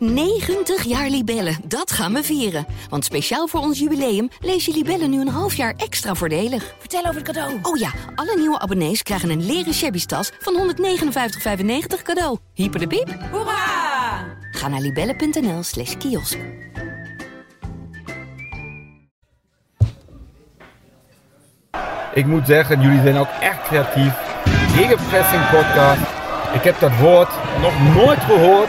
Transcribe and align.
90 0.00 0.84
jaar 0.84 1.08
Libellen, 1.08 1.56
dat 1.64 1.92
gaan 1.92 2.12
we 2.12 2.22
vieren. 2.22 2.66
Want 2.88 3.04
speciaal 3.04 3.46
voor 3.46 3.60
ons 3.60 3.78
jubileum 3.78 4.28
lees 4.40 4.64
je 4.64 4.72
Libellen 4.72 5.10
nu 5.10 5.20
een 5.20 5.28
half 5.28 5.54
jaar 5.54 5.74
extra 5.76 6.14
voordelig. 6.14 6.74
Vertel 6.78 7.00
over 7.00 7.14
het 7.14 7.24
cadeau. 7.24 7.58
Oh 7.62 7.76
ja, 7.76 7.90
alle 8.14 8.36
nieuwe 8.36 8.58
abonnees 8.58 9.02
krijgen 9.02 9.30
een 9.30 9.46
leren 9.46 9.74
shabby 9.74 10.04
tas 10.04 10.30
van 10.38 10.74
159,95 10.74 12.02
cadeau. 12.02 12.38
Hyper 12.54 12.80
de 12.80 12.86
piep. 12.86 13.16
Hoera! 13.30 14.38
Ga 14.50 14.68
naar 14.68 14.80
libellen.nl 14.80 15.62
slash 15.62 15.96
kiosk. 15.96 16.38
Ik 22.14 22.26
moet 22.26 22.46
zeggen, 22.46 22.80
jullie 22.80 23.02
zijn 23.02 23.16
ook 23.16 23.30
echt 23.40 23.62
creatief. 23.62 24.12
Gegenpressing 24.74 25.50
podcast. 25.50 26.00
Ik 26.54 26.62
heb 26.62 26.80
dat 26.80 26.96
woord 26.98 27.30
nog 27.60 27.94
nooit 27.94 28.20
gehoord. 28.20 28.68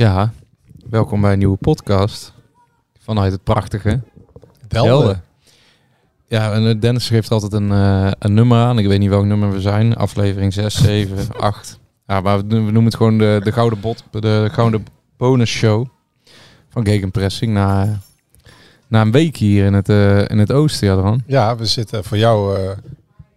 Ja, 0.00 0.32
welkom 0.88 1.20
bij 1.20 1.32
een 1.32 1.38
nieuwe 1.38 1.56
podcast 1.56 2.32
vanuit 2.98 3.32
het 3.32 3.42
prachtige 3.42 4.00
Helden. 4.68 5.22
Ja, 6.28 6.52
en 6.52 6.66
eh, 6.66 6.80
Dennis 6.80 7.08
geeft 7.08 7.30
altijd 7.30 7.52
een, 7.52 7.72
eh, 7.72 8.10
een 8.18 8.34
nummer 8.34 8.58
aan. 8.58 8.78
Ik 8.78 8.86
weet 8.86 8.98
niet 8.98 9.08
welk 9.08 9.24
nummer 9.24 9.52
we 9.52 9.60
zijn. 9.60 9.96
Aflevering 9.96 10.52
6, 10.52 10.82
7, 10.82 11.36
8. 11.36 11.78
Ja, 12.06 12.20
maar 12.20 12.38
we, 12.38 12.44
noemen 12.54 12.84
het 12.84 12.94
gewoon 12.94 13.18
de, 13.18 13.40
de 13.44 13.52
gouden 13.52 13.80
bot, 13.80 14.04
de 14.10 14.48
gouden 14.52 14.86
bonus 15.16 15.50
show 15.50 15.86
van 16.68 16.84
Gegenpressing. 16.84 17.52
Na, 17.52 18.00
na 18.86 19.00
een 19.00 19.12
week 19.12 19.36
hier 19.36 19.64
in 19.64 19.74
het, 19.74 19.88
eh, 19.88 20.28
in 20.28 20.38
het 20.38 20.52
oosten, 20.52 20.86
ja 20.88 20.96
dan. 20.96 21.22
Ja, 21.26 21.56
we 21.56 21.66
zitten 21.66 22.04
voor 22.04 22.18
jou 22.18 22.58
een 22.60 22.76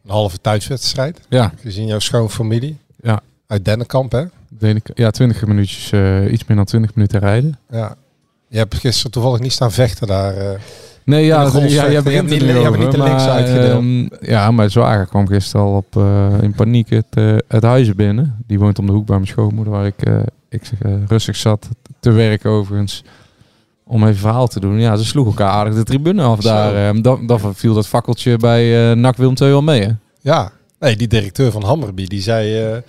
halve 0.07 0.41
thuiswedstrijd. 0.41 1.19
Ja, 1.29 1.53
Gezien 1.55 1.87
jouw 1.87 1.99
schoonfamilie. 1.99 2.77
Ja. 3.01 3.21
Uit 3.47 3.65
Dennenkamp, 3.65 4.11
hè? 4.11 4.23
Ik, 4.59 4.89
ja 4.93 5.11
20 5.11 5.45
minuutjes, 5.45 5.91
eh, 5.91 6.31
iets 6.31 6.45
meer 6.45 6.57
dan 6.57 6.65
20 6.65 6.95
minuten 6.95 7.19
rijden. 7.19 7.57
Ja. 7.69 7.95
Je 8.47 8.57
hebt 8.57 8.75
gisteren 8.75 9.11
toevallig 9.11 9.39
niet 9.39 9.51
staan 9.51 9.71
vechten 9.71 10.07
daar. 10.07 10.35
eh. 10.37 10.59
Nee, 11.05 11.25
ja, 11.25 11.41
ja 11.43 11.59
jij 11.67 11.91
Je 11.91 12.01
begint 12.01 12.31
er 12.31 12.37
niet- 12.37 12.79
niet 12.79 12.91
de 12.91 13.03
links 13.03 13.23
uitgedeeld. 13.27 13.79
ehm, 13.81 14.07
ja, 14.31 14.51
mijn 14.51 14.71
zwager 14.71 15.05
kwam 15.05 15.27
gisteren 15.27 15.65
al 15.65 15.75
op, 15.75 15.97
eh, 15.97 16.27
in 16.41 16.53
paniek 16.53 16.89
het, 16.89 17.05
het 17.47 17.63
huis 17.63 17.95
binnen. 17.95 18.35
Die 18.47 18.59
woont 18.59 18.79
om 18.79 18.85
de 18.85 18.91
hoek 18.91 19.05
bij 19.05 19.15
mijn 19.15 19.27
schoonmoeder, 19.27 19.73
waar 19.73 19.85
ik, 19.85 20.01
ik 20.49 20.65
zeg, 20.65 20.79
rustig 21.07 21.35
zat 21.35 21.69
te 21.99 22.11
werken 22.11 22.49
overigens. 22.49 23.03
Om 23.85 24.03
even 24.03 24.19
verhaal 24.19 24.47
te 24.47 24.59
doen. 24.59 24.79
Ja, 24.79 24.95
ze 24.95 25.05
sloegen 25.05 25.33
elkaar 25.37 25.53
aardig 25.53 25.73
de 25.75 25.83
tribune 25.83 26.23
af 26.23 26.41
Zo. 26.41 26.47
daar. 26.49 26.75
ehm, 26.87 27.01
dan, 27.01 27.27
dan 27.27 27.55
viel 27.55 27.73
dat 27.73 27.87
fakkeltje 27.87 28.37
bij 28.37 28.93
NAC 28.95 29.17
Willem 29.17 29.35
II 29.41 29.49
wel 29.49 29.61
mee, 29.61 29.81
hè? 29.81 29.89
Ja. 30.21 30.51
Nee, 30.79 30.95
die 30.95 31.07
directeur 31.07 31.51
van 31.51 31.63
Hammerby, 31.63 32.05
die 32.05 32.21
zei 32.21 32.81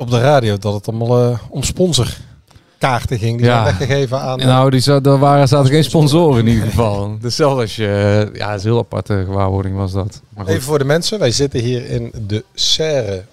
op 0.00 0.10
de 0.10 0.20
radio 0.20 0.58
dat 0.58 0.74
het 0.74 0.88
allemaal 0.88 1.30
eh, 1.32 1.38
om 1.50 1.62
sponsorkaarten 1.62 3.18
ging. 3.18 3.36
Die 3.36 3.46
Ja. 3.46 3.64
zijn 3.64 3.78
weggegeven 3.78 4.20
aan... 4.20 4.40
eh, 4.40 4.46
Nou, 4.46 4.70
die 4.70 5.00
daar 5.00 5.18
waren, 5.18 5.48
zaten 5.48 5.70
geen 5.70 5.84
sponsoren 5.84 6.38
in 6.40 6.46
ieder 6.52 6.68
geval. 6.68 7.16
Dus 7.20 7.36
zelfs 7.36 7.60
als 7.60 7.76
je... 7.76 7.86
eh, 8.32 8.38
ja, 8.38 8.54
is 8.54 8.62
een 8.64 8.68
heel 8.70 8.78
aparte 8.78 9.22
gewaarwording 9.26 9.76
was 9.76 9.92
dat. 9.92 10.20
Maar 10.28 10.44
goed. 10.44 10.52
Even 10.54 10.64
voor 10.66 10.78
de 10.78 10.84
mensen. 10.84 11.18
Wij 11.18 11.30
zitten 11.30 11.60
hier 11.60 11.86
in 11.90 12.12
de 12.26 12.44
serre 12.54 13.24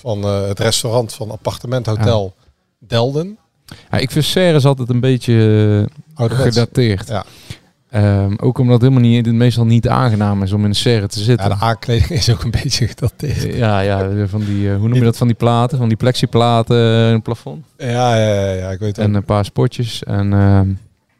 van 0.00 0.22
het 0.22 0.58
restaurant 0.60 1.12
van 1.14 1.30
appartementhotel 1.30 2.34
Delden. 2.78 3.38
Ja, 3.90 3.98
ik 3.98 4.10
vind 4.10 4.24
Serres 4.24 4.64
altijd 4.64 4.88
een 4.88 5.00
beetje 5.00 5.88
gedateerd. 6.16 7.08
Ja. 7.08 7.24
Ehm, 7.94 8.34
ook 8.36 8.58
omdat 8.58 8.80
het 8.80 8.90
helemaal 8.90 9.10
niet, 9.10 9.32
meestal 9.32 9.64
niet 9.64 9.88
aangenaam 9.88 10.42
is 10.42 10.52
om 10.52 10.60
in 10.60 10.68
een 10.68 10.74
serre 10.74 11.06
te 11.06 11.18
Ja, 11.18 11.24
zitten. 11.24 11.48
de 11.48 11.56
aankleding 11.60 12.10
is 12.10 12.30
ook 12.30 12.42
een 12.42 12.50
beetje 12.50 12.86
gedateerd. 12.94 13.42
Ja, 13.56 13.80
ja, 13.80 14.26
van 14.26 14.40
die, 14.44 14.70
eh, 14.70 14.76
hoe 14.76 14.88
noem 14.88 14.98
je 14.98 15.04
dat, 15.04 15.16
van 15.16 15.26
die 15.26 15.36
platen, 15.36 15.78
van 15.78 15.88
die 15.88 15.96
plexiplaten 15.96 16.76
in 17.06 17.12
het 17.12 17.22
plafond. 17.22 17.64
Ja, 17.78 18.16
ja, 18.16 18.34
ja, 18.44 18.50
ja 18.52 18.70
ik 18.70 18.78
weet 18.78 18.96
het. 18.96 19.04
En 19.06 19.14
een 19.14 19.24
paar 19.24 19.44
spotjes. 19.44 20.02
En 20.04 20.32
ehm, 20.32 20.58
Een 20.68 20.78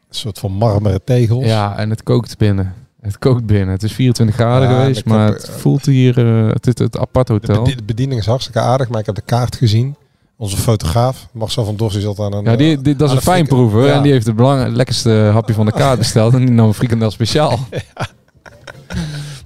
soort 0.09 0.39
van 0.39 0.51
marmeren 0.51 1.03
tegels. 1.03 1.45
ja, 1.45 1.77
en 1.77 1.89
het 1.89 2.03
kookt 2.03 2.37
binnen. 2.37 2.73
Het 3.01 3.19
kookt 3.19 3.45
binnen. 3.45 3.69
Het 3.69 3.83
is 3.83 3.93
24 3.93 4.35
graden 4.35 4.69
Ja, 4.69 4.79
geweest, 4.79 5.05
maar 5.05 5.27
het 5.31 5.43
eh, 5.49 5.55
voelt 5.55 5.85
hier, 5.85 6.17
eh, 6.27 6.47
het 6.53 6.67
is 6.67 6.73
het 6.77 6.97
apart 6.97 7.27
hotel. 7.27 7.63
de 7.63 7.75
bediening 7.85 8.19
is 8.19 8.25
hartstikke 8.25 8.59
aardig, 8.59 8.89
maar 8.89 8.99
ik 8.99 9.05
heb 9.05 9.15
de 9.15 9.21
kaart 9.25 9.55
gezien. 9.55 9.95
Onze 10.37 10.57
fotograaf, 10.57 11.27
Marcel 11.31 11.65
van 11.65 11.75
Dorst, 11.75 11.93
die 11.95 12.03
zat 12.05 12.19
aan 12.19 12.33
een... 12.33 12.43
Ja, 12.43 12.55
die, 12.55 12.77
eh, 12.77 12.83
die, 12.83 12.95
dat 12.95 13.09
is 13.09 13.15
een 13.15 13.21
fijnproever. 13.21 13.85
Ja. 13.85 13.93
En 13.93 14.01
die 14.01 14.11
heeft 14.11 14.25
het 14.25 14.35
belang, 14.35 14.63
het 14.63 14.75
lekkerste 14.75 15.09
hapje 15.09 15.53
van 15.53 15.65
de 15.65 15.71
kaart 15.71 15.97
besteld. 16.05 16.33
En 16.33 16.39
die 16.45 16.49
nam 16.55 16.67
een 16.67 16.73
frikandel 16.73 17.11
speciaal. 17.11 17.59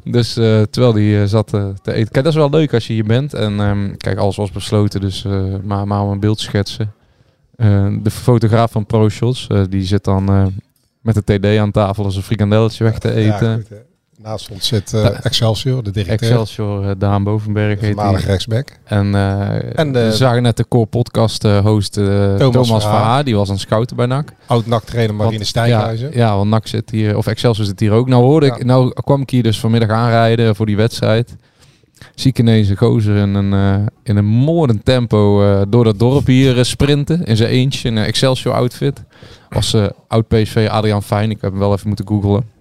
Dus 0.04 0.38
eh, 0.38 0.62
terwijl 0.62 0.94
die 0.94 1.22
eh, 1.22 1.28
zat 1.28 1.48
te 1.48 1.74
eten. 1.84 1.94
Kijk, 2.12 2.14
dat 2.14 2.26
is 2.26 2.36
wel 2.36 2.50
leuk 2.50 2.74
als 2.74 2.88
je 2.88 2.94
hier 2.94 3.04
bent. 3.06 3.34
En 3.34 3.60
ehm, 3.60 3.96
kijk, 3.98 4.18
alles 4.18 4.36
was 4.36 4.52
besloten. 4.52 5.02
Dus 5.02 5.26
maar, 5.64 5.88
maar 5.88 6.02
om 6.04 6.12
een 6.12 6.20
beeld 6.20 6.38
te 6.38 6.44
schetsen. 6.44 6.94
De 8.04 8.12
fotograaf 8.12 8.72
van 8.72 8.86
ProShots, 8.86 9.48
die 9.70 9.84
zit 9.84 10.04
dan 10.04 10.54
met 11.02 11.26
de 11.26 11.40
TD 11.40 11.58
aan 11.58 11.72
tafel 11.72 12.04
als 12.04 12.16
een 12.16 12.24
frikandelletje 12.24 12.84
weg 12.84 13.00
te 13.00 13.08
Ja, 13.08 13.14
eten. 13.36 13.56
goed. 13.56 13.78
Naast 14.24 14.50
ons 14.52 14.68
zit 14.68 14.94
eh. 14.94 15.26
Excelsior, 15.26 15.84
de 15.84 15.92
directeur. 15.92 16.30
Excelsior, 16.30 16.90
eh, 16.90 16.96
Daan 16.98 17.24
Bovenberg 17.24 17.80
heet 17.80 17.98
die. 17.98 18.16
rechtsback. 18.18 18.80
En, 18.84 19.16
eh, 19.16 19.80
En 19.80 19.92
de- 19.94 20.04
we 20.04 20.16
zagen 20.16 20.42
net 20.44 20.58
de 20.58 20.68
core 20.68 20.86
podcast 20.86 21.44
host 21.44 21.94
Thomas, 21.94 22.68
Verhaar. 22.68 22.82
Verhaar. 22.82 23.24
Die 23.24 23.36
was 23.36 23.48
aan 23.48 23.54
het 23.54 23.64
scouten 23.64 23.96
bij 23.96 24.06
NAC. 24.06 24.34
Oud-NAC-trainer 24.46 25.16
Marine 25.16 25.36
Want- 25.36 25.48
Stijnhuizen. 25.48 26.10
Ja, 26.12 26.18
ja, 26.18 26.36
want 26.36 26.50
NAC 26.50 26.68
zit 26.68 26.90
hier, 26.90 27.18
of 27.18 27.28
Excelsior 27.28 27.66
zit 27.66 27.80
hier 27.80 27.92
ook. 27.92 28.08
Nou 28.08 28.24
hoorde 28.24 28.46
Ja. 28.46 28.56
ik, 28.56 28.64
nou 28.66 28.94
kwam 28.94 29.22
ik 29.22 29.30
hier 29.30 29.44
dus 29.44 29.60
vanmiddag 29.60 29.90
aanrijden 29.90 30.56
voor 30.56 30.66
die 30.66 30.78
wedstrijd. 30.78 31.36
Zie 32.16 32.30
ik 32.32 32.40
ineens 32.40 32.70
een 32.70 32.78
gozer 32.78 33.16
in 33.16 33.34
een, 33.34 33.88
in 34.04 34.18
een 34.18 34.26
moordend 34.26 34.86
tempo 34.86 35.42
door 35.70 35.84
dat 35.84 36.00
dorp 36.00 36.26
hier 36.28 36.66
sprinten. 36.66 37.24
In 37.26 37.38
zijn 37.38 37.50
eentje, 37.50 37.88
in 37.90 37.96
een 37.96 38.06
Excelsior 38.06 38.54
outfit. 38.54 39.04
Was 39.50 39.76
oud 40.08 40.28
PSV 40.28 40.68
Adriaan 40.72 41.04
Fijn. 41.04 41.30
Ik 41.32 41.42
heb 41.42 41.52
hem 41.52 41.60
wel 41.60 41.74
even 41.74 41.88
moeten 41.88 42.08
googlen. 42.08 42.58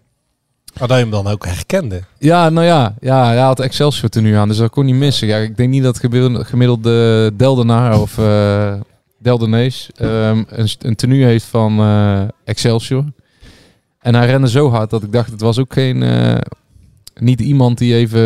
Maar 0.78 0.88
dat 0.88 0.96
je 0.96 1.02
hem 1.02 1.10
dan 1.10 1.26
ook 1.26 1.46
herkende. 1.46 2.02
Ja, 2.18 2.48
nou 2.48 2.66
ja, 2.66 2.94
ja, 3.00 3.26
hij 3.26 3.38
had 3.38 3.60
Excelsior 3.60 4.08
tenue 4.10 4.36
aan, 4.38 4.48
dus 4.48 4.56
dat 4.56 4.70
kon 4.70 4.84
niet 4.84 4.94
missen. 4.94 5.26
Ja, 5.28 5.36
ik 5.36 5.56
denk 5.56 5.68
niet 5.70 5.82
dat 5.82 6.00
gemiddelde, 6.32 7.30
Deldenaar 7.36 8.00
of 8.00 8.18
eh 8.18 8.74
Deldenees 9.18 9.90
ehm, 9.94 10.42
een, 10.48 10.68
een 10.78 10.94
tenue 10.94 11.24
heeft 11.24 11.44
van 11.44 11.78
eh, 11.78 12.22
Excelsior. 12.44 13.04
En 13.98 14.14
hij 14.14 14.26
rende 14.26 14.48
zo 14.48 14.70
hard 14.70 14.90
dat 14.90 15.02
ik 15.02 15.12
dacht, 15.12 15.30
het 15.30 15.40
was 15.40 15.58
ook 15.58 15.72
geen... 15.72 16.02
eh, 16.02 16.36
niet 17.20 17.40
iemand 17.40 17.78
die 17.78 17.94
even 17.94 18.20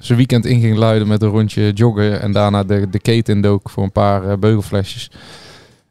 zijn 0.00 0.18
weekend 0.18 0.46
in 0.46 0.60
ging 0.60 0.76
luiden 0.76 1.08
met 1.08 1.22
een 1.22 1.28
rondje 1.28 1.72
joggen 1.72 2.20
en 2.20 2.32
daarna 2.32 2.64
de, 2.64 2.86
de 2.90 2.98
keten 3.00 3.34
indook 3.34 3.70
voor 3.70 3.82
een 3.82 3.92
paar 3.92 4.38
beugelflesjes. 4.38 5.10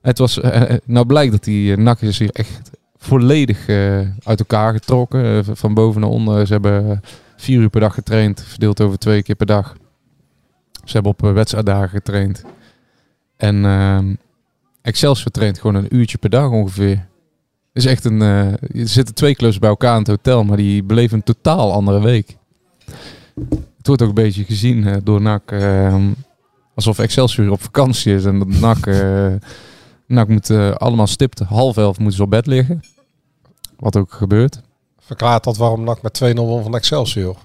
Het 0.02 0.18
was, 0.18 0.40
nou 0.86 1.06
blijkt 1.06 1.31
dat 1.31 1.44
die 1.44 1.72
uh, 1.72 1.78
nak 1.78 2.02
is 2.02 2.20
hier 2.20 2.30
echt 2.31 2.72
volledig 3.00 3.68
eh, 3.68 4.00
uit 4.24 4.40
elkaar 4.40 4.74
getrokken. 4.74 5.24
eh, 5.24 5.56
van 5.56 5.74
boven 5.74 6.02
naar 6.02 6.10
onder. 6.10 6.48
Ze 6.48 6.54
hebben 6.54 7.02
vier 7.36 7.60
uur 7.60 7.70
per 7.70 7.82
dag 7.82 7.94
getraind, 7.94 8.44
verdeeld 8.44 8.82
over 8.82 9.00
twee 9.00 9.24
keer 9.24 9.36
per 9.36 9.46
dag. 9.46 9.76
Ze 10.84 10.94
hebben 10.94 11.12
op 11.12 11.24
eh, 11.24 11.34
wedstrijddagen 11.34 11.90
getraind. 11.90 12.44
En 13.38 13.66
ehm 13.66 14.14
Excelsior 14.82 15.32
traint 15.32 15.60
gewoon 15.60 15.76
een 15.76 15.96
uurtje 15.96 16.18
per 16.18 16.30
dag 16.30 16.50
ongeveer. 16.50 17.07
is 17.74 17.86
echt 17.86 18.06
een. 18.06 18.22
er 18.22 18.57
zitten 18.72 19.16
twee 19.16 19.36
clubs 19.36 19.60
bij 19.60 19.69
elkaar 19.69 19.94
in 19.94 20.00
het 20.00 20.07
hotel, 20.07 20.44
maar 20.44 20.57
die 20.57 20.84
beleven 20.84 21.18
een 21.18 21.24
totaal 21.24 21.74
andere 21.74 22.01
week. 22.01 22.38
Het 23.78 23.88
wordt 23.88 24.01
ook 24.01 24.07
een 24.07 24.13
beetje 24.13 24.44
gezien 24.44 25.01
door 25.04 25.22
NAC 25.22 25.51
ehm, 25.51 26.12
alsof 26.75 27.00
Excelsior 27.00 27.51
op 27.51 27.62
vakantie 27.62 28.13
is 28.13 28.25
en 28.25 28.40
dat 28.40 28.48
NAC. 28.48 28.86
Eh 30.10 30.16
NAC 30.16 30.28
moet 30.28 30.50
eh, 30.50 30.72
allemaal 30.72 31.08
stipt. 31.08 31.40
Half 31.40 31.78
elf 31.78 31.98
moeten 31.98 32.18
ze 32.18 32.24
op 32.24 32.30
bed 32.30 32.46
liggen. 32.48 32.82
Wat 33.78 33.96
ook 33.98 34.12
gebeurt. 34.14 34.62
Verklaart 35.00 35.44
dat 35.44 35.58
waarom 35.58 35.84
NAC 35.84 36.02
met 36.02 36.22
2-0 36.24 36.36
won 36.36 36.64
van 36.64 36.76
Excelsior. 36.76 37.36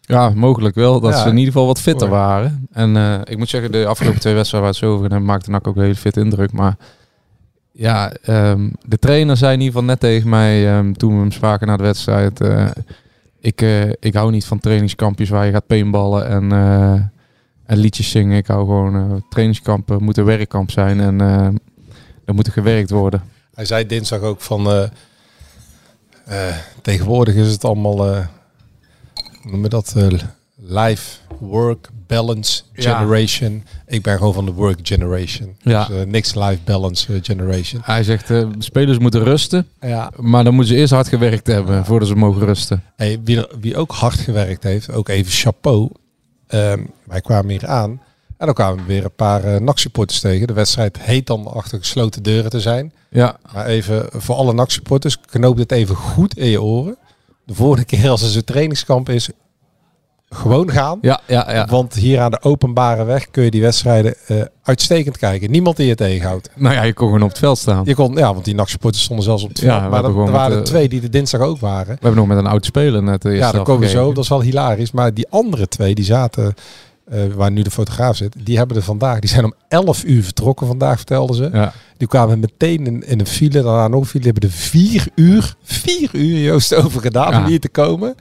Ja, 0.00 0.30
mogelijk 0.34 0.74
wel. 0.74 1.00
Dat 1.00 1.12
Ja. 1.12 1.22
ze 1.22 1.28
in 1.28 1.36
ieder 1.36 1.52
geval 1.52 1.66
wat 1.66 1.80
fitter 1.80 2.08
waren. 2.08 2.68
En 2.72 2.96
eh, 2.96 3.20
ik 3.24 3.38
moet 3.38 3.48
zeggen, 3.48 3.72
de 3.72 3.86
afgelopen 3.86 4.20
twee 4.20 4.34
wedstrijden 4.34 4.70
waar 4.70 4.78
het 4.80 4.88
zo 4.88 4.94
over 4.94 5.10
hebben, 5.10 5.24
maakte 5.28 5.50
NAC 5.50 5.66
ook 5.66 5.76
een 5.76 5.82
hele 5.82 5.94
fit 5.94 6.16
indruk. 6.16 6.52
Maar 6.52 6.76
ja, 7.72 8.12
ehm, 8.12 8.70
de 8.86 8.98
trainer 8.98 9.36
zei 9.36 9.52
in 9.52 9.58
ieder 9.60 9.72
geval 9.74 9.88
net 9.88 10.00
tegen 10.00 10.28
mij 10.28 10.76
ehm, 10.76 10.92
toen 10.92 11.14
we 11.14 11.20
hem 11.20 11.32
spraken 11.32 11.66
na 11.66 11.76
de 11.76 11.82
wedstrijd. 11.82 12.40
eh, 12.40 12.66
ik, 13.40 13.60
ik 14.00 14.14
hou 14.14 14.30
niet 14.30 14.44
van 14.46 14.58
trainingskampjes 14.58 15.28
waar 15.28 15.46
je 15.46 15.52
gaat 15.52 15.66
paintballen 15.66 16.28
en, 16.28 16.52
en 17.66 17.76
liedjes 17.78 18.10
zingen. 18.10 18.36
Ik 18.36 18.46
hou 18.46 18.60
gewoon, 18.66 19.22
trainingskampen 19.28 20.02
moeten 20.02 20.24
werkkamp 20.24 20.70
zijn 20.70 21.00
en 21.00 21.20
eh 21.20 21.48
er 22.28 22.34
moet 22.34 22.46
er 22.46 22.52
gewerkt 22.52 22.90
worden. 22.90 23.22
Hij 23.54 23.64
zei 23.64 23.86
dinsdag 23.86 24.20
ook 24.20 24.40
van... 24.40 24.70
eh, 24.70 24.82
eh, 26.26 26.56
tegenwoordig 26.82 27.34
is 27.34 27.50
het 27.50 27.64
allemaal... 27.64 28.06
eh 28.14 28.26
hoe 29.42 29.50
noem 29.50 29.62
je 29.62 29.68
dat? 29.68 29.94
life, 30.60 31.18
work, 31.40 31.88
balance, 32.06 32.62
Ja. 32.72 32.98
generation. 32.98 33.64
Ik 33.86 34.02
ben 34.02 34.16
gewoon 34.18 34.34
van 34.34 34.44
de 34.44 34.52
work 34.52 34.78
generation. 34.82 35.56
Ja. 35.60 35.84
Dus, 35.84 36.04
niks 36.06 36.34
life 36.34 36.58
balance 36.64 37.18
generation. 37.22 37.80
Hij 37.84 38.02
zegt, 38.02 38.30
spelers 38.58 38.98
moeten 38.98 39.22
rusten. 39.24 39.66
Ja. 39.80 40.12
Maar 40.16 40.44
dan 40.44 40.54
moeten 40.54 40.74
ze 40.74 40.80
eerst 40.80 40.92
hard 40.92 41.08
gewerkt 41.08 41.46
hebben 41.46 41.84
voordat 41.84 42.08
ze 42.08 42.14
mogen 42.14 42.44
rusten. 42.44 42.82
Hey, 42.96 43.20
wie, 43.24 43.36
er- 43.36 43.58
wie 43.60 43.76
ook 43.76 43.92
hard 43.92 44.18
gewerkt 44.18 44.62
heeft, 44.62 44.92
ook 44.92 45.08
even 45.08 45.32
chapeau. 45.32 45.90
Ehm, 46.46 46.84
wij 47.04 47.20
kwamen 47.20 47.50
hier 47.50 47.66
aan 47.66 48.00
en 48.38 48.46
dan 48.46 48.54
kwamen 48.54 48.76
we 48.76 48.84
weer 48.92 49.04
een 49.04 49.14
paar 49.16 49.44
uh, 49.44 49.56
NAC-supporters 49.60 50.20
tegen. 50.20 50.46
De 50.46 50.52
wedstrijd 50.52 50.98
heet 51.00 51.26
dan 51.26 51.46
achter 51.46 51.78
gesloten 51.78 52.22
deuren 52.22 52.50
te 52.50 52.60
zijn. 52.60 52.92
Ja, 53.10 53.36
Maar 53.54 53.66
even 53.66 54.06
voor 54.12 54.34
alle 54.34 54.52
NAC-supporters, 54.52 55.20
knoop 55.20 55.56
dit 55.56 55.72
even 55.72 55.96
goed 55.96 56.36
in 56.38 56.46
je 56.48 56.62
oren. 56.62 56.96
De 57.46 57.54
volgende 57.54 57.84
keer 57.84 58.10
als 58.10 58.22
er 58.22 58.28
zo'n 58.28 58.44
trainingskamp 58.44 59.08
is, 59.08 59.30
gewoon 60.30 60.70
gaan. 60.70 60.98
ja, 61.02 61.20
ja. 61.26 61.52
ja. 61.52 61.66
Want 61.66 61.94
hier 61.94 62.20
aan 62.20 62.30
de 62.30 62.42
openbare 62.42 63.04
weg 63.04 63.30
kun 63.30 63.44
je 63.44 63.50
die 63.50 63.60
wedstrijden 63.62 64.14
eh, 64.26 64.36
uitstekend 64.62 65.18
kijken. 65.18 65.50
Niemand 65.50 65.76
die 65.76 65.86
je 65.86 65.94
tegenhoudt. 65.94 66.50
Nou 66.54 66.74
ja, 66.74 66.82
je 66.82 66.92
kon 66.94 67.06
gewoon 67.06 67.22
op 67.22 67.28
het 67.28 67.38
veld 67.38 67.58
staan. 67.58 67.84
Je 67.84 67.94
kon, 67.94 68.14
ja, 68.14 68.32
want 68.32 68.44
die 68.44 68.54
NAC-supporters 68.54 69.02
stonden 69.04 69.24
zelfs 69.24 69.42
op 69.42 69.48
het 69.48 69.58
Ja, 69.58 69.78
veld. 69.80 69.84
we 69.84 69.90
maar 69.90 70.04
er, 70.26 70.30
waren 70.32 70.56
de- 70.56 70.62
twee 70.62 70.88
die 70.88 71.02
er 71.02 71.10
dinsdag 71.10 71.40
ook 71.40 71.58
waren. 71.58 71.86
We 71.86 71.92
hebben 72.00 72.14
nog 72.14 72.26
met 72.26 72.38
een 72.38 72.46
oud 72.46 72.64
speler 72.64 73.02
net 73.02 73.22
de 73.22 73.28
eerste 73.28 73.34
Ja, 73.34 73.40
daar 73.44 73.52
helft 73.52 73.68
komen 73.70 73.86
we 73.86 73.88
zo. 73.94 74.12
Dat 74.12 74.22
is 74.24 74.28
wel 74.30 74.40
hilarisch. 74.42 74.90
Maar 74.92 75.14
die 75.14 75.28
andere 75.28 75.68
twee, 75.68 75.94
die 75.94 76.04
zaten, 76.04 76.54
eh, 77.10 77.20
waar 77.34 77.50
nu 77.50 77.62
de 77.62 77.70
fotograaf 77.70 78.16
zit, 78.16 78.34
die 78.44 78.56
hebben 78.56 78.76
er 78.76 78.82
vandaag, 78.82 79.18
die 79.18 79.30
zijn 79.30 79.44
om 79.44 79.54
11 79.68 80.04
uur 80.04 80.22
vertrokken 80.22 80.66
vandaag, 80.66 80.96
vertelden 80.96 81.36
ze. 81.36 81.50
Ja. 81.52 81.72
Die 81.96 82.08
kwamen 82.08 82.38
meteen 82.40 82.86
in, 82.86 83.06
in 83.06 83.20
een 83.20 83.26
file, 83.26 83.62
daarna 83.62 83.88
nog 83.88 84.00
een 84.00 84.06
file. 84.06 84.22
Die 84.22 84.32
hebben 84.32 84.50
er 84.50 84.56
vier 84.56 85.06
uur, 85.14 85.54
vier 85.62 86.08
uur 86.12 86.38
Joost 86.40 86.74
over 86.74 87.00
gedaan 87.00 87.30
Ja. 87.32 87.38
om 87.40 87.44
hier 87.46 87.60
te 87.60 87.68
komen. 87.68 88.14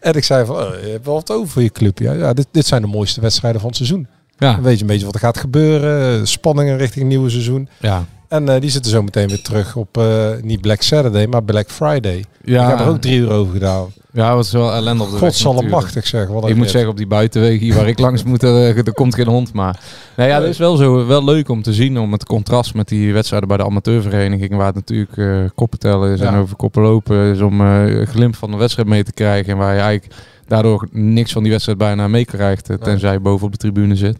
En 0.00 0.14
ik 0.14 0.24
zei 0.24 0.46
van, 0.46 0.56
oh, 0.56 0.70
je 0.84 0.90
hebt 0.90 1.04
wel 1.04 1.14
wat 1.14 1.30
over 1.32 1.48
voor 1.48 1.62
je 1.62 1.70
club. 1.70 1.98
Ja, 1.98 2.12
ja 2.12 2.32
dit, 2.32 2.46
dit 2.50 2.66
zijn 2.66 2.82
de 2.82 2.88
mooiste 2.88 3.20
wedstrijden 3.20 3.60
van 3.60 3.68
het 3.68 3.78
seizoen. 3.78 4.06
Ja, 4.38 4.52
Dan 4.54 4.62
weet 4.62 4.74
je 4.76 4.80
een 4.80 4.86
beetje 4.86 5.04
wat 5.04 5.14
er 5.14 5.20
gaat 5.20 5.38
gebeuren. 5.38 6.26
Spanningen 6.28 6.76
richting 6.76 6.98
het 7.04 7.08
nieuwe 7.14 7.30
seizoen. 7.30 7.68
ja. 7.80 8.04
En 8.30 8.48
eh, 8.48 8.60
die 8.60 8.70
zitten 8.70 8.90
zo 8.90 9.02
meteen 9.02 9.28
weer 9.28 9.42
terug 9.42 9.76
op, 9.76 9.96
eh, 9.98 10.28
niet 10.42 10.60
Black 10.60 10.82
Saturday, 10.82 11.26
maar 11.26 11.42
Black 11.42 11.70
Friday. 11.70 12.24
Ja, 12.44 12.62
Ik 12.62 12.68
heb 12.68 12.86
er 12.86 12.92
ook 12.92 13.00
drie 13.00 13.18
uur 13.18 13.30
over 13.30 13.52
gedaan. 13.52 13.86
ja, 14.12 14.36
het 14.36 14.46
is 14.46 14.52
wel 14.52 14.72
ellende 14.72 15.02
op 15.02 15.08
de 15.08 15.12
weg 15.14 15.22
Godsallemachtig 15.22 16.06
zeg. 16.06 16.28
Wat 16.28 16.48
Ik 16.48 16.56
moet 16.56 16.70
zeggen, 16.70 16.90
op 16.90 16.96
die 16.96 17.06
buitenweg 17.06 17.58
hier 17.58 17.74
waar 17.74 17.88
ik 17.88 17.98
langs 17.98 18.22
moet, 18.22 18.42
er, 18.42 18.76
er 18.76 18.92
komt 19.02 19.14
geen 19.14 19.26
hond. 19.26 19.52
Maar 19.52 19.80
nou 20.16 20.28
ja, 20.28 20.38
dat 20.40 20.48
is 20.48 20.58
wel, 20.58 20.76
zo, 20.76 21.06
wel 21.06 21.24
leuk 21.24 21.48
om 21.48 21.62
te 21.62 21.72
zien. 21.72 21.98
Om 21.98 22.12
het 22.12 22.24
contrast 22.24 22.74
met 22.74 22.88
die 22.88 23.12
wedstrijden 23.12 23.48
bij 23.48 23.56
de 23.56 23.64
amateurvereniging. 23.64 24.56
Waar 24.56 24.66
het 24.66 24.74
natuurlijk 24.74 25.16
eh 25.16 25.40
koppen 25.54 25.78
tellen 25.78 26.12
is 26.12 26.20
en 26.20 26.34
over 26.34 26.56
koppen 26.56 26.82
lopen 26.82 27.32
is. 27.32 27.40
Om 27.40 27.60
eh, 27.60 27.86
een 27.98 28.06
glimp 28.06 28.36
van 28.36 28.50
de 28.50 28.56
wedstrijd 28.56 28.88
mee 28.88 29.04
te 29.04 29.12
krijgen. 29.12 29.52
En 29.52 29.58
waar 29.58 29.74
je 29.74 29.80
eigenlijk 29.80 30.14
daardoor 30.46 30.88
niks 30.92 31.32
van 31.32 31.42
die 31.42 31.52
wedstrijd 31.52 31.78
bijna 31.78 32.08
meekrijgt. 32.08 32.70
eh, 32.70 32.76
Tenzij 32.76 33.12
je 33.12 33.20
boven 33.20 33.46
op 33.46 33.52
de 33.52 33.58
tribune 33.58 33.96
zit. 33.96 34.18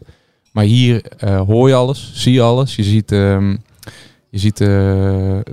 Maar 0.52 0.64
hier 0.64 1.02
eh, 1.18 1.40
hoor 1.40 1.68
je 1.68 1.74
alles, 1.74 2.10
zie 2.14 2.32
je 2.32 2.42
alles. 2.42 2.76
Je 2.76 2.82
ziet, 2.82 3.12
ehm, 3.12 3.56
je 4.30 4.38
ziet 4.38 4.60
eh, 4.60 4.66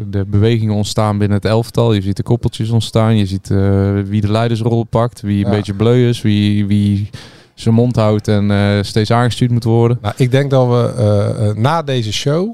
de 0.08 0.26
bewegingen 0.28 0.76
ontstaan 0.76 1.18
binnen 1.18 1.38
het 1.38 1.46
elftal. 1.48 1.94
Je 1.94 2.02
ziet 2.02 2.18
de 2.18 2.24
koppeltjes 2.24 2.70
ontstaan. 2.70 3.18
Je 3.18 3.26
ziet 3.26 3.52
eh, 3.52 3.92
wie 4.06 4.22
de 4.22 4.32
leidersrol 4.32 4.84
pakt. 4.84 5.22
Wie 5.22 5.46
een 5.46 5.52
Ja. 5.52 5.58
beetje 5.58 5.74
bleu 5.74 6.08
is. 6.10 6.22
Wie, 6.22 6.66
wie 6.66 7.10
zijn 7.56 7.76
mond 7.76 7.96
houdt 7.96 8.28
en 8.28 8.52
eh, 8.52 8.84
steeds 8.84 9.12
aangestuurd 9.12 9.52
moet 9.52 9.64
worden. 9.64 9.98
Nou, 10.02 10.14
ik 10.18 10.32
denk 10.32 10.52
dat 10.52 10.68
we 10.68 11.54
na 11.56 11.82
deze 11.82 12.14
show 12.14 12.54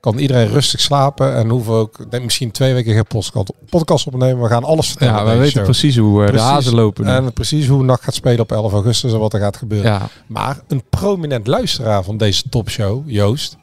kan 0.00 0.18
iedereen 0.18 0.48
rustig 0.48 0.80
slapen 0.80 1.34
en 1.34 1.48
hoeven 1.48 1.72
we 1.72 1.78
ook 1.78 2.10
denk 2.10 2.24
misschien 2.24 2.50
twee 2.50 2.72
weken 2.74 2.92
geen 2.94 3.06
podcast, 3.06 3.52
podcast 3.70 4.06
opnemen. 4.06 4.42
We 4.42 4.48
gaan 4.48 4.64
alles 4.64 4.88
vertellen. 4.88 5.14
Ja, 5.14 5.24
deze 5.24 5.36
weten 5.38 5.50
show. 5.52 5.64
precies 5.64 5.96
hoe 5.96 6.16
Precies. 6.24 6.36
de 6.36 6.42
hazen 6.52 6.74
lopen. 6.74 7.04
nu. 7.04 7.10
En 7.10 7.32
precies 7.32 7.66
hoe 7.66 7.82
NAC 7.84 8.02
gaat 8.02 8.14
spelen 8.14 8.40
op 8.40 8.52
11 8.52 8.72
augustus 8.72 9.12
en 9.12 9.18
wat 9.18 9.32
er 9.34 9.40
gaat 9.40 9.56
gebeuren. 9.56 9.90
ja, 9.90 10.08
Maar 10.26 10.60
een 10.68 10.82
prominent 10.90 11.46
luisteraar 11.46 12.02
van 12.04 12.16
deze 12.16 12.42
topshow, 12.48 13.02
Joost, 13.10 13.56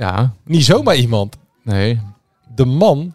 ja, 0.00 0.32
niet 0.44 0.64
zomaar 0.64 0.96
iemand. 0.96 1.36
nee. 1.64 2.00
De 2.54 2.64
man 2.64 3.14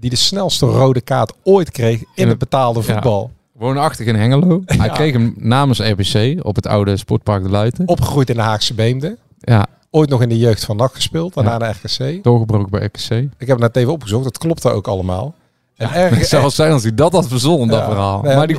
die 0.00 0.10
de 0.10 0.16
snelste 0.16 0.66
rode 0.66 1.00
kaart 1.00 1.32
ooit 1.42 1.70
kreeg 1.70 1.98
in, 2.00 2.06
In 2.14 2.22
het 2.22 2.28
het- 2.28 2.38
betaalde 2.38 2.80
ja. 2.80 2.84
voetbal. 2.92 3.30
Woonachtig 3.52 4.06
in 4.06 4.14
Hengelo. 4.14 4.62
Hij 4.66 4.86
Ja. 4.86 4.92
kreeg 4.92 5.12
hem 5.12 5.34
namens 5.38 5.78
RBC 5.78 6.44
op 6.44 6.56
het 6.56 6.66
oude 6.66 6.96
Sportpark 6.96 7.42
de 7.42 7.48
Luiten. 7.48 7.88
Opgegroeid 7.88 8.30
in 8.30 8.36
de 8.36 8.42
Haagse 8.42 8.74
Beemde. 8.74 9.16
Ja, 9.38 9.66
Ooit 9.90 10.08
nog 10.10 10.22
in 10.22 10.28
de 10.28 10.38
jeugd 10.38 10.64
van 10.64 10.76
NAC 10.76 10.94
gespeeld, 10.94 11.34
daarna 11.34 11.50
Ja. 11.52 11.58
naar 11.58 11.76
RKC. 11.82 12.22
doorgebroken 12.24 12.70
bij 12.70 12.84
RKC. 12.84 13.10
Ik 13.38 13.46
heb 13.46 13.48
het 13.48 13.58
net 13.58 13.76
even 13.76 13.92
opgezocht, 13.92 14.24
dat 14.24 14.38
klopte 14.38 14.70
ook 14.70 14.86
allemaal. 14.88 15.34
En 15.76 15.88
Het 15.88 16.12
erg, 16.12 16.24
zou 16.28 16.42
wel 16.42 16.50
zijn 16.50 16.72
als 16.72 16.82
hij 16.82 16.94
dat 16.94 17.12
had 17.12 17.28
verzonnen, 17.28 17.68
dat 17.68 17.78
Ja. 17.78 17.84
verhaal. 17.86 18.22
Nee, 18.22 18.36
maar 18.36 18.46
die, 18.46 18.58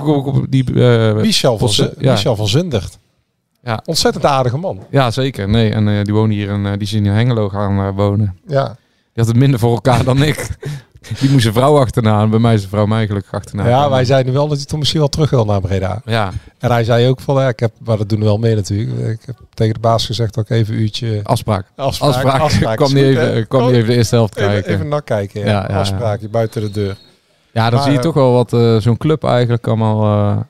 die, 0.49 0.63
die 0.63 0.83
eh, 0.97 1.13
Michel 1.15 1.57
van, 1.57 1.89
ja. 1.97 2.11
Michel 2.11 2.35
van 2.35 2.47
Zundert. 2.47 2.97
Ja. 3.67 3.81
Ontzettend 3.85 4.25
aardige 4.25 4.57
man. 4.57 4.79
ja, 4.89 5.11
zeker. 5.11 5.49
Nee, 5.49 5.71
en 5.71 5.87
eh, 5.87 6.03
die 6.03 6.13
wonen 6.13 6.35
hier 6.35 6.49
en 6.49 6.65
eh, 6.65 6.71
die 6.71 6.81
is 6.81 6.93
in 6.93 7.05
Hengelo 7.05 7.49
gaan 7.49 7.79
eh, 7.79 7.95
wonen. 7.95 8.37
Ja. 8.47 8.65
Die 8.65 8.75
had 9.25 9.27
het 9.27 9.35
minder 9.35 9.59
voor 9.59 9.73
elkaar 9.73 10.03
dan 10.03 10.23
ik. 10.23 10.47
Die 11.19 11.29
moest 11.29 11.45
een 11.45 11.53
vrouw 11.53 11.79
achterna 11.79 12.21
en 12.21 12.29
bij 12.29 12.39
mij 12.39 12.53
is 12.53 12.63
een 12.63 12.69
vrouw 12.69 12.85
mij 12.85 13.07
gelukkig 13.07 13.33
achterna. 13.33 13.67
ja, 13.67 13.89
wij 13.89 14.05
zeiden 14.05 14.33
wel 14.33 14.47
dat 14.47 14.57
hij 14.57 14.65
toch 14.65 14.79
misschien 14.79 14.99
wel 14.99 15.09
terug 15.09 15.29
wil 15.29 15.45
naar 15.45 15.61
Breda. 15.61 16.01
Ja, 16.05 16.31
En 16.59 16.71
hij 16.71 16.83
zei 16.83 17.07
ook 17.07 17.19
van, 17.19 17.35
ja, 17.35 17.47
ik 17.47 17.59
heb, 17.59 17.71
maar 17.85 17.97
dat 17.97 18.09
doen 18.09 18.19
we 18.19 18.25
wel 18.25 18.37
mee 18.37 18.55
natuurlijk. 18.55 19.19
Ik 19.21 19.25
heb 19.25 19.35
tegen 19.53 19.73
de 19.73 19.79
baas 19.79 20.05
gezegd 20.05 20.33
dat 20.33 20.43
ik 20.43 20.49
even 20.49 20.73
een 20.73 20.79
uurtje 20.81 21.19
afspraak. 21.23 21.65
afspraak, 21.75 22.09
Afspraak. 22.09 22.41
afspraak 22.47 22.77
kwam 22.77 22.93
niet 22.93 23.03
even, 23.03 23.47
kwam 23.47 23.65
niet 23.65 23.75
even 23.75 23.87
de 23.87 23.95
eerste 23.95 24.15
helft 24.15 24.35
kijken. 24.35 24.73
even 24.73 24.87
nak 24.87 25.05
kijken. 25.05 25.39
Ja. 25.39 25.45
Ja, 25.47 25.61
ja, 25.61 25.67
ja. 25.73 25.79
Afspraakje 25.79 26.29
buiten 26.29 26.61
de 26.61 26.71
deur. 26.71 26.97
Ja, 27.51 27.63
dan 27.69 27.73
Maar, 27.73 27.83
zie 27.83 27.91
je 27.91 27.99
toch 27.99 28.13
wel 28.13 28.33
wat 28.33 28.49
zo'n 28.83 28.97
club 28.97 29.23
eigenlijk 29.23 29.67
allemaal 29.67 30.45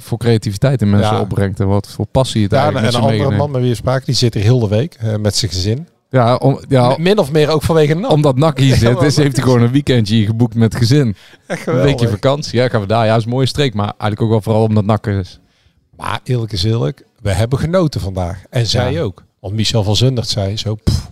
voor 0.00 0.18
creativiteit 0.18 0.82
in 0.82 0.90
mensen 0.90 1.14
Ja. 1.14 1.20
opbrengt. 1.20 1.60
En 1.60 1.66
wat 1.66 1.86
voor 1.88 2.06
passie 2.06 2.42
het 2.42 2.52
Ja, 2.52 2.56
en 2.58 2.62
eigenlijk 2.62 2.94
een 2.94 3.00
met 3.02 3.10
ze 3.10 3.22
andere 3.22 3.38
man 3.38 3.50
met 3.50 3.60
wie 3.60 3.70
we 3.70 3.76
spraken, 3.76 4.04
die 4.06 4.14
zit 4.14 4.34
hier 4.34 4.42
heel 4.42 4.58
de 4.58 4.68
week 4.68 4.94
eh, 5.00 5.16
met 5.16 5.36
zijn 5.36 5.50
gezin. 5.50 5.88
Ja, 6.10 6.36
om, 6.36 6.60
ja 6.68 6.94
Min 6.98 7.18
of 7.18 7.32
meer 7.32 7.48
ook 7.48 7.62
vanwege 7.62 7.94
NAC. 7.94 8.10
omdat 8.10 8.36
Nak 8.36 8.58
hier 8.58 8.76
zit, 8.86 9.00
dus 9.00 9.16
heeft 9.16 9.36
hij 9.36 9.44
gewoon 9.44 9.62
een 9.62 9.72
weekendje 9.72 10.24
geboekt 10.24 10.54
met 10.54 10.74
gezin. 10.76 11.16
Echt 11.46 11.66
Een 11.66 11.80
weekje 11.80 12.08
vakantie. 12.08 12.58
Ja, 12.60 12.68
gaan 12.68 12.80
we 12.80 12.86
daar. 12.86 13.06
Ja, 13.06 13.16
is 13.16 13.24
een 13.24 13.30
mooie 13.30 13.46
streek, 13.46 13.74
maar 13.74 13.84
eigenlijk 13.86 14.22
ook 14.22 14.30
wel 14.30 14.40
vooral 14.40 14.62
omdat 14.62 15.06
er 15.06 15.18
is. 15.18 15.38
Maar 15.96 16.20
eerlijk 16.24 16.52
is 16.52 16.64
eerlijk, 16.64 17.02
we 17.22 17.30
hebben 17.32 17.58
genoten 17.58 18.00
vandaag. 18.00 18.42
En 18.50 18.66
zij 18.66 18.92
Ja. 18.92 19.00
ook. 19.02 19.22
Want 19.40 19.54
Michel 19.54 19.82
van 19.84 19.96
Zundert 19.96 20.28
zei 20.28 20.56
zo, 20.56 20.74
pff, 20.84 21.08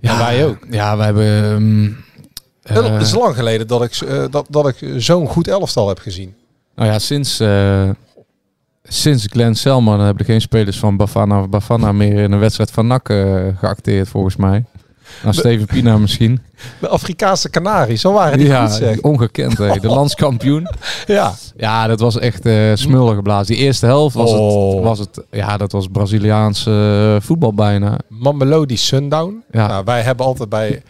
Ja, 0.00 0.18
wij 0.18 0.46
ook. 0.46 0.58
Ja, 0.70 0.96
we 0.96 1.02
hebben... 1.02 1.44
ehm, 1.44 2.84
eh, 2.86 2.92
het 2.92 3.02
is 3.02 3.14
lang 3.14 3.34
geleden 3.36 3.66
dat 3.66 3.82
ik, 3.82 3.94
eh, 3.94 4.24
dat, 4.30 4.46
dat 4.48 4.68
ik 4.68 4.76
zo'n 4.96 5.26
goed 5.26 5.48
elftal 5.48 5.88
heb 5.88 5.98
gezien. 5.98 6.34
nou 6.74 6.88
ja, 6.90 6.98
sinds, 6.98 7.40
eh, 7.40 7.88
sinds 8.82 9.26
Glenn 9.30 9.54
Selman 9.54 10.00
hebben 10.00 10.18
er 10.18 10.30
geen 10.32 10.40
spelers 10.40 10.78
van 10.78 10.96
Bafana 10.96 11.40
of 11.40 11.48
Bafana 11.48 11.92
meer 11.92 12.18
in 12.18 12.32
een 12.32 12.38
wedstrijd 12.38 12.70
van 12.70 12.86
NAC 12.86 13.08
eh, 13.08 13.34
geacteerd, 13.58 14.08
volgens 14.08 14.36
mij. 14.36 14.64
Nou, 15.22 15.34
Steven 15.34 15.66
Pina 15.66 15.98
misschien. 15.98 16.40
De 16.80 16.88
Afrikaanse 16.88 17.50
Canaries, 17.50 18.00
zo 18.00 18.12
waren 18.12 18.38
die 18.38 18.46
ja, 18.46 18.66
goed 18.66 18.74
zeg. 18.76 19.00
ongekend. 19.00 19.58
hè. 19.58 19.78
De 19.80 19.86
landskampioen. 19.98 20.68
Ja. 21.06 21.32
Ja, 21.56 21.86
dat 21.86 22.00
was 22.00 22.18
echt 22.18 22.46
eh 22.46 22.70
smullen 22.74 23.14
geblazen. 23.14 23.54
Die 23.54 23.64
eerste 23.64 23.86
helft 23.86 24.14
was, 24.14 24.30
Oh. 24.30 24.74
het, 24.74 24.84
was 24.84 24.98
het... 24.98 25.22
Ja, 25.30 25.56
dat 25.56 25.72
was 25.72 25.86
Braziliaans 25.92 26.66
eh, 26.66 27.16
voetbal 27.20 27.54
bijna. 27.54 27.96
Mamelodi 28.08 28.76
Sundown. 28.76 29.42
Ja. 29.50 29.66
Nou, 29.66 29.84
wij 29.84 30.02
hebben 30.02 30.26
altijd 30.26 30.48
bij 30.48 30.82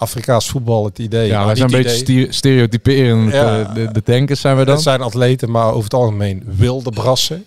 Afrikaans 0.00 0.48
voetbal 0.48 0.84
het 0.84 0.98
idee. 0.98 1.26
Ja, 1.28 1.46
wij 1.46 1.56
zijn 1.56 1.74
een 1.74 1.82
beetje 1.82 2.00
idee. 2.12 2.32
stereotyperend. 2.32 3.32
Ja. 3.32 3.60
eh, 3.60 3.74
de, 3.74 3.88
de 3.92 4.02
denkers 4.04 4.40
zijn 4.40 4.56
we 4.56 4.64
dan. 4.64 4.74
Het 4.74 4.82
zijn 4.82 5.00
atleten, 5.00 5.50
maar 5.50 5.68
over 5.68 5.84
het 5.84 5.94
algemeen 5.94 6.42
wilde 6.46 6.90
brassen. 6.90 7.44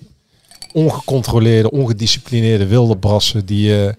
Ongecontroleerde, 0.74 1.72
ongedisciplineerde 1.72 2.67
wilde 2.67 2.98
brassen 2.98 3.45
die 3.45 3.72
eh, 3.74 3.88
eh, 3.88 3.93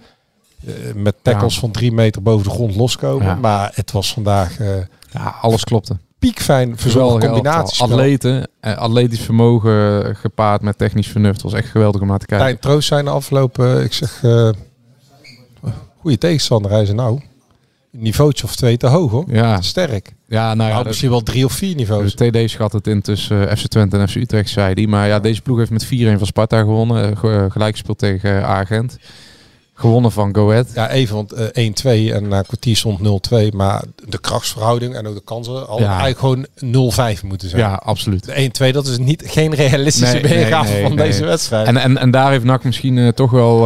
met 0.95 1.15
tackles 1.23 1.55
Ja. 1.55 1.61
van 1.61 1.71
drie 1.71 1.93
meter 1.93 2.23
boven 2.23 2.45
de 2.45 2.51
grond 2.51 2.77
loskomen. 2.77 3.27
Ja. 3.27 3.35
Maar 3.35 3.73
het 3.75 3.93
was 3.93 4.13
vandaag 4.13 4.59
eh 4.61 4.69
Ja, 5.13 5.35
alles 5.41 5.65
klopte. 5.65 5.97
piekfijn 6.19 6.79
verzonnen 6.79 7.21
combinatiespel. 7.21 7.87
elftal. 7.87 7.99
Atleten, 7.99 8.49
atletisch 8.61 9.21
vermogen 9.21 10.17
gepaard 10.17 10.63
met 10.63 10.79
technisch 10.79 11.09
vernuft. 11.09 11.43
was 11.43 11.53
echt 11.53 11.69
geweldig 11.69 12.01
om 12.01 12.07
naar 12.09 12.19
te 12.19 12.27
kijken. 12.27 12.47
Tijn 12.47 12.59
Troost 12.59 12.89
zijn 12.89 13.05
de 13.05 13.11
afgelopen, 13.11 13.85
ik 13.85 13.93
zeg, 13.93 14.21
eh 14.23 14.49
goede 16.01 16.19
tegenstander. 16.19 16.71
Hij 16.71 16.85
zei 16.85 16.97
nou, 16.97 17.21
niveautje 17.97 18.45
of 18.45 18.57
twee 18.57 18.77
te 18.77 18.87
hoog 18.87 19.11
hoor. 19.11 19.25
Ja, 19.29 19.61
Sterk. 19.61 20.13
ja 20.29 20.55
nou 20.55 20.69
ja, 20.69 20.75
nou, 20.75 20.87
misschien 20.87 21.11
wel 21.11 21.23
drie 21.23 21.45
of 21.45 21.53
vier 21.53 21.75
niveaus. 21.75 22.15
de 22.17 22.31
TD 22.45 22.51
schat 22.51 22.73
het 22.73 22.87
in 22.87 23.01
tussen 23.03 23.49
eh, 23.49 23.57
FC 23.57 23.67
Twente 23.67 23.97
en 23.99 24.09
FC 24.09 24.15
Utrecht, 24.15 24.49
zei 24.51 24.75
hij. 24.75 24.87
Maar 24.87 25.09
ja, 25.09 25.21
deze 25.21 25.43
ploeg 25.43 25.59
heeft 25.59 25.71
met 25.71 25.85
4-1 25.87 25.89
van 26.19 26.27
Sparta 26.27 26.59
gewonnen. 26.59 27.11
eh, 27.11 27.17
ge- 27.17 27.31
eh, 27.45 27.51
gelijk 27.51 27.73
gespeeld 27.73 27.99
tegen 27.99 28.31
uh, 28.37 28.45
Agent. 28.49 28.99
Gewonnen 29.77 30.13
van 30.13 30.35
Go 30.35 30.51
Ahead. 30.51 30.67
Ja, 30.75 30.91
even, 30.91 31.15
want 31.15 31.33
eh 31.33 31.71
1-2 32.09 32.13
en 32.13 32.29
na 32.29 32.43
kwartier 32.43 32.77
stond 32.77 32.99
0-2. 33.33 33.55
Maar 33.57 33.83
de 34.09 34.19
krachtsverhouding 34.19 34.95
en 34.95 35.07
ook 35.07 35.15
de 35.15 35.23
kansen 35.25 35.53
Ja. 35.79 35.99
eigenlijk 36.01 36.19
gewoon 36.19 36.47
0-5 37.19 37.23
moeten 37.25 37.49
zijn. 37.49 37.63
Ja, 37.63 37.75
absoluut. 37.75 38.25
De 38.25 38.35
1-2, 38.69 38.73
dat 38.73 38.87
is 38.87 38.99
niet, 38.99 39.23
geen 39.27 39.55
realistische 39.55 40.13
Nee, 40.15 40.23
nee, 40.23 40.33
weergave 40.35 40.73
nee, 40.73 40.83
van 40.83 40.95
nee. 40.95 41.07
deze 41.07 41.25
wedstrijd. 41.25 41.67
En, 41.67 41.77
en, 41.77 41.99
en 41.99 42.11
daar 42.11 42.31
heeft 42.31 42.45
NAC 42.45 42.65
misschien 42.65 43.13
toch 43.15 43.31
wel 43.31 43.59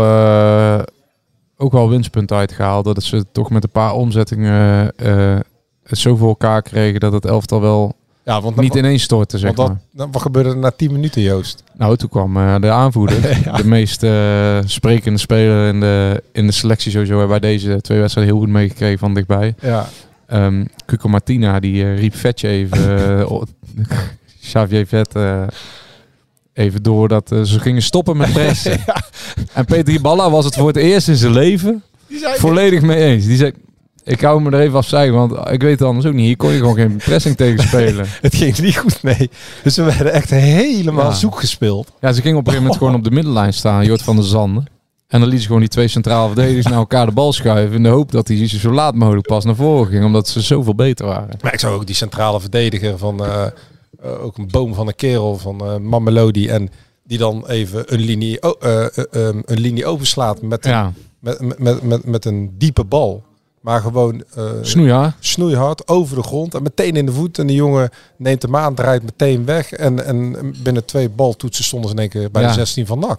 ook 1.59 1.73
wel 1.73 1.89
winstpunten 1.89 2.37
uitgehaald. 2.37 2.85
Dat 2.85 3.03
ze 3.03 3.25
toch 3.33 3.51
met 3.51 3.65
een 3.65 3.71
paar 3.71 3.93
omzettingen 3.93 4.93
eh, 4.97 5.39
het 5.83 5.99
zo 5.99 6.17
voor 6.17 6.29
elkaar 6.29 6.63
kregen 6.63 7.01
dat 7.01 7.13
het 7.13 7.25
elftal 7.25 7.61
wel 7.61 7.97
Ja, 8.25 8.41
want 8.41 8.57
niet 8.57 8.75
ineens 8.75 9.03
stortte, 9.03 9.39
zeg 9.39 9.57
want 9.57 9.79
dat, 9.93 10.09
wat 10.13 10.23
gebeurde 10.23 10.51
er 10.51 10.57
na 10.57 10.71
10 10.71 10.93
minuten, 10.93 11.23
Joost? 11.23 11.63
Nou, 11.77 11.97
toen 11.97 12.09
kwam 12.09 12.37
eh, 12.37 12.61
de 12.61 12.71
aanvoerder, 12.71 13.21
de 13.63 13.67
meest 13.67 14.03
eh, 14.03 14.59
sprekende 14.65 15.19
speler 15.19 15.69
in 15.69 15.81
de, 15.81 16.23
in 16.33 16.47
de 16.47 16.53
selectie 16.53 16.91
sowieso. 16.91 17.19
Hebben 17.19 17.41
wij 17.41 17.51
deze 17.51 17.81
twee 17.81 17.99
wedstrijden 17.99 18.35
heel 18.35 18.43
goed 18.43 18.53
meegekregen 18.53 18.99
van 18.99 19.15
dichtbij. 19.15 19.55
Ja. 19.61 19.87
Ehm 20.27 20.65
Cuco 20.87 21.09
Martina, 21.09 21.61
die 21.61 21.85
eh, 21.85 21.99
riep 21.99 22.15
Vetje 22.15 22.49
even, 22.49 22.99
eh, 23.19 23.33
Xavier 24.41 24.87
Vet, 24.87 25.15
eh, 25.15 25.43
even 26.59 26.83
door 26.83 27.09
dat 27.09 27.33
eh, 27.33 27.43
ze 27.43 27.61
gingen 27.61 27.83
stoppen 27.83 28.17
met 28.17 28.33
pressen. 28.39 28.81
En 29.53 29.65
Peter 29.65 30.01
Balla 30.01 30.31
was 30.31 30.45
het 30.45 30.55
voor 30.55 30.67
het 30.67 30.77
eerst 30.77 31.09
in 31.09 31.17
zijn 31.17 31.33
leven 31.33 31.83
volledig 32.37 32.83
mee 32.83 32.97
eens. 33.05 33.25
Die 33.27 33.37
zei, 33.37 33.53
ik 34.05 34.21
hou 34.21 34.41
me 34.43 34.51
er 34.51 34.61
even 34.61 34.79
afzijgen, 34.79 35.15
want 35.15 35.33
ik 35.51 35.63
weet 35.63 35.79
het 35.79 35.89
anders 35.89 36.07
ook 36.07 36.13
niet. 36.13 36.25
Hier 36.27 36.37
kon 36.37 36.51
je 36.53 36.59
gewoon 36.59 36.75
geen 36.75 36.97
pressing 36.97 37.37
tegen 37.37 37.59
spelen. 37.69 38.07
Het 38.21 38.35
ging 38.35 38.59
niet 38.59 38.77
goed 38.77 39.03
mee. 39.03 39.31
Dus 39.63 39.77
we 39.77 39.83
werden 39.83 40.13
echt 40.13 40.31
helemaal 40.31 41.05
Ja. 41.09 41.15
zoek 41.15 41.41
gespeeld. 41.41 41.93
Ja, 42.01 42.13
ze 42.13 42.21
gingen 42.23 42.39
op 42.39 42.47
een 42.47 42.53
gegeven 42.53 42.63
moment 42.63 42.79
gewoon 42.79 42.95
op 42.95 43.05
de 43.05 43.11
middenlijn 43.15 43.53
staan, 43.55 43.85
Jort 43.85 44.03
van 44.03 44.17
der 44.17 44.25
Zanden. 44.25 44.67
En 45.09 45.21
dan 45.21 45.29
liet 45.29 45.41
ze 45.41 45.47
gewoon 45.47 45.61
die 45.61 45.69
twee 45.71 45.89
centrale 45.89 46.27
verdedigers 46.27 46.65
naar 46.67 46.75
elkaar 46.79 47.07
de 47.07 47.13
bal 47.13 47.33
schuiven. 47.33 47.77
In 47.77 47.83
de 47.83 47.89
hoop 47.89 48.13
dat 48.13 48.29
hij 48.29 48.47
zo 48.49 48.71
laat 48.73 48.95
mogelijk 48.95 49.27
pas 49.27 49.45
naar 49.45 49.55
voren 49.55 49.91
ging, 49.91 50.05
omdat 50.05 50.29
ze 50.29 50.41
zoveel 50.41 50.75
beter 50.75 51.07
waren. 51.07 51.29
Maar 51.43 51.53
ik 51.53 51.61
zou 51.61 51.75
ook 51.75 51.87
die 51.87 51.95
centrale 51.95 52.41
verdediger 52.41 52.99
van... 52.99 53.25
eh, 53.25 53.47
eh, 54.03 54.25
ook 54.25 54.39
een 54.39 54.49
boom 54.51 54.75
van 54.75 54.87
een 54.87 54.95
kerel 54.97 55.37
van 55.39 55.83
Mamelodi. 55.89 56.49
En 56.49 56.69
die 57.05 57.19
dan 57.19 57.47
even 57.47 57.95
een 57.95 58.01
linie, 58.01 58.41
ehm, 58.41 59.41
een 59.45 59.61
linie 59.61 59.87
overslaat 59.87 60.43
met, 60.43 60.65
een- 60.65 60.71
Ja, 60.71 60.93
met, 61.21 61.41
met, 61.41 61.59
met, 61.59 61.83
met, 61.83 62.05
met 62.05 62.25
een 62.25 62.55
diepe 62.59 62.85
bal. 62.85 63.27
Maar 63.61 63.81
gewoon 63.81 64.23
snoeia. 64.63 65.15
snoeihard 65.21 65.89
over 65.89 66.17
de 66.17 66.23
grond 66.23 66.55
en 66.55 66.63
meteen 66.63 66.97
in 66.97 67.07
de 67.07 67.13
voet. 67.13 67.39
En 67.39 67.47
die 67.47 67.57
jongen 67.57 67.91
neemt 68.17 68.43
hem 68.43 68.57
aan, 68.57 68.75
draait 68.75 69.03
meteen 69.03 69.45
weg. 69.45 69.73
En, 69.73 70.05
en 70.05 70.37
binnen 70.63 70.85
twee 70.85 71.09
baltoetsen 71.09 71.65
stonden 71.65 71.89
ze 71.91 71.95
in 71.97 72.01
één 72.03 72.11
keer 72.11 72.31
bij 72.31 72.43
Ja. 72.43 72.49
de 72.49 72.55
16 72.55 72.87
van 72.87 72.99
NAC. 72.99 73.19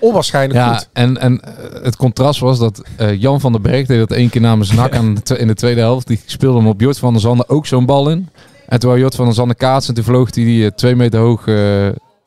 Onwaarschijnlijk 0.00 0.58
Ja, 0.58 0.74
goed. 0.74 0.88
en, 0.92 1.18
en 1.18 1.40
het 1.82 1.96
contrast 1.96 2.40
was 2.40 2.58
dat 2.58 2.82
Jan 3.18 3.40
van 3.40 3.52
der 3.52 3.60
Berg 3.60 3.86
deed 3.86 3.98
dat 3.98 4.10
één 4.10 4.28
keer 4.30 4.40
namens 4.40 4.72
NAC 4.72 4.94
aan 4.94 5.14
de 5.22 5.38
in 5.38 5.46
de 5.46 5.54
tweede 5.54 5.80
helft. 5.80 6.06
Die 6.06 6.20
speelde 6.26 6.58
hem 6.58 6.68
op 6.68 6.80
Jort 6.80 6.98
van 6.98 7.12
der 7.12 7.20
Zanden 7.22 7.48
ook 7.48 7.66
zo'n 7.66 7.86
bal 7.86 8.10
in. 8.10 8.28
En 8.72 8.78
toen 8.78 8.98
Jort 8.98 9.14
van 9.14 9.24
der 9.24 9.34
Zanden 9.34 9.56
kaatsen 9.56 9.88
en 9.88 10.02
toen 10.02 10.12
vloog 10.14 10.34
hij 10.34 10.44
die 10.44 10.64
eh, 10.64 10.70
twee 10.70 10.96
meter 10.96 11.20
hoog 11.20 11.40
eh, 11.40 11.44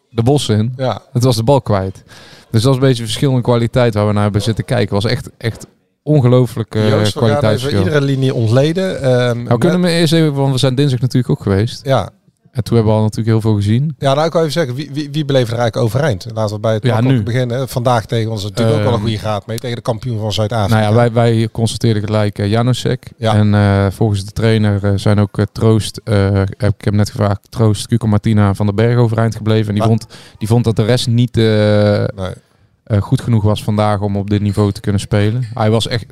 de 0.10 0.24
bossen 0.24 0.58
in. 0.58 0.74
Ja, 0.78 1.02
Het 1.14 1.24
was 1.24 1.36
de 1.36 1.44
bal 1.44 1.62
kwijt. 1.62 2.04
Dus 2.52 2.62
dat 2.62 2.72
is 2.74 2.80
een 2.80 2.88
beetje 2.88 3.04
verschil 3.04 3.32
in 3.36 3.42
kwaliteit 3.42 3.94
waar 3.94 4.08
we 4.08 4.14
naar 4.14 4.24
hebben 4.24 4.42
zitten 4.42 4.66
kijken. 4.66 4.94
Was 4.96 5.06
echt, 5.06 5.30
echt 5.38 5.68
ongelooflijk 6.04 6.76
eh 6.76 6.82
we 6.84 6.90
gaan 6.90 7.00
even 7.00 7.14
kwaliteitsverschil. 7.14 7.80
iedere 7.84 8.02
linie 8.02 8.34
ontleden. 8.34 9.02
Ehm, 9.02 9.44
Nou, 9.44 9.58
kunnen 9.60 9.80
met- 9.80 9.92
we 9.92 9.98
eerst 9.98 10.14
even, 10.14 10.34
want 10.34 10.52
we 10.52 10.58
zijn 10.58 10.76
dinsdag 10.76 11.00
natuurlijk 11.00 11.32
ook 11.32 11.42
geweest. 11.42 11.86
ja. 11.86 12.10
En 12.56 12.64
toen 12.64 12.76
hebben 12.76 12.94
we 12.94 13.00
al 13.00 13.04
natuurlijk 13.06 13.30
heel 13.30 13.42
veel 13.42 13.56
gezien. 13.56 13.96
ja, 14.00 14.14
nou 14.14 14.26
ik 14.26 14.32
wil 14.32 14.42
even 14.42 14.54
zeggen, 14.54 14.76
wie, 14.76 14.90
wie, 14.94 15.10
wie 15.12 15.26
bleef 15.26 15.52
er 15.52 15.58
eigenlijk 15.58 15.78
overeind? 15.86 16.26
Laten 16.34 16.56
we 16.56 16.62
bij 16.62 16.74
het 16.74 16.84
Ja, 16.84 17.02
nu. 17.02 17.24
beginnen. 17.24 17.70
Vandaag 17.70 18.06
tegen 18.06 18.32
ons 18.32 18.44
natuurlijk 18.44 18.70
ook 18.78 18.84
wel 18.84 18.88
een 18.88 18.94
Ehm, 18.94 19.02
goede 19.04 19.18
graad 19.18 19.48
mee. 19.48 19.58
Tegen 19.60 19.76
de 19.76 19.82
kampioen 19.82 20.20
van 20.20 20.34
Zuid-Afrika. 20.34 20.80
Nou 20.80 20.90
ja, 20.90 20.96
wij, 20.96 21.12
wij 21.12 21.50
constateerden 21.52 22.04
gelijk 22.04 22.40
uh, 22.40 22.50
Janosek. 22.50 23.12
Ja. 23.18 23.34
En 23.36 23.54
eh, 23.54 23.86
volgens 23.92 24.26
de 24.26 24.32
trainer 24.32 24.84
eh, 24.84 24.92
zijn 24.96 25.20
ook 25.20 25.38
Troost, 25.52 26.02
heb, 26.04 26.50
ik 26.78 26.86
heb 26.86 26.94
net 26.94 27.10
gevraagd, 27.10 27.40
Troost, 27.50 27.88
Cuco 27.88 28.08
Martina 28.08 28.54
van 28.54 28.66
den 28.66 28.76
Berg 28.76 28.98
overeind 28.98 29.36
gebleven. 29.36 29.68
En 29.70 29.76
die, 29.76 29.84
vond, 29.84 30.06
die 30.38 30.48
vond 30.48 30.64
dat 30.64 30.76
de 30.76 30.84
rest 30.86 31.08
niet 31.08 31.36
Nee. 31.36 33.02
goed 33.02 33.22
genoeg 33.22 33.44
was 33.44 33.64
vandaag 33.64 34.00
om 34.02 34.18
op 34.18 34.30
dit 34.30 34.42
niveau 34.42 34.72
te 34.72 34.82
kunnen 34.82 35.02
spelen. 35.02 35.48
Hij 35.54 35.70
was 35.70 35.88
echt 35.88 36.06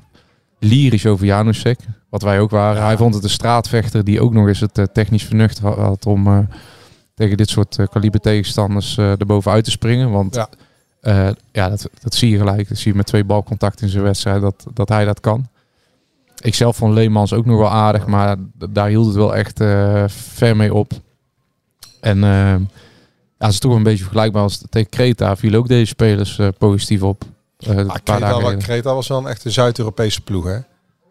lyrisch 0.64 1.06
over 1.06 1.26
Janusek, 1.26 1.80
wat 2.10 2.22
wij 2.22 2.40
ook 2.40 2.50
waren. 2.52 2.82
Ja. 2.82 2.86
Hij 2.88 2.98
vond 2.98 3.14
het 3.14 3.24
een 3.24 3.30
straatvechter 3.30 4.04
die 4.04 4.22
ook 4.22 4.34
nog 4.34 4.48
eens 4.48 4.60
het 4.60 4.78
eh, 4.78 4.86
technisch 4.86 5.24
vernuft 5.24 5.60
ha- 5.60 5.76
had 5.82 6.06
om 6.06 6.28
eh, 6.28 6.38
tegen 7.16 7.38
dit 7.38 7.50
soort 7.50 7.78
eh, 7.80 7.88
kaliber 7.88 8.20
tegenstanders 8.20 8.98
eh 8.98 9.20
erbovenuit 9.20 9.64
te 9.64 9.72
springen. 9.72 10.12
Want 10.12 10.36
Ja. 10.36 10.50
ja, 11.02 11.34
ja 11.52 11.70
dat, 11.70 11.90
dat 12.02 12.14
zie 12.16 12.30
je 12.30 12.38
gelijk. 12.38 12.70
Dat 12.70 12.78
zie 12.78 12.92
je 12.92 12.98
met 12.98 13.06
twee 13.06 13.24
balcontacten 13.24 13.86
in 13.86 13.92
zijn 13.92 14.04
wedstrijd 14.04 14.42
dat, 14.42 14.66
dat 14.74 14.90
hij 14.90 15.06
dat 15.06 15.20
kan. 15.20 15.48
Ik 16.42 16.56
zelf 16.56 16.76
vond 16.76 16.94
Leemans 16.94 17.34
ook 17.34 17.46
nog 17.46 17.58
wel 17.58 17.70
aardig, 17.72 18.06
maar 18.06 18.36
daar 18.70 18.88
hield 18.88 19.06
het 19.06 19.16
wel 19.16 19.36
echt 19.36 19.58
ver 20.08 20.56
mee 20.56 20.74
op. 20.74 20.92
En 22.00 22.24
eh, 22.24 22.56
ja, 23.40 23.46
het 23.46 23.52
is 23.52 23.60
toch 23.60 23.76
een 23.76 23.84
beetje 23.84 24.04
vergelijkbaar 24.04 24.42
als 24.44 24.64
tegen 24.70 24.90
Kreta. 24.90 25.36
Vielen 25.36 25.60
ook 25.60 25.68
deze 25.68 25.86
spelers 25.86 26.40
positief 26.58 27.02
op. 27.04 27.24
eh, 27.68 27.78
Ah, 27.78 27.86
paar 28.04 28.20
Kreta, 28.58 28.90
wa- 28.90 28.94
was 28.96 29.08
wel 29.08 29.18
een 29.18 29.28
echte 29.28 29.50
Zuid-Europese 29.50 30.22
ploeg, 30.22 30.46
hè? 30.46 30.58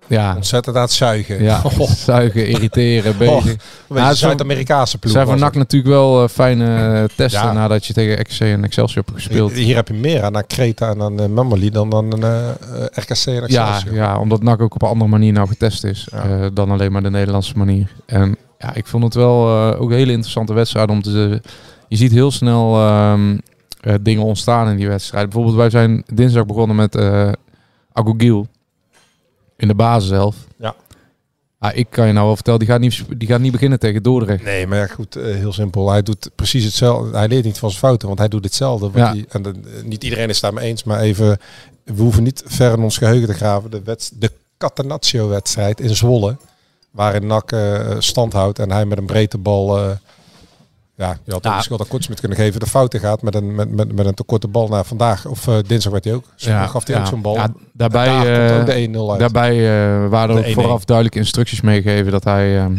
Ja, 0.06 0.34
Ontzettend 0.36 0.76
aan 0.76 0.82
het 0.82 0.90
zuigen. 0.92 1.42
ja. 1.42 1.62
zuigen, 1.96 2.46
irriteren, 2.46 3.16
bezig. 3.18 3.44
Ja, 3.44 3.50
is 3.50 3.58
wel- 3.88 4.14
Zuid-Amerikaanse 4.14 4.98
ploeg. 4.98 5.12
zijn 5.12 5.26
was 5.26 5.40
NAC 5.40 5.54
natuurlijk 5.54 5.92
wel 5.92 6.22
eh, 6.22 6.28
fijne 6.28 7.08
testen 7.16 7.42
Ja. 7.42 7.52
nadat 7.52 7.86
je 7.86 7.92
tegen 7.92 8.24
XC 8.24 8.40
en 8.40 8.64
Excelsior 8.64 9.04
hebt 9.04 9.16
gespeeld. 9.16 9.52
Hier 9.52 9.74
heb 9.74 9.88
je 9.88 9.94
meer 9.94 10.22
aan 10.22 10.46
Kreta 10.46 10.90
en 10.90 11.02
aan 11.02 11.20
uh, 11.20 11.26
Mameli 11.26 11.70
dan 11.70 11.90
dan 11.90 12.24
uh, 12.24 12.48
RKC 12.92 13.26
en 13.26 13.32
Ja, 13.46 13.66
Excelsior. 13.74 13.94
ja, 13.94 14.18
omdat 14.18 14.42
NAC 14.42 14.60
ook 14.60 14.74
op 14.74 14.82
een 14.82 14.88
andere 14.88 15.10
manier 15.10 15.32
nou 15.32 15.48
getest 15.48 15.84
is 15.84 16.08
Ja. 16.10 16.22
eh, 16.24 16.46
dan 16.54 16.70
alleen 16.70 16.92
maar 16.92 17.02
de 17.02 17.10
Nederlandse 17.10 17.56
manier. 17.56 17.92
En 18.06 18.36
ja, 18.58 18.74
ik 18.74 18.86
vond 18.86 19.04
het 19.04 19.14
wel 19.14 19.46
eh, 19.72 19.80
ook 19.80 19.90
een 19.90 19.96
hele 19.96 20.12
interessante 20.12 20.52
wedstrijd 20.52 20.90
om 20.90 21.02
te... 21.02 21.40
Je 21.88 21.96
ziet 21.96 22.12
heel 22.12 22.30
snel 22.30 22.76
ehm, 22.76 23.36
eh, 23.82 23.94
dingen 24.00 24.22
ontstaan 24.24 24.68
in 24.68 24.76
die 24.76 24.88
wedstrijd. 24.88 25.24
Bijvoorbeeld 25.24 25.56
wij 25.56 25.70
zijn 25.70 26.04
dinsdag 26.14 26.46
begonnen 26.46 26.76
met 26.76 26.96
Agogil 27.92 28.46
in 29.56 29.68
de 29.68 29.74
basis 29.74 30.08
zelf. 30.08 30.36
Ja. 30.56 30.74
Ah, 31.58 31.76
ik 31.76 31.86
kan 31.90 32.06
je 32.06 32.12
nou 32.12 32.26
wel 32.26 32.34
vertellen, 32.34 32.58
die 32.58 32.68
gaat 32.68 32.80
niet, 32.80 33.04
die 33.16 33.28
gaat 33.28 33.40
niet 33.40 33.52
beginnen 33.52 33.78
tegen 33.78 34.02
Dordrecht. 34.02 34.44
Nee, 34.44 34.66
maar 34.66 34.78
ja, 34.78 34.86
goed, 34.86 35.16
eh, 35.16 35.24
heel 35.34 35.52
simpel. 35.52 35.90
Hij 35.90 36.02
doet 36.02 36.30
precies 36.34 36.64
hetzelfde. 36.64 37.16
Hij 37.16 37.28
leert 37.28 37.44
niet 37.44 37.58
van 37.58 37.68
zijn 37.68 37.80
fouten, 37.82 38.06
want 38.08 38.20
hij 38.20 38.28
doet 38.28 38.44
hetzelfde. 38.44 38.86
Wat 38.90 38.96
Ja. 38.96 39.10
hij, 39.12 39.24
en 39.28 39.42
de- 39.42 39.82
niet 39.84 40.04
iedereen 40.04 40.28
is 40.28 40.34
het 40.40 40.44
daarmee 40.44 40.68
eens, 40.68 40.84
maar 40.84 41.00
even, 41.00 41.38
we 41.84 42.02
hoeven 42.02 42.22
niet 42.22 42.42
ver 42.46 42.72
in 42.72 42.82
ons 42.82 42.98
geheugen 42.98 43.28
te 43.28 43.34
graven. 43.34 43.70
De, 43.70 43.82
wedst- 43.82 44.20
de 44.20 44.30
Catenaccio-wedstrijd 44.58 45.80
in 45.80 45.94
Zwolle, 45.96 46.36
waarin 46.90 47.26
NAC 47.26 47.52
eh, 47.52 47.90
stand 47.98 48.32
houdt 48.32 48.58
en 48.58 48.70
hij 48.70 48.84
met 48.84 48.98
een 48.98 49.06
breedte 49.06 49.38
bal... 49.38 49.78
ja, 51.02 51.16
je 51.24 51.32
had 51.32 51.44
Ja. 51.44 51.56
de 51.56 51.62
schuld 51.62 51.80
aan 51.80 51.86
Kortsmit 51.86 52.20
kunnen 52.20 52.38
geven. 52.38 52.60
De 52.60 52.66
fouten 52.66 53.00
gaat 53.00 53.22
met 53.22 53.34
een, 53.34 53.54
met, 53.54 53.70
met, 53.70 53.92
met 53.94 54.06
een 54.06 54.14
te 54.14 54.22
korte 54.22 54.48
bal 54.48 54.68
naar 54.68 54.84
vandaag. 54.84 55.26
Of 55.26 55.48
eh, 55.48 55.56
dinsdag 55.66 55.92
werd 55.92 56.04
hij 56.04 56.14
ook. 56.14 56.24
Zo 56.34 56.52
gaf 56.66 56.86
hij 56.86 56.98
ook 56.98 57.06
zo'n 57.06 57.22
bal. 57.22 57.34
Ja, 57.34 57.48
daarbij 57.72 58.06
daar 58.06 58.50
eh, 58.50 58.60
ook 58.60 58.66
de 58.66 58.88
1-0 59.06 59.10
uit. 59.10 59.18
Daarbij 59.18 59.52
eh, 59.52 60.08
waren 60.08 60.36
er 60.36 60.42
De 60.42 60.48
ook 60.48 60.54
1-1. 60.56 60.60
vooraf 60.60 60.84
duidelijke 60.84 61.18
instructies 61.18 61.60
meegegeven 61.60 62.12
dat 62.12 62.24
hij 62.24 62.58
ehm, 62.58 62.74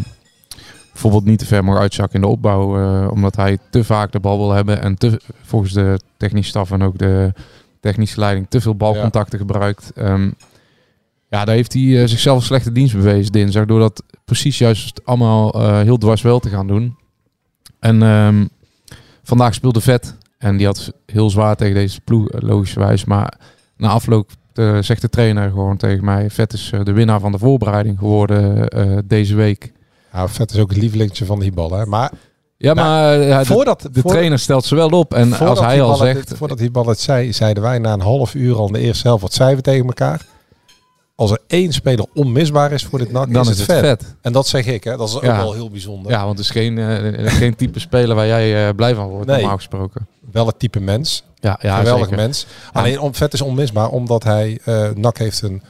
bijvoorbeeld 0.91 1.25
niet 1.25 1.39
te 1.39 1.45
ver 1.45 1.63
mag 1.63 1.77
uitzakken 1.77 2.15
in 2.15 2.21
de 2.21 2.27
opbouw, 2.27 3.09
omdat 3.09 3.35
hij 3.35 3.57
te 3.69 3.83
vaak 3.83 4.11
de 4.11 4.19
bal 4.19 4.37
wil 4.37 4.51
hebben 4.51 4.81
en 4.81 4.95
te, 4.97 5.21
volgens 5.43 5.73
de 5.73 5.99
technische 6.17 6.49
staf 6.49 6.71
en 6.71 6.81
ook 6.83 6.97
de 6.97 7.33
technische 7.79 8.19
leiding 8.19 8.45
te 8.49 8.61
veel 8.61 8.75
balcontacten 8.75 9.39
gebruikt. 9.39 9.91
Ehm, 9.95 10.29
ja, 11.29 11.45
daar 11.45 11.55
heeft 11.55 11.73
hij 11.73 12.07
zichzelf 12.07 12.37
een 12.37 12.43
slechte 12.43 12.71
dienst 12.71 12.95
bewezen 12.95 13.31
dinsdag, 13.31 13.65
door 13.65 13.79
dat 13.79 14.03
precies 14.25 14.57
juist 14.57 15.01
allemaal 15.03 15.61
heel 15.81 15.97
dwars 15.97 16.21
wel 16.21 16.39
te 16.39 16.49
gaan 16.49 16.67
doen. 16.67 16.97
En 17.83 18.03
ehm, 18.03 18.45
vandaag 19.23 19.53
speelde 19.53 19.81
Vet 19.81 20.15
en 20.37 20.57
die 20.57 20.65
had 20.65 20.91
heel 21.05 21.29
zwaar 21.29 21.55
tegen 21.55 21.75
deze 21.75 22.01
ploeg, 22.01 22.29
eh, 22.29 22.41
logischerwijs, 22.41 23.05
maar 23.05 23.33
na 23.77 23.87
afloop 23.87 24.31
eh, 24.53 24.77
zegt 24.81 25.01
de 25.01 25.09
trainer 25.09 25.49
gewoon 25.49 25.77
tegen 25.77 26.05
mij: 26.05 26.29
Vet 26.29 26.53
is 26.53 26.69
eh, 26.73 26.83
de 26.83 26.91
winnaar 26.91 27.19
van 27.19 27.31
de 27.31 27.37
voorbereiding 27.37 27.97
geworden 27.99 28.67
deze 29.07 29.35
week. 29.35 29.71
Ja, 30.13 30.27
Vet 30.27 30.51
is 30.53 30.59
ook 30.59 30.69
het 30.69 30.79
lievelingetje 30.81 31.25
van 31.25 31.39
die 31.39 31.51
bal. 31.51 31.71
Hè. 31.71 31.85
Maar 31.85 32.11
Ja, 32.57 32.73
Nou, 32.73 32.87
maar 32.87 33.39
de, 33.39 33.45
voordat, 33.45 33.87
de 33.91 34.01
voor- 34.01 34.11
trainer 34.11 34.39
stelt 34.39 34.65
ze 34.65 34.75
wel 34.75 34.89
op. 34.89 35.13
En 35.13 35.33
als 35.39 35.59
hij 35.59 35.81
al 35.81 35.89
het- 35.91 35.99
zegt. 35.99 36.33
voordat 36.37 36.57
die 36.57 36.71
bal 36.71 36.85
het 36.87 36.99
zei, 36.99 37.33
zeiden 37.33 37.63
wij 37.63 37.79
na 37.79 37.93
een 37.93 38.01
half 38.01 38.33
uur 38.35 38.55
al 38.55 38.67
in 38.67 38.73
de 38.73 38.79
eerste 38.79 39.07
helft 39.07 39.21
wat 39.21 39.33
zeiden 39.33 39.57
we 39.57 39.63
tegen 39.63 39.85
elkaar. 39.85 40.25
Als 41.15 41.31
er 41.31 41.39
één 41.47 41.73
speler 41.73 42.05
onmisbaar 42.13 42.71
is 42.71 42.83
voor 42.83 42.99
dit 42.99 43.11
NAC, 43.11 43.33
Dan 43.33 43.41
is, 43.41 43.47
het 43.47 43.57
het 43.57 43.65
vet. 43.65 43.79
vet. 43.79 44.15
En 44.21 44.33
dat 44.33 44.47
zeg 44.47 44.65
ik, 44.65 44.83
hè. 44.83 44.97
dat 44.97 45.07
is 45.09 45.15
ook 45.15 45.23
Ja. 45.23 45.37
wel 45.37 45.53
heel 45.53 45.69
bijzonder. 45.69 46.11
Ja, 46.11 46.25
want 46.25 46.37
het 46.37 46.45
is 46.47 46.51
geen, 46.51 46.77
eh, 46.77 47.31
geen 47.33 47.55
type 47.55 47.79
speler 47.79 48.15
waar 48.15 48.27
jij 48.27 48.67
eh, 48.67 48.75
blij 48.75 48.95
van 48.95 49.07
wordt, 49.07 49.27
Nee. 49.27 49.37
normaal 49.37 49.55
gesproken. 49.55 50.07
Wel 50.31 50.47
het 50.47 50.59
type 50.59 50.79
mens, 50.79 51.23
Ja, 51.39 51.59
ja 51.61 51.77
geweldig 51.77 52.03
zeker. 52.03 52.17
mens. 52.23 52.45
Alleen 52.73 52.99
om, 52.99 53.15
vet 53.15 53.33
is 53.33 53.41
onmisbaar, 53.41 53.89
omdat 53.89 54.23
hij, 54.23 54.59
eh 54.65 54.89
NAC 54.95 55.17
heeft 55.17 55.41
een 55.41 55.61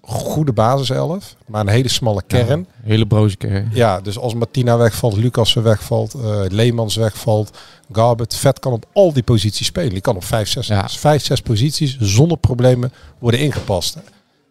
goede 0.00 0.52
basiself, 0.52 1.34
maar 1.46 1.60
een 1.60 1.68
hele 1.68 1.88
smalle 1.88 2.22
kern. 2.26 2.58
Ja, 2.82 2.88
hele 2.88 3.06
broze 3.06 3.36
keer. 3.36 3.68
Ja, 3.72 4.00
dus 4.00 4.18
als 4.18 4.34
Martina 4.34 4.76
wegvalt, 4.76 5.16
Lucas 5.16 5.54
wegvalt, 5.54 6.14
eh 6.14 6.40
Leemans 6.48 6.96
wegvalt, 6.96 7.58
Garbet, 7.92 8.36
Vet 8.36 8.58
kan 8.58 8.72
op 8.72 8.84
al 8.92 9.12
die 9.12 9.22
posities 9.22 9.66
spelen. 9.66 9.90
Die 9.90 10.00
kan 10.00 10.16
op 10.16 10.24
vijf, 10.24 10.48
zes, 10.48 10.66
Ja. 10.66 10.88
vijf, 10.88 11.24
zes 11.24 11.40
posities 11.40 11.96
zonder 12.00 12.36
problemen 12.38 12.92
worden 13.18 13.40
ingepast. 13.40 13.98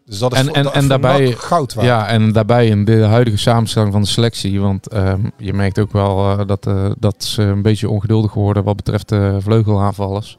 Dus 0.06 0.20
dat 0.20 0.32
is 0.34 0.40
En- 0.40 0.46
voor, 0.46 0.56
en- 0.56 0.64
dat- 0.64 0.74
en 0.74 0.88
daarbij- 0.88 1.32
goud 1.32 1.74
waard. 1.74 1.88
Ja, 1.88 2.08
en 2.08 2.32
daarbij 2.32 2.68
in 2.68 2.86
de 2.86 3.02
huidige 3.04 3.38
samenstelling 3.38 3.92
van 3.92 4.02
de 4.02 4.08
selectie. 4.08 4.60
Want 4.62 4.88
ehm, 4.88 5.22
je 5.38 5.54
merkt 5.54 5.80
ook 5.80 5.92
wel 5.92 6.40
eh, 6.40 6.48
dat, 6.48 6.68
eh, 6.68 6.92
dat 7.00 7.24
ze 7.24 7.42
een 7.42 7.62
beetje 7.62 7.90
ongeduldig 7.90 8.34
worden 8.34 8.64
wat 8.64 8.76
betreft 8.76 9.10
de 9.10 9.38
vleugelaanvallers. 9.40 10.38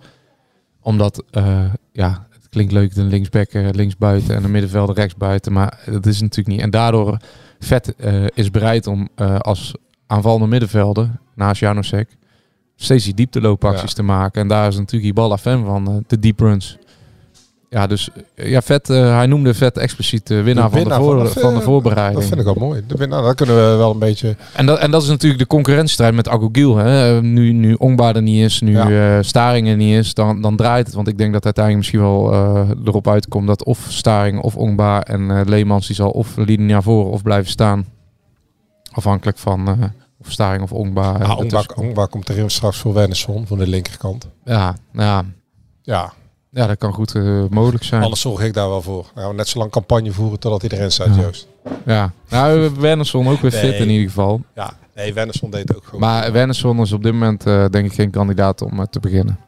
Omdat, 0.83 1.25
eh, 1.30 1.64
ja, 1.92 2.26
het 2.30 2.49
klinkt 2.49 2.73
leuk, 2.73 2.94
de 2.94 3.02
linksback 3.02 3.52
linksbuiten 3.52 4.35
en 4.37 4.42
de 4.42 4.49
middenvelder 4.49 4.94
rechtsbuiten. 4.94 5.52
Maar 5.52 5.78
dat 5.90 6.06
is 6.06 6.21
natuurlijk 6.21 6.49
niet. 6.56 6.61
En 6.61 6.71
daardoor 6.71 7.16
Vet 7.59 7.94
is 8.35 8.50
bereid 8.50 8.87
om 8.87 9.09
als 9.38 9.75
aanvallende 10.06 10.47
middenvelder, 10.47 11.11
naast 11.35 11.61
Janosek, 11.61 12.16
steeds 12.76 13.04
die 13.04 13.14
diepteloopacties 13.14 13.88
Ja. 13.90 13.94
te 13.97 14.02
maken. 14.02 14.40
En 14.42 14.49
daar 14.49 14.68
is 14.68 14.76
natuurlijk 14.76 15.11
Ibala 15.11 15.38
fan 15.38 15.64
van, 15.64 16.04
de 16.06 16.18
deep 16.18 16.40
runs. 16.40 16.78
Ja, 17.75 17.87
dus 17.87 18.09
eh, 18.35 18.50
ja, 18.50 18.61
Vet, 18.62 18.90
eh, 18.90 19.16
hij 19.16 19.26
noemde 19.26 19.54
Vet 19.54 19.78
expliciet 19.78 20.26
de 20.26 20.43
winnaar, 20.43 20.71
De 20.71 20.76
winnaar 20.76 21.00
van, 21.02 21.19
de 21.19 21.25
voor, 21.25 21.26
van 21.28 21.35
de- 21.35 21.40
van 21.40 21.54
de 21.54 21.61
voorbereiding. 21.61 22.19
Dat 22.19 22.28
vind 22.28 22.40
ik 22.40 22.45
wel 22.54 22.69
mooi. 22.69 22.83
De 22.87 22.97
winnaar, 22.97 23.23
daar 23.23 23.35
kunnen 23.35 23.54
we 23.71 23.76
wel 23.76 23.90
een 23.90 23.99
beetje... 23.99 24.37
En 24.52 24.66
dat, 24.66 24.78
en 24.78 24.90
dat 24.90 25.02
is 25.02 25.09
natuurlijk 25.09 25.40
de 25.40 25.47
concurrentiestrijd 25.47 26.14
met 26.14 26.28
Agogil. 26.28 26.76
Hè? 26.76 27.23
Nu, 27.23 27.52
nu 27.52 27.75
Ongbaar 27.75 28.16
er 28.16 28.23
niet 28.23 28.45
is, 28.45 28.61
nu 28.61 28.73
Ja. 28.73 29.16
eh 29.16 29.23
Staring 29.23 29.69
er 29.69 29.76
niet 29.76 29.95
is, 29.99 30.14
dan, 30.14 30.40
dan 30.40 30.57
draait 30.57 30.87
het. 30.87 30.95
Want 30.95 31.09
ik 31.09 31.19
denk 31.19 31.33
dat 31.33 31.45
uiteindelijk 31.45 31.85
misschien 31.85 32.07
wel 32.09 32.33
eh, 32.33 32.69
erop 32.85 33.09
uitkomt 33.09 33.47
dat 33.47 33.64
of 33.64 33.87
Staring 33.88 34.40
of 34.40 34.57
Ongbaar 34.57 35.02
en 35.02 35.31
eh, 35.31 35.40
Leemans 35.45 35.87
die 35.87 35.97
zal 35.97 36.11
of 36.11 36.37
linie 36.37 36.66
naar 36.73 36.83
voren 36.83 37.11
of 37.11 37.23
blijven 37.23 37.50
staan. 37.50 37.87
Afhankelijk 38.93 39.38
van 39.38 39.69
eh, 39.69 39.73
of 40.21 40.31
Staring 40.31 40.62
of 40.62 40.73
Ongbaar. 40.73 41.21
eh, 41.21 41.28
Ah, 41.31 41.38
Ongba, 41.38 41.57
ertussen 41.59 42.09
komt. 42.11 42.28
Erin 42.28 42.50
straks 42.50 42.78
voor 42.78 42.95
Wennesson 42.95 43.47
van 43.47 43.59
de 43.59 43.66
linkerkant. 43.66 44.28
Ja, 44.45 44.75
ja, 44.93 45.25
Ja, 45.83 46.12
ja, 46.54 46.66
dat 46.66 46.78
kan 46.78 46.92
goed 46.92 47.14
eh, 47.14 47.44
mogelijk 47.50 47.84
zijn. 47.84 48.02
anders 48.02 48.20
zorg 48.20 48.40
ik 48.42 48.54
daar 48.54 48.68
wel 48.68 48.82
voor. 48.82 49.06
Nou, 49.14 49.34
net 49.34 49.49
zo 49.49 49.58
lang 49.58 49.70
campagne 49.70 50.12
voeren 50.12 50.38
totdat 50.38 50.73
erin 50.73 50.92
staat, 50.92 51.14
Ja. 51.14 51.20
Joost. 51.23 51.46
Ja, 51.87 52.12
nou, 52.28 52.70
Wernersson 52.78 53.28
ook 53.28 53.40
weer 53.40 53.50
fit 53.50 53.75
in 53.75 53.88
ieder 53.90 54.06
geval. 54.08 54.42
Ja, 54.54 54.76
nee, 54.94 55.14
Wennesson 55.14 55.50
deed 55.50 55.76
ook 55.76 55.84
gewoon. 55.84 56.00
Maar 56.00 56.32
Wernersson 56.32 56.80
is 56.80 56.92
op 56.92 57.02
dit 57.02 57.12
moment 57.12 57.46
eh, 57.46 57.64
denk 57.70 57.87
ik 57.87 57.92
geen 57.92 58.11
kandidaat 58.11 58.62
om 58.62 58.80
eh, 58.80 58.87
te 58.90 59.00
beginnen. 59.00 59.38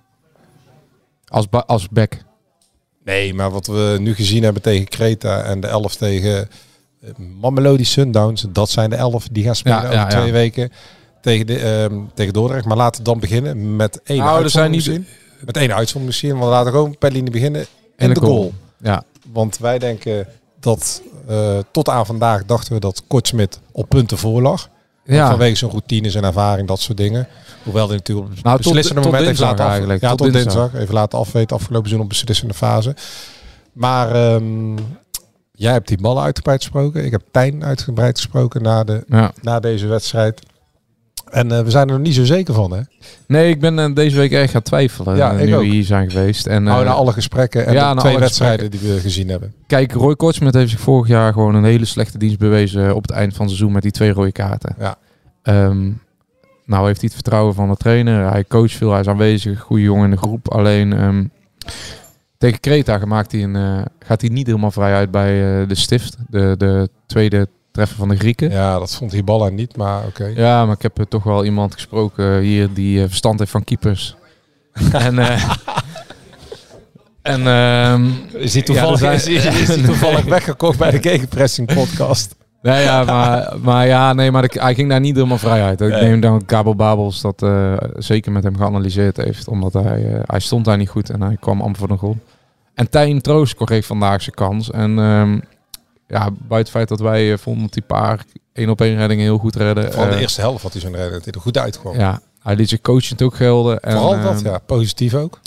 Als, 1.27 1.49
ba- 1.49 1.65
als 1.67 1.89
back. 1.89 2.25
Nee, 3.05 3.35
maar 3.35 3.51
wat 3.51 3.67
we 3.67 3.97
nu 4.01 4.15
gezien 4.15 4.43
hebben 4.43 4.63
tegen 4.63 4.89
Creta 4.89 5.43
en 5.43 5.61
de 5.61 5.67
11 5.67 5.97
tegen 5.97 6.49
Mamelodi 7.41 7.85
Sundowns, 7.85 8.47
dat 8.53 8.71
zijn 8.71 8.91
de 8.91 8.97
11 8.97 9.29
die 9.29 9.45
gaan 9.45 9.57
spelen 9.57 9.79
Ja, 9.79 9.85
over 9.87 9.95
ja, 9.99 10.07
twee 10.07 10.33
weken 10.33 10.73
tegen, 11.21 11.47
de, 11.47 11.59
ehm, 11.59 12.01
tegen 12.15 12.33
Dordrecht. 12.33 12.65
Maar 12.65 12.77
laten 12.77 12.99
we 13.03 13.09
dan 13.11 13.21
beginnen 13.21 13.77
met 13.77 14.01
één 14.05 14.19
Nou, 14.19 14.43
er 14.43 14.51
zijn 14.51 14.71
niet- 14.71 14.87
misschien. 14.87 15.07
Met 15.47 15.57
één 15.57 15.75
uitzondering 15.75 16.05
misschien, 16.07 16.31
want 16.31 16.45
we 16.45 16.51
laten 16.51 16.73
gewoon 16.73 16.99
per 16.99 17.13
linie 17.13 17.31
beginnen 17.31 17.61
in 17.61 17.67
En 17.97 18.15
de 18.15 18.21
goal. 18.21 18.53
Ja, 18.79 19.03
Want 19.33 19.59
wij 19.59 19.79
denken 19.79 20.27
dat 20.61 21.03
eh, 21.29 21.59
tot 21.71 21.89
aan 21.89 22.07
vandaag 22.07 22.45
dachten 22.45 22.73
we 22.73 22.81
dat 22.81 23.03
Kortsmit 23.07 23.61
op 23.73 23.89
punten 23.89 24.19
voor 24.19 24.43
lag. 24.43 24.69
ja. 25.05 25.29
Vanwege 25.29 25.57
zijn 25.57 25.71
routines 25.71 26.15
en 26.15 26.25
ervaring, 26.25 26.69
dat 26.69 26.81
soort 26.81 26.97
dingen. 26.99 27.29
Hoewel 27.63 27.87
hij 27.89 27.97
natuurlijk 27.97 28.29
op 28.29 28.35
Nou, 28.43 28.57
tot- 28.57 28.65
beslissende 28.65 29.01
tot 29.03 29.11
moment 29.13 29.23
even 29.23 29.27
dinsdag 29.37 29.49
laten 29.51 29.67
eigenlijk. 29.73 30.01
Ja, 30.01 30.09
Tot 30.09 30.19
tot, 30.19 30.33
dinsdag. 30.33 30.55
dinsdag. 30.63 30.81
Even 30.81 30.95
laten 30.95 31.19
afweten 31.19 31.57
afgelopen 31.57 31.89
seizoen 31.89 32.01
op 32.03 32.09
beslissende 32.09 32.55
fase. 32.55 32.95
Maar 33.73 34.15
ehm, 34.15 34.77
jij 35.53 35.73
hebt 35.73 35.89
die 35.89 35.99
ballen 36.01 36.23
uitgebreid 36.23 36.63
gesproken. 36.63 37.05
Ik 37.05 37.11
heb 37.11 37.23
Tijn 37.31 37.65
uitgebreid 37.65 38.17
gesproken 38.17 38.63
na, 38.63 38.85
de, 38.85 39.05
ja. 39.09 39.33
na 39.43 39.61
deze 39.61 39.87
wedstrijd. 39.87 40.41
En 41.31 41.53
eh, 41.53 41.61
we 41.61 41.71
zijn 41.71 41.89
er 41.89 41.95
nog 41.95 42.03
niet 42.03 42.15
zo 42.15 42.25
zeker 42.25 42.55
van, 42.55 42.73
hè? 42.73 42.81
Nee, 43.27 43.51
ik 43.51 43.61
ben 43.61 43.79
eh, 43.79 43.95
deze 43.95 44.17
week 44.17 44.33
erg 44.33 44.51
gaan 44.51 44.63
twijfelen. 44.63 45.17
Ja, 45.17 45.33
eh, 45.33 45.41
ik 45.41 45.47
nu 45.47 45.55
ook. 45.55 45.61
we 45.61 45.67
hier 45.67 45.85
zijn 45.85 46.11
geweest. 46.11 46.47
En, 46.47 46.69
eh, 46.69 46.81
na 46.81 46.93
alle 46.93 47.13
gesprekken 47.13 47.67
en 47.67 47.73
ja, 47.73 47.95
de 47.95 48.01
twee 48.01 48.19
wedstrijden 48.19 48.71
die 48.71 48.81
we 48.81 49.01
gezien 49.01 49.29
hebben. 49.29 49.55
Kijk, 49.67 49.93
Roy 49.93 50.17
Kortsmet 50.17 50.55
heeft 50.55 50.71
zich 50.71 50.81
vorig 50.81 51.09
jaar 51.09 51.33
gewoon 51.33 51.55
een 51.55 51.65
hele 51.65 51.85
slechte 51.85 52.19
dienst 52.19 52.39
bewezen 52.39 52.95
op 52.95 53.03
het 53.03 53.11
eind 53.11 53.35
van 53.35 53.41
het 53.41 53.55
seizoen 53.55 53.73
met 53.73 53.83
die 53.83 53.91
twee 53.91 54.13
rode 54.13 54.33
kaarten. 54.33 54.75
Ja. 54.79 54.99
Ehm, 55.43 55.91
nou 56.65 56.87
heeft 56.87 57.01
hij 57.01 57.11
het 57.13 57.15
vertrouwen 57.15 57.55
van 57.55 57.69
de 57.69 57.77
trainer. 57.77 58.31
Hij 58.31 58.45
coacht 58.45 58.73
veel, 58.73 58.91
hij 58.91 59.01
is 59.01 59.09
aanwezig, 59.09 59.61
goede 59.61 59.83
jongen 59.83 60.05
in 60.05 60.11
de 60.11 60.17
groep. 60.17 60.53
Alleen 60.53 60.93
ehm, 60.93 61.25
tegen 62.39 62.61
Kreta 62.61 63.01
maakt 63.07 63.33
hij 63.33 63.43
een, 63.43 63.85
gaat 63.99 64.21
hij 64.21 64.31
niet 64.31 64.47
helemaal 64.47 64.71
vrij 64.71 64.95
uit 64.95 65.11
bij 65.11 65.67
de 65.67 65.75
stift. 65.75 66.17
De, 66.29 66.55
de 66.59 66.89
tweede 67.07 67.49
treffer 67.77 67.97
van 67.97 68.09
de 68.09 68.17
Grieken. 68.17 68.51
Ja. 68.51 68.57
Ja, 68.57 68.79
dat 68.79 68.95
vond 68.95 69.11
die 69.11 69.23
ballen 69.23 69.55
niet, 69.55 69.77
maar 69.77 70.05
oké. 70.07 70.33
maar 70.37 70.69
ik 70.75 70.83
heb 70.83 70.97
toch 71.09 71.23
wel 71.23 71.45
iemand 71.45 71.73
gesproken 71.75 72.41
hier 72.41 72.69
die 72.73 73.01
eh, 73.03 73.09
verstand 73.09 73.39
heeft 73.39 73.51
van 73.51 73.65
keepers. 73.65 74.17
en 74.93 75.19
eh, 75.19 75.43
en 77.23 77.47
ehm, 77.47 78.05
Is 78.33 78.53
hij 78.53 78.63
toevallig- 78.63 79.03
is- 79.03 79.27
is- 79.27 79.45
is 79.45 79.69
hij 79.69 79.83
toevallig 79.83 80.25
weggekocht 80.25 80.79
bij 80.79 80.91
de 80.91 81.01
Gegenpressing 81.09 81.75
podcast? 81.75 82.35
Nee, 82.63 82.83
ja, 82.83 83.05
maar, 83.05 83.55
maar 83.63 83.87
ja, 83.87 84.13
nee, 84.13 84.31
maar 84.31 84.43
de- 84.49 84.61
hij 84.61 84.75
ging 84.75 84.89
daar 84.89 85.01
niet 85.01 85.15
helemaal 85.15 85.39
vrij 85.39 85.63
uit. 85.63 85.81
Ik 85.81 85.89
Nee. 85.91 86.03
neem 86.03 86.21
dan 86.21 86.45
Kabel 86.45 86.75
Babels 86.75 87.21
dat 87.21 87.43
eh, 87.43 87.75
zeker 87.97 88.33
met 88.33 88.43
hem 88.45 88.57
geanalyseerd 88.57 89.17
heeft. 89.17 89.49
Omdat 89.49 89.73
hij, 89.73 90.23
hij 90.25 90.41
stond 90.41 90.65
daar 90.65 90.77
niet 90.77 90.89
goed 90.89 91.11
en 91.11 91.23
hij 91.23 91.37
kwam 91.41 91.61
amper 91.61 91.79
voor 91.79 91.89
de 91.89 91.97
goal. 91.97 92.17
En 92.75 92.91
Tijn 92.91 93.21
Troost 93.21 93.55
kreeg 93.55 93.87
vandaag 93.87 94.23
zijn 94.23 94.35
kans. 94.35 94.71
En 94.71 94.99
ehm, 94.99 95.39
ja, 96.07 96.31
buiten 96.31 96.57
het 96.57 96.71
feit 96.71 96.89
dat 96.89 97.01
wij 97.01 97.33
eh, 97.33 97.39
vonden 97.39 97.63
dat 97.63 97.73
die 97.73 97.83
paar 97.83 98.25
één 98.53 98.69
op 98.69 98.81
één 98.81 98.97
reddingen 98.97 99.25
heel 99.25 99.39
goed 99.39 99.57
redden. 99.57 99.93
Van 99.93 100.09
de 100.09 100.15
eh, 100.15 100.21
eerste 100.21 100.41
helft 100.41 100.63
had 100.63 100.73
hij 100.73 100.81
zo'n 100.81 100.93
dat 100.93 101.25
hij 101.25 101.33
er 101.33 101.41
goed 101.41 101.59
uitkwam. 101.59 101.95
Ja, 101.99 102.21
hij 102.43 102.57
liet 102.57 102.69
zich 102.69 102.81
coachend 102.81 103.23
ook 103.23 103.35
gelden. 103.35 103.81
En, 103.81 103.93
Vooral 103.93 104.23
dat, 104.23 104.35
ehm, 104.37 104.45
ja. 104.45 104.59
Positief 104.59 105.15
ook. 105.15 105.41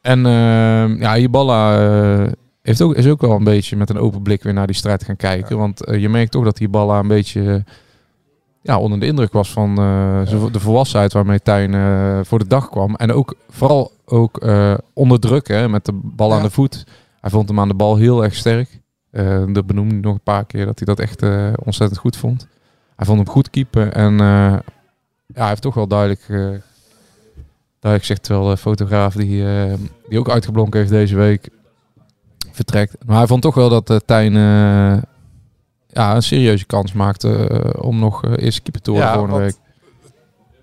En 0.00 0.26
ehm 0.26 1.00
ja, 1.00 1.14
Hiballa 1.14 1.78
eh, 1.78 2.32
heeft 2.62 2.82
ook, 2.82 2.94
is 2.94 3.06
ook 3.06 3.20
wel 3.20 3.32
een 3.32 3.44
beetje 3.44 3.76
met 3.76 3.90
een 3.90 3.98
open 3.98 4.22
blik 4.22 4.42
weer 4.42 4.54
naar 4.54 4.66
die 4.66 4.76
strijd 4.76 5.04
gaan 5.04 5.16
kijken. 5.16 5.58
Want 5.58 5.80
je 5.98 6.08
merkt 6.08 6.30
toch 6.30 6.44
dat 6.44 6.58
Hiballa 6.58 6.98
een 6.98 7.08
beetje 7.08 7.64
ja, 8.62 8.78
onder 8.78 9.00
de 9.00 9.06
indruk 9.06 9.32
was 9.32 9.50
van 9.50 9.74
de 10.52 10.60
volwassenheid 10.60 11.12
waarmee 11.12 11.40
Tijn 11.40 11.74
eh, 11.74 12.20
voor 12.24 12.38
de 12.38 12.46
dag 12.46 12.68
kwam. 12.68 12.94
En 12.94 13.12
ook 13.12 13.34
vooral 13.48 13.92
ook 14.04 14.38
eh, 14.38 14.74
onder 14.92 15.20
druk 15.20 15.48
hè, 15.48 15.68
met 15.68 15.84
de 15.84 16.00
bal 16.02 16.28
Ja. 16.28 16.36
aan 16.36 16.42
de 16.42 16.50
voet. 16.50 16.84
Hij 17.20 17.30
vond 17.30 17.48
hem 17.48 17.60
aan 17.60 17.68
de 17.68 17.74
bal 17.74 17.96
heel 17.96 18.24
erg 18.24 18.34
sterk. 18.34 18.80
Eh 19.12 19.44
dat 19.52 19.66
benoemde 19.66 19.94
nog 19.94 20.14
een 20.14 20.20
paar 20.20 20.44
keer 20.44 20.66
dat 20.66 20.78
hij 20.78 20.86
dat 20.86 20.98
echt 20.98 21.22
eh, 21.22 21.52
ontzettend 21.64 22.00
goed 22.00 22.16
vond. 22.16 22.46
Hij 22.96 23.06
vond 23.06 23.18
hem 23.18 23.28
goed 23.28 23.50
keeper 23.50 23.92
en 23.92 24.12
eh, 24.12 24.56
ja, 25.26 25.40
hij 25.40 25.48
heeft 25.48 25.62
toch 25.62 25.74
wel 25.74 25.86
duidelijk, 25.86 26.26
duidelijk 26.28 26.60
gezegd, 27.80 28.22
terwijl 28.22 28.48
de 28.48 28.56
fotograaf 28.56 29.14
die, 29.14 29.44
die 30.08 30.18
ook 30.18 30.30
uitgeblonken 30.30 30.78
heeft 30.78 30.90
deze 30.90 31.16
week 31.16 31.48
vertrekt. 32.50 32.96
Maar 33.06 33.16
hij 33.16 33.26
vond 33.26 33.42
toch 33.42 33.54
wel 33.54 33.82
dat 33.82 34.02
Tijn 34.06 34.32
ja, 35.86 36.14
een 36.14 36.22
serieuze 36.22 36.66
kans 36.66 36.92
maakte 36.92 37.48
om 37.80 37.98
nog 37.98 38.36
eerste 38.36 38.62
keeper 38.62 38.82
te 38.82 38.90
worden 38.90 39.08
Ja, 39.08 39.16
volgende 39.16 39.40
week. 39.40 39.56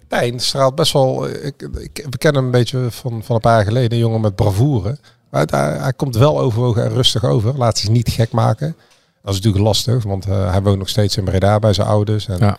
Tijn 0.08 0.40
straalt 0.40 0.76
best 0.76 0.94
wel... 0.94 1.28
Ik, 1.28 1.62
ik, 1.62 2.06
we 2.10 2.18
kennen 2.18 2.42
hem 2.42 2.46
een 2.46 2.60
beetje 2.60 2.92
van, 2.92 3.24
van 3.24 3.36
een 3.36 3.42
paar 3.42 3.56
jaar 3.56 3.66
geleden. 3.66 3.92
Een 3.92 3.98
jongen 3.98 4.22
met 4.22 4.36
bravoure. 4.36 4.98
Maar 5.30 5.46
hij, 5.50 5.78
hij 5.78 5.94
komt 5.94 6.16
wel 6.16 6.40
overwogen 6.40 6.84
en 6.84 6.94
rustig 6.94 7.24
over. 7.26 7.58
Laat 7.58 7.78
zich 7.78 7.90
niet 7.90 8.10
gek 8.10 8.32
maken. 8.32 8.76
Dat 9.22 9.32
is 9.34 9.36
natuurlijk 9.36 9.64
lastig. 9.64 10.04
Want 10.04 10.26
eh, 10.26 10.52
hij 10.52 10.62
woont 10.62 10.78
nog 10.78 10.90
steeds 10.90 11.18
in 11.18 11.24
Breda 11.24 11.60
bij 11.60 11.74
zijn 11.74 11.88
ouders. 11.88 12.28
En 12.28 12.38
Ja. 12.40 12.58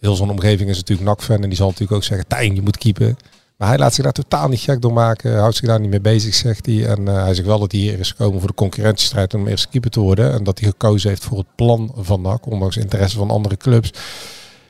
heel 0.00 0.14
zijn 0.16 0.30
omgeving 0.30 0.70
is 0.70 0.76
natuurlijk 0.76 1.08
NAC-fan. 1.08 1.42
En 1.42 1.48
die 1.48 1.56
zal 1.56 1.66
natuurlijk 1.66 1.92
ook 1.96 2.04
zeggen... 2.04 2.26
Tijn, 2.26 2.54
je 2.54 2.62
moet 2.62 2.78
keepen. 2.78 3.16
Maar 3.56 3.68
hij 3.68 3.78
laat 3.78 3.94
zich 3.94 4.04
daar 4.04 4.12
totaal 4.12 4.48
niet 4.48 4.60
gek 4.60 4.82
door 4.82 4.92
maken. 4.92 5.38
Houdt 5.38 5.56
zich 5.56 5.68
daar 5.68 5.80
niet 5.80 5.90
mee 5.90 6.00
bezig, 6.00 6.34
zegt 6.34 6.66
hij. 6.66 6.86
En 6.86 7.08
eh, 7.08 7.22
hij 7.22 7.34
zegt 7.34 7.46
wel 7.46 7.58
dat 7.58 7.72
hij 7.72 7.80
hier 7.80 7.98
is 7.98 8.10
gekomen 8.10 8.38
voor 8.38 8.48
de 8.48 8.54
concurrentiestrijd 8.54 9.34
om 9.34 9.46
eerste 9.46 9.68
keeper 9.68 9.90
te 9.90 10.00
worden. 10.00 10.32
En 10.32 10.44
dat 10.44 10.58
hij 10.58 10.68
gekozen 10.68 11.08
heeft 11.08 11.24
voor 11.24 11.38
het 11.38 11.54
plan 11.56 11.92
van 11.96 12.20
NAC. 12.20 12.46
Ondanks 12.46 12.76
interesse 12.76 13.18
van 13.18 13.30
andere 13.30 13.56
clubs. 13.56 13.92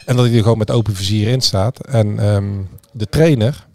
En 0.07 0.17
dat 0.17 0.27
hij 0.27 0.35
er 0.37 0.43
gewoon 0.43 0.59
met 0.59 0.71
open 0.71 0.95
vizier 0.95 1.29
in 1.29 1.41
staat. 1.41 1.87
En 1.87 2.19
ehm, 2.19 2.49
de 2.93 3.07
trainer, 3.07 3.67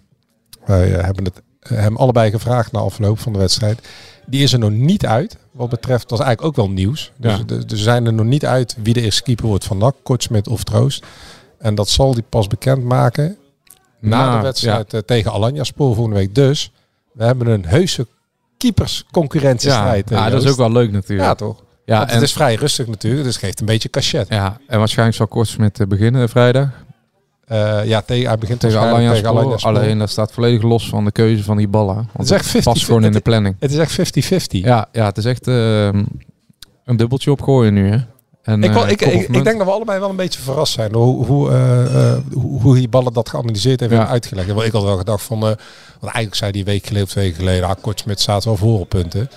wij 0.66 0.96
eh, 0.96 1.04
hebben 1.04 1.24
het 1.24 1.42
hem 1.74 1.96
allebei 1.98 2.32
gevraagd 2.32 2.72
na 2.72 2.80
afloop 2.80 3.20
van 3.20 3.34
de 3.34 3.40
wedstrijd. 3.40 3.88
Die 4.26 4.44
is 4.44 4.54
er 4.54 4.60
nog 4.60 4.72
niet 4.72 5.06
uit. 5.06 5.38
Wat 5.52 5.70
betreft, 5.70 6.10
dat 6.10 6.20
is 6.20 6.26
eigenlijk 6.26 6.58
ook 6.60 6.66
wel 6.66 6.76
nieuws. 6.76 7.12
Dus 7.18 7.32
Ja. 7.48 7.56
er 7.56 7.78
zijn 7.78 8.06
er 8.06 8.14
nog 8.14 8.26
niet 8.26 8.46
uit 8.46 8.76
wie 8.84 8.94
de 8.94 9.02
eerste 9.02 9.24
keeper 9.24 9.46
wordt 9.46 9.66
van 9.66 9.78
NAC, 9.78 9.96
Kortsmit 10.04 10.48
of 10.48 10.64
Troost. 10.64 11.06
En 11.60 11.76
dat 11.76 11.90
zal 11.90 12.14
hij 12.14 12.22
pas 12.30 12.48
bekendmaken 12.48 13.38
na 14.00 14.26
Na, 14.26 14.36
de 14.38 14.42
wedstrijd 14.44 14.94
eh, 14.94 15.00
tegen 15.00 15.32
Alanya 15.32 15.64
Spoor 15.64 15.94
volgende 15.96 16.20
week. 16.20 16.36
Dus 16.36 16.72
we 17.12 17.24
hebben 17.24 17.48
een 17.48 17.66
heuse 17.66 18.08
keepers 18.58 18.98
Ja, 18.98 19.04
concurrentiestrijd. 19.12 20.12
eh, 20.12 20.18
ja, 20.18 20.30
dat 20.30 20.44
is 20.44 20.50
ook 20.52 20.58
wel 20.58 20.72
leuk 20.72 20.92
natuurlijk. 20.92 21.28
Ja, 21.30 21.36
toch? 21.36 21.64
Ja, 21.86 21.98
Want 21.98 22.10
en, 22.10 22.16
het 22.16 22.24
is 22.24 22.34
vrij 22.34 22.56
rustig 22.56 22.88
natuurlijk, 22.88 23.24
dus 23.24 23.34
het 23.36 23.44
geeft 23.44 23.60
een 23.60 23.66
beetje 23.66 23.90
cachet. 23.90 24.28
ja, 24.30 24.58
en 24.68 24.78
waarschijnlijk 24.80 25.18
zal 25.18 25.28
Kortsmit 25.28 25.80
eh, 25.80 25.88
beginnen 25.88 26.30
vrijdag 26.30 26.70
Eh, 27.46 27.86
ja, 27.86 28.02
tegen, 28.02 28.28
hij 28.28 28.38
begint 28.38 28.60
tegen 28.60 28.82
Spoor. 28.82 29.58
Spoor. 29.58 29.76
Alleen 29.78 29.98
dat 29.98 30.10
staat 30.10 30.32
volledig 30.32 30.62
los 30.62 30.90
van 30.90 31.06
de 31.06 31.12
keuze 31.12 31.44
van 31.44 31.58
die 31.58 31.68
ballen. 31.68 31.96
Want 31.96 32.10
Het 32.14 32.26
is 32.26 32.32
echt 32.32 32.58
50-50. 32.58 32.64
past 32.64 32.86
gewoon 32.86 33.04
in 33.04 33.12
de 33.12 33.20
planning. 33.20 33.56
Het 33.60 33.72
is 33.72 33.78
echt 33.78 33.92
50-50. 34.34 34.42
Ja, 34.50 34.88
ja, 34.92 35.06
het 35.06 35.18
is 35.18 35.26
echt 35.26 35.48
ehm, 35.48 36.04
een 36.86 36.98
dubbeltje 36.98 37.32
opgooien 37.32 37.74
nu. 37.74 37.90
Hè? 37.92 37.98
En, 38.44 38.64
Ik, 38.64 38.76
eh, 38.76 38.90
ik, 38.90 39.02
ik, 39.02 39.28
ik 39.28 39.44
denk 39.44 39.58
dat 39.58 39.68
we 39.68 39.74
allebei 39.74 40.00
wel 40.00 40.10
een 40.10 40.16
beetje 40.16 40.42
verrast 40.42 40.74
zijn 40.74 40.92
door 40.92 41.04
hoe, 41.06 41.26
hoe, 41.26 41.52
eh, 41.52 42.18
hoe, 42.34 42.62
hoe 42.62 42.76
die 42.76 42.88
ballen 42.88 43.14
dat 43.14 43.30
geanalyseerd 43.30 43.80
heeft 43.80 43.92
Ja. 43.92 44.00
en 44.00 44.08
uitgelegd. 44.08 44.48
Want 44.48 44.66
ik 44.66 44.72
had 44.72 44.84
wel 44.84 44.98
gedacht 44.98 45.24
van, 45.24 45.40
want 45.40 45.58
eigenlijk 46.02 46.36
zei 46.36 46.52
die 46.52 46.64
week 46.64 46.86
geleden 46.86 47.04
of 47.04 47.10
twee 47.12 47.24
weken 47.26 47.40
geleden, 47.40 47.70
ah, 47.70 47.76
Kortsmit 47.82 48.20
staat 48.20 48.44
wel 48.44 48.56
voor 48.58 48.80
op 48.80 48.90
punten. 48.90 49.30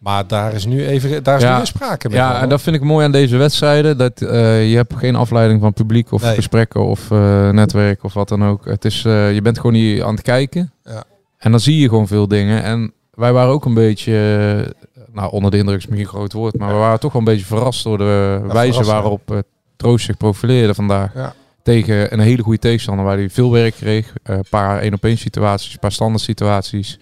Maar 0.00 0.26
daar 0.26 0.52
is 0.54 0.64
nu 0.66 0.86
even, 0.86 1.22
daar 1.22 1.36
is 1.36 1.42
Ja. 1.42 1.58
nu 1.58 1.66
sprake 1.66 2.08
mee. 2.08 2.16
Ja, 2.16 2.40
en 2.40 2.48
dat 2.48 2.62
vind 2.62 2.76
ik 2.76 2.82
mooi 2.82 3.04
aan 3.04 3.12
deze 3.12 3.36
wedstrijden. 3.36 3.98
Dat 3.98 4.20
eh, 4.22 4.70
je 4.70 4.76
hebt 4.76 4.94
geen 4.96 5.16
afleiding 5.16 5.60
van 5.60 5.72
publiek 5.72 6.12
of 6.12 6.22
Nee. 6.22 6.34
gesprekken 6.34 6.84
of 6.84 7.10
eh, 7.10 7.50
netwerk 7.50 8.04
of 8.04 8.14
wat 8.14 8.28
dan 8.28 8.44
ook. 8.44 8.64
Het 8.64 8.84
is, 8.84 9.04
eh, 9.04 9.34
je 9.34 9.42
bent 9.42 9.56
gewoon 9.56 9.74
hier 9.74 10.04
aan 10.04 10.14
het 10.14 10.22
kijken. 10.22 10.72
Ja. 10.84 11.04
En 11.38 11.50
dan 11.50 11.60
zie 11.60 11.80
je 11.80 11.88
gewoon 11.88 12.06
veel 12.06 12.28
dingen. 12.28 12.62
En 12.62 12.92
wij 13.14 13.32
waren 13.32 13.52
ook 13.52 13.64
een 13.64 13.74
beetje, 13.74 14.14
nou, 15.12 15.32
onder 15.32 15.50
de 15.50 15.56
indruk 15.56 15.78
is 15.78 15.86
misschien 15.86 16.06
een 16.06 16.12
groot 16.12 16.32
woord, 16.32 16.58
maar 16.58 16.68
we 16.68 16.78
waren 16.78 17.00
toch 17.00 17.12
wel 17.12 17.20
een 17.22 17.26
beetje 17.28 17.46
verrast 17.46 17.84
door 17.84 17.98
de 17.98 18.40
wijze 18.46 18.84
waarop 18.84 19.44
Troost 19.76 20.04
zich 20.04 20.16
profileerde 20.16 20.74
vandaag. 20.74 21.14
Ja. 21.14 21.34
Tegen 21.62 22.12
een 22.12 22.20
hele 22.20 22.42
goede 22.42 22.58
tegenstander 22.58 23.04
waar 23.04 23.16
hij 23.16 23.30
veel 23.30 23.52
werk 23.52 23.74
kreeg. 23.74 24.12
Een 24.22 24.44
paar 24.50 24.80
één 24.80 24.94
op 24.94 25.04
één 25.04 25.18
situaties, 25.18 25.72
een 25.72 25.78
paar 25.78 25.92
standaard 25.92 26.22
situaties. 26.22 26.98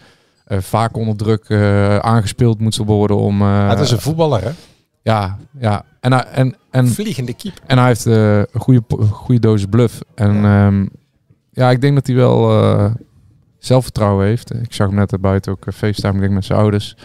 Eh, 0.48 0.58
vaak 0.60 0.96
onder 0.96 1.16
druk 1.16 1.44
eh, 1.48 1.96
aangespeeld 1.98 2.60
moet 2.60 2.76
worden 2.76 3.16
om... 3.16 3.40
eh, 3.40 3.46
Ja, 3.46 3.68
het 3.68 3.80
is 3.80 3.90
een 3.90 4.00
voetballer, 4.00 4.42
hè? 4.42 4.50
ja, 5.02 5.38
ja. 5.58 5.84
En, 6.00 6.12
hij- 6.12 6.24
en, 6.24 6.56
en, 6.70 6.88
Vliegende 6.88 7.34
keeper. 7.34 7.62
en 7.66 7.78
hij 7.78 7.86
heeft 7.86 8.04
een 8.04 8.46
goede, 8.54 8.82
goede 9.10 9.40
dosis 9.40 9.66
bluff. 9.70 10.00
En 10.14 10.34
ja. 10.34 10.72
ja, 11.50 11.70
ik 11.70 11.80
denk 11.80 11.94
dat 11.94 12.06
hij 12.06 12.16
wel 12.16 12.92
zelfvertrouwen 13.58 14.26
heeft. 14.26 14.54
Ik 14.54 14.72
zag 14.72 14.86
hem 14.86 14.96
net 14.96 15.20
buiten 15.20 15.52
ook 15.52 15.64
FaceTime 15.74 16.20
denk 16.20 16.32
met 16.32 16.44
zijn 16.44 16.58
ouders. 16.58 16.96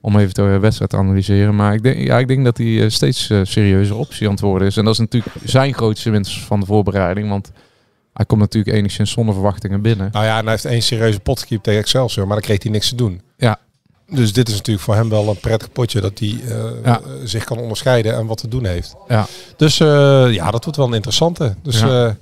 Om 0.00 0.16
even 0.18 0.34
de 0.34 0.58
wedstrijd 0.58 0.90
te 0.90 0.96
analyseren. 0.96 1.56
Maar 1.56 1.74
ik 1.74 1.82
denk, 1.82 1.98
ja, 1.98 2.18
ik 2.18 2.28
denk 2.28 2.44
dat 2.44 2.56
hij 2.56 2.88
steeds 2.88 3.32
serieuzer 3.42 3.96
optie 3.96 4.26
aan 4.26 4.32
het 4.32 4.40
worden 4.40 4.68
is. 4.68 4.76
En 4.76 4.84
dat 4.84 4.92
is 4.92 4.98
natuurlijk 4.98 5.34
zijn 5.44 5.74
grootste 5.74 6.10
winst 6.10 6.38
van 6.44 6.60
de 6.60 6.66
voorbereiding. 6.66 7.28
Want 7.28 7.50
hij 8.18 8.26
komt 8.26 8.40
natuurlijk 8.40 8.76
enigszins 8.76 9.10
zonder 9.10 9.34
verwachtingen 9.34 9.80
binnen. 9.82 10.08
Nou 10.12 10.24
ja, 10.24 10.36
en 10.36 10.42
hij 10.42 10.50
heeft 10.52 10.64
één 10.64 10.82
serieuze 10.82 11.20
pot 11.20 11.40
gekiept 11.40 11.62
tegen 11.64 11.80
Excelsior, 11.80 12.26
maar 12.26 12.36
dan 12.36 12.44
kreeg 12.44 12.62
hij 12.62 12.72
niks 12.72 12.88
te 12.88 12.94
doen. 12.94 13.20
Ja. 13.36 13.58
Dus 14.10 14.32
dit 14.32 14.48
is 14.48 14.54
natuurlijk 14.54 14.84
voor 14.84 14.94
hem 14.94 15.08
wel 15.08 15.28
een 15.28 15.40
prettig 15.40 15.72
potje 15.72 16.00
dat 16.00 16.18
hij 16.18 16.36
eh, 16.48 16.56
Ja. 16.84 17.00
zich 17.24 17.44
kan 17.44 17.58
onderscheiden 17.58 18.14
en 18.14 18.26
wat 18.26 18.38
te 18.38 18.48
doen 18.48 18.64
heeft. 18.64 18.94
Ja. 19.08 19.26
Dus 19.56 19.80
eh, 19.80 19.86
ja, 20.32 20.50
dat 20.50 20.62
wordt 20.64 20.76
wel 20.78 20.86
een 20.86 20.94
interessante. 20.94 21.54
Dus 21.62 21.80
Ja. 21.80 22.06
eh, 22.06 22.12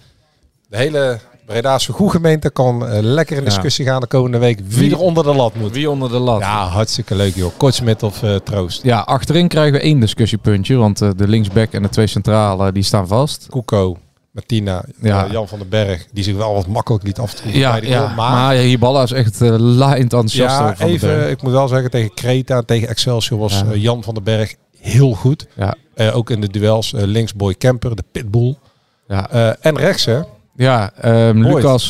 de 0.69 0.77
hele 0.77 1.19
Bredaanse 1.47 1.93
gemeente 1.97 2.51
kan 2.51 3.01
lekker 3.03 3.37
in 3.37 3.43
Ja. 3.43 3.49
discussie 3.49 3.85
gaan 3.85 4.01
de 4.01 4.07
komende 4.07 4.39
week 4.39 4.59
wie, 4.67 4.79
Wie- 4.79 4.91
er 4.93 4.99
onder 4.99 5.25
de 5.25 5.35
lat 5.35 5.55
moet. 5.55 5.73
Wie 5.73 5.91
onder 5.91 6.09
de 6.11 6.19
lat? 6.19 6.41
Ja, 6.41 6.67
hartstikke 6.67 7.15
leuk 7.15 7.35
joh. 7.35 7.53
Kortsmit 7.57 8.03
of 8.03 8.23
eh, 8.23 8.35
Troost. 8.37 8.83
Ja, 8.83 9.01
achterin 9.01 9.49
krijgen 9.49 9.73
we 9.73 9.81
één 9.81 10.01
discussiepuntje. 10.01 10.77
Want 10.77 11.01
eh, 11.01 11.11
de 11.17 11.29
linksback 11.29 11.73
en 11.73 11.83
de 11.83 11.89
twee 11.89 12.07
centrale 12.07 12.73
die 12.73 12.83
staan 12.83 13.07
vast. 13.09 13.47
Koeko, 13.51 13.99
Martina, 14.37 14.85
Ja. 15.01 15.25
eh, 15.25 15.31
Jan 15.33 15.49
van 15.49 15.59
den 15.59 15.68
Berg, 15.68 16.07
die 16.12 16.25
zich 16.25 16.37
wel 16.37 16.55
wat 16.55 16.66
makkelijk 16.66 17.05
liet 17.05 17.18
aftroeven 17.18 17.61
Ja, 17.61 17.70
bij 17.70 17.81
de 17.81 17.87
ja. 17.88 17.99
goal. 17.99 18.14
maar, 18.14 18.31
Maar, 18.31 18.55
Hiballa 18.55 19.03
is 19.03 19.12
echt 19.12 19.40
uh, 19.42 19.57
laaiend 19.59 20.12
enthousiast. 20.12 20.59
ja, 20.59 20.75
even, 20.87 21.31
ik 21.31 21.42
moet 21.42 21.53
wel 21.53 21.68
zeggen, 21.68 21.90
tegen 21.90 22.14
Kreta, 22.14 22.62
tegen 22.62 22.88
Excelsior 22.88 23.38
was 23.38 23.53
Ja. 23.53 23.64
eh, 23.72 23.83
Jan 23.83 24.03
van 24.03 24.14
den 24.14 24.22
Berg 24.22 24.55
heel 24.79 25.12
goed. 25.12 25.46
Ja, 25.55 25.75
ook 26.12 26.31
in 26.31 26.40
de 26.40 26.49
duels 26.51 26.92
eh, 26.92 27.03
linksboy 27.05 27.55
Kemper, 27.55 27.96
de 27.96 28.05
pitbull. 28.12 28.55
ja. 29.09 29.31
En 29.61 29.77
rechts 29.79 30.05
hè, 30.05 30.20
ja 30.57 30.90
ehm. 31.01 31.38
Lucas 31.38 31.88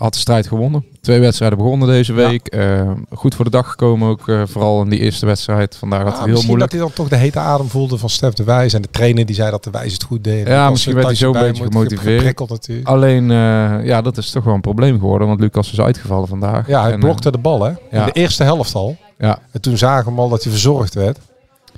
had 0.00 0.12
de 0.12 0.18
strijd 0.18 0.46
gewonnen. 0.46 0.84
Twee 1.00 1.20
wedstrijden 1.20 1.58
begonnen 1.58 1.88
deze 1.88 2.12
week. 2.12 2.46
Eh, 2.46 2.90
goed 3.12 3.34
voor 3.34 3.44
de 3.44 3.50
dag 3.50 3.68
gekomen 3.70 4.08
ook. 4.08 4.28
eh, 4.28 4.42
vooral 4.46 4.82
in 4.82 4.88
die 4.88 4.98
eerste 4.98 5.26
wedstrijd. 5.26 5.76
Vandaag 5.76 5.98
had 6.02 6.08
Ah, 6.08 6.12
het 6.14 6.20
heel 6.24 6.30
misschien 6.32 6.50
moeilijk. 6.50 6.70
dat 6.70 6.80
hij 6.80 6.88
dan 6.96 6.96
toch 7.06 7.18
de 7.18 7.24
hete 7.24 7.38
adem 7.38 7.68
voelde 7.68 7.98
van 7.98 8.08
Stef 8.08 8.32
de 8.32 8.44
Wijs. 8.44 8.72
En 8.72 8.82
de 8.82 8.88
trainer 8.90 9.26
die 9.26 9.34
zei 9.34 9.50
dat 9.50 9.64
de 9.64 9.70
Wijs 9.70 9.92
het 9.92 10.02
goed 10.02 10.24
deed. 10.24 10.46
Ja, 10.46 10.52
Lucas 10.54 10.70
misschien 10.70 10.94
werd 10.94 11.06
hij 11.06 11.14
zo 11.14 11.34
een 11.34 11.40
beetje 11.40 11.64
gemotiveerd. 11.64 12.84
Alleen, 12.84 13.30
eh, 13.30 13.84
ja, 13.86 14.02
dat 14.02 14.16
is 14.16 14.30
toch 14.30 14.44
wel 14.44 14.54
een 14.54 14.60
probleem 14.60 14.98
geworden. 14.98 15.28
Want 15.28 15.40
Lucas 15.40 15.72
is 15.72 15.80
uitgevallen 15.80 16.28
vandaag. 16.28 16.66
Ja, 16.66 16.82
hij 16.82 16.92
En, 16.92 17.00
blokte 17.00 17.30
de 17.30 17.38
bal 17.38 17.62
hè. 17.62 17.68
ja. 17.70 17.76
In 17.90 18.04
de 18.04 18.12
eerste 18.12 18.42
helft 18.42 18.74
al. 18.74 18.96
ja, 19.18 19.38
En 19.52 19.60
toen 19.60 19.78
zagen 19.78 20.14
we 20.14 20.20
al 20.20 20.28
dat 20.28 20.42
hij 20.42 20.52
verzorgd 20.52 20.94
werd. 20.94 21.18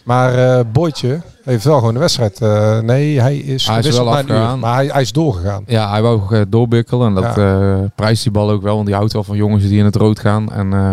Maar 0.04 0.66
Boytje 0.66 1.20
heeft 1.44 1.64
wel 1.64 1.78
gewoon 1.78 1.94
de 1.94 2.00
wedstrijd. 2.00 2.40
eh, 2.40 2.78
nee, 2.78 3.20
hij 3.20 3.36
is, 3.36 3.66
Hij 3.66 3.78
is 3.78 3.96
wel 3.98 4.18
uur. 4.28 4.58
Maar 4.58 4.74
hij, 4.74 4.86
hij 4.86 5.02
is 5.02 5.12
doorgegaan. 5.12 5.62
Ja, 5.66 5.90
hij 5.90 6.02
wou 6.02 6.20
uh, 6.36 6.40
doorbikkelen 6.48 7.06
en 7.08 7.14
dat 7.22 7.34
Ja. 7.36 7.60
uh, 7.60 7.78
prijst 7.94 8.22
die 8.22 8.32
bal 8.32 8.50
ook 8.50 8.62
wel, 8.62 8.74
want 8.74 8.86
die 8.86 8.94
houdt 8.94 9.12
wel 9.12 9.24
van 9.24 9.36
jongens 9.36 9.62
die 9.68 9.78
in 9.78 9.84
het 9.84 9.96
rood 9.96 10.18
gaan. 10.18 10.52
En, 10.52 10.72
uh, 10.72 10.92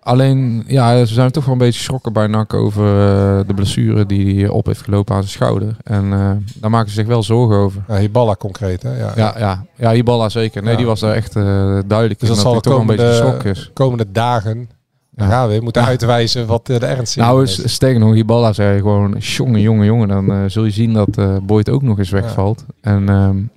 alleen, 0.00 0.64
ja, 0.66 1.04
ze 1.04 1.14
zijn 1.14 1.30
toch 1.30 1.44
wel 1.44 1.52
een 1.52 1.58
beetje 1.58 1.78
geschrokken 1.78 2.12
bij 2.12 2.26
NAC 2.26 2.54
over 2.54 2.84
uh, 2.84 3.46
de 3.46 3.54
blessure 3.54 4.06
die 4.06 4.38
hij 4.40 4.48
op 4.48 4.66
heeft 4.66 4.82
gelopen 4.82 5.14
aan 5.14 5.20
zijn 5.22 5.32
schouder. 5.34 5.76
En 5.82 6.04
uh, 6.04 6.30
daar 6.60 6.70
maken 6.70 6.88
ze 6.88 6.94
zich 6.94 7.06
wel 7.06 7.22
zorgen 7.22 7.56
over. 7.56 7.82
Ja, 7.88 7.96
Hiballa 7.96 8.34
concreet, 8.36 8.82
hè? 8.82 8.98
Ja, 8.98 9.12
ja, 9.16 9.34
ja. 9.38 9.64
ja 9.76 9.90
Hiballa 9.90 10.28
zeker. 10.28 10.62
Nee, 10.62 10.70
Ja. 10.70 10.76
die 10.76 10.86
was 10.86 11.00
daar 11.00 11.14
echt 11.14 11.36
uh, 11.36 11.44
duidelijk 11.86 12.20
Dus 12.20 12.28
dat 12.28 12.36
dat 12.36 12.38
zal 12.38 12.52
hij 12.52 12.60
de 12.60 12.68
toch 12.68 12.72
wel 12.72 12.80
een 12.80 12.86
beetje 12.96 13.06
geschrokken 13.08 13.50
is. 13.50 13.70
komende 13.74 14.06
dagen 14.12 14.68
Ja. 15.16 15.28
gaan 15.28 15.48
we 15.48 15.58
moeten 15.62 15.82
Ja. 15.82 15.88
uitwijzen 15.88 16.46
wat 16.46 16.68
eh, 16.68 16.78
de 16.78 16.86
ernst 16.86 17.16
Nou, 17.16 17.42
is. 17.42 17.58
is- 17.58 17.72
sterker 17.72 18.00
nog, 18.00 18.14
Hiballa 18.14 18.52
zei 18.52 18.78
gewoon, 18.78 19.14
jongen, 19.18 19.60
jongen, 19.60 19.86
jongen, 19.86 20.08
dan 20.08 20.30
uh, 20.32 20.44
zul 20.46 20.64
je 20.64 20.70
zien 20.70 20.92
dat 20.92 21.18
uh, 21.18 21.36
Boyd 21.42 21.68
ook 21.70 21.82
nog 21.82 21.98
eens 21.98 22.10
wegvalt. 22.10 22.64
En 22.80 23.08
um, 23.08 23.50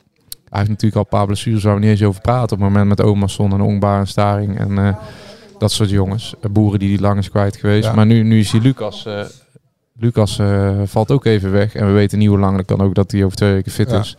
hij 0.50 0.58
heeft 0.60 0.70
natuurlijk 0.70 0.96
al 0.96 1.02
een 1.02 1.08
paar 1.18 1.26
blessures 1.26 1.64
waar 1.64 1.74
we 1.74 1.80
niet 1.80 1.90
eens 1.90 2.04
over 2.04 2.22
praten. 2.22 2.44
Op 2.58 2.64
het 2.64 2.70
moment 2.70 2.88
met 2.88 3.02
Omerson 3.02 3.52
en 3.54 3.62
Ongbaar 3.62 4.00
en 4.00 4.08
Staring 4.08 4.60
en 4.60 4.72
uh, 4.72 4.96
dat 5.58 5.72
soort 5.72 5.90
jongens. 5.90 6.34
boeren 6.52 6.80
die 6.80 6.90
die 6.90 7.00
lang 7.02 7.20
is 7.20 7.30
kwijt 7.30 7.56
geweest. 7.56 7.88
Ja. 7.88 7.94
Maar 7.94 8.06
nu, 8.06 8.24
nu 8.24 8.40
is 8.40 8.52
die 8.52 8.62
Lucas, 8.62 9.06
Lucas 10.00 10.40
valt 10.86 11.12
ook 11.12 11.26
even 11.26 11.52
weg. 11.52 11.76
En 11.76 11.86
we 11.88 11.92
weten 11.92 12.18
niet 12.18 12.28
hoe 12.28 12.40
lang. 12.40 12.58
Dat 12.58 12.66
kan 12.66 12.82
ook 12.82 12.96
dat 12.96 13.12
hij 13.12 13.24
over 13.24 13.38
twee 13.38 13.54
weken 13.54 13.72
fit 13.72 13.90
Ja. 13.92 14.00
is. 14.00 14.18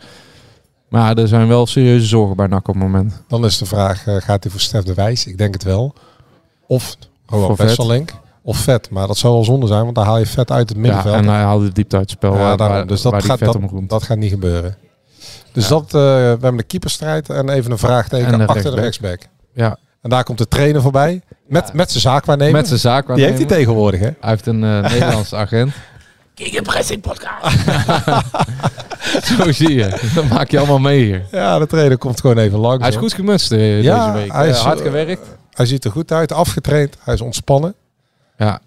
Maar 0.89 1.17
er 1.17 1.27
zijn 1.27 1.47
wel 1.47 1.65
serieuze 1.65 2.05
zorgen 2.05 2.35
bij 2.35 2.47
NAC 2.47 2.67
op 2.67 2.73
het 2.73 2.83
moment. 2.83 3.23
Dan 3.27 3.45
is 3.45 3.57
de 3.57 3.65
vraag, 3.65 4.07
eh, 4.07 4.15
gaat 4.15 4.43
hij 4.43 4.51
voor 4.51 4.61
Stef 4.61 4.83
de 4.83 4.93
Wijs? 4.93 5.25
Ik 5.27 5.37
denk 5.37 5.53
het 5.53 5.63
wel. 5.63 5.93
Of 6.67 6.95
gewoon 7.29 7.55
Westerlink. 7.55 8.11
Of 8.43 8.57
vet. 8.57 8.89
Maar 8.89 9.07
dat 9.07 9.17
zou 9.17 9.33
wel 9.33 9.43
zonde 9.43 9.67
zijn, 9.67 9.83
want 9.83 9.95
dan 9.95 10.05
haal 10.05 10.17
je 10.17 10.25
vet 10.25 10.51
uit 10.51 10.69
het 10.69 10.77
Ja, 10.77 10.83
middenveld. 10.83 11.15
en 11.15 11.27
hij 11.27 11.41
haalde 11.41 11.65
de 11.65 11.71
diepte 11.71 11.95
uit 11.97 12.09
het 12.09 12.17
spel. 12.17 12.33
Ja, 12.33 12.39
waar- 12.39 12.57
daarom. 12.57 12.77
waar- 12.77 12.87
dus 12.87 13.01
dat 13.01 13.11
waar 13.11 13.21
gaat, 13.21 13.39
dat, 13.39 13.57
dat 13.87 14.03
gaat 14.03 14.17
niet 14.17 14.29
gebeuren. 14.31 14.77
Dus 15.51 15.63
Ja. 15.67 15.69
dat, 15.69 15.83
eh, 15.85 15.91
we 15.91 16.27
hebben 16.29 16.57
de 16.57 16.63
keeperstrijd 16.63 17.29
en 17.29 17.49
even 17.49 17.71
een 17.71 17.77
vraagteken 17.77 18.31
En 18.31 18.37
de 18.39 18.45
achter 18.45 18.75
de 18.75 18.81
rechtsback. 18.81 19.19
Ja, 19.53 19.77
En 20.01 20.09
daar 20.09 20.23
komt 20.23 20.37
de 20.37 20.47
trainer 20.47 20.81
voorbij. 20.81 21.21
Met, 21.47 21.73
met 21.73 21.89
zijn 21.89 22.01
zaakwaarnemer. 22.01 22.53
met 22.53 22.67
zijn 22.67 22.79
zaak. 22.79 23.15
Die 23.15 23.25
heeft 23.25 23.37
hij 23.37 23.45
tegenwoordig, 23.47 23.99
hè? 23.99 24.05
Hij 24.05 24.29
heeft 24.29 24.45
een 24.45 24.63
eh, 24.63 24.81
Nederlandse 24.91 25.35
agent. 25.35 25.71
Zo 29.37 29.51
zie 29.51 29.73
je. 29.73 30.11
Dat 30.15 30.29
maak 30.29 30.51
je 30.51 30.57
allemaal 30.57 30.79
mee 30.79 31.03
hier. 31.03 31.25
Ja, 31.31 31.59
de 31.59 31.67
trainer 31.67 31.97
komt 31.97 32.19
gewoon 32.19 32.37
even 32.37 32.59
langs. 32.59 32.79
Hij 32.79 32.87
is 32.87 32.93
hoor. 32.93 33.03
goed 33.03 33.13
gemutst 33.13 33.51
eh, 33.51 33.81
Ja, 33.81 34.05
deze 34.05 34.17
week. 34.17 34.31
hij 34.31 34.41
Hij 34.41 34.49
is, 34.49 34.57
hard 34.57 34.79
eh, 34.79 34.85
gewerkt. 34.85 35.27
Hij 35.53 35.65
ziet 35.65 35.85
er 35.85 35.91
goed 35.91 36.11
uit, 36.11 36.31
afgetraind. 36.31 36.97
Hij 36.99 37.13
is 37.13 37.21
ontspannen. 37.21 37.75
Ja. 38.37 38.61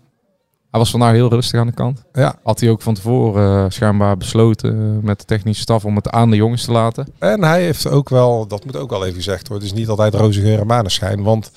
Hij 0.72 0.80
was 0.80 0.90
vandaag 0.90 1.12
heel 1.12 1.28
rustig 1.28 1.61
aan 1.61 1.66
de 1.66 1.72
kant. 1.72 2.04
Ja. 2.12 2.35
Had 2.42 2.61
hij 2.61 2.70
ook 2.70 2.82
van 2.82 2.94
tevoren 2.94 3.64
eh, 3.64 3.70
schijnbaar 3.70 4.16
besloten 4.16 4.70
eh, 4.70 5.04
met 5.04 5.18
de 5.18 5.24
technische 5.24 5.62
staf 5.62 5.85
om 5.85 5.96
het 5.96 6.11
aan 6.11 6.30
de 6.30 6.37
jongens 6.37 6.64
te 6.64 6.72
laten. 6.72 7.06
En 7.18 7.44
hij 7.44 7.62
heeft 7.62 7.87
ook 7.87 8.08
wel, 8.08 8.46
dat 8.46 8.64
moet 8.64 8.76
ook 8.76 8.90
wel 8.90 9.04
even 9.04 9.16
gezegd 9.16 9.48
worden, 9.48 9.66
het 9.66 9.76
is 9.76 9.80
niet 9.80 9.90
altijd 9.90 10.14
roze 10.14 10.40
geur 10.40 10.61
en 10.61 10.66
maneschijn. 10.66 11.22
Want 11.22 11.50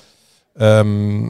ehm, 0.56 1.30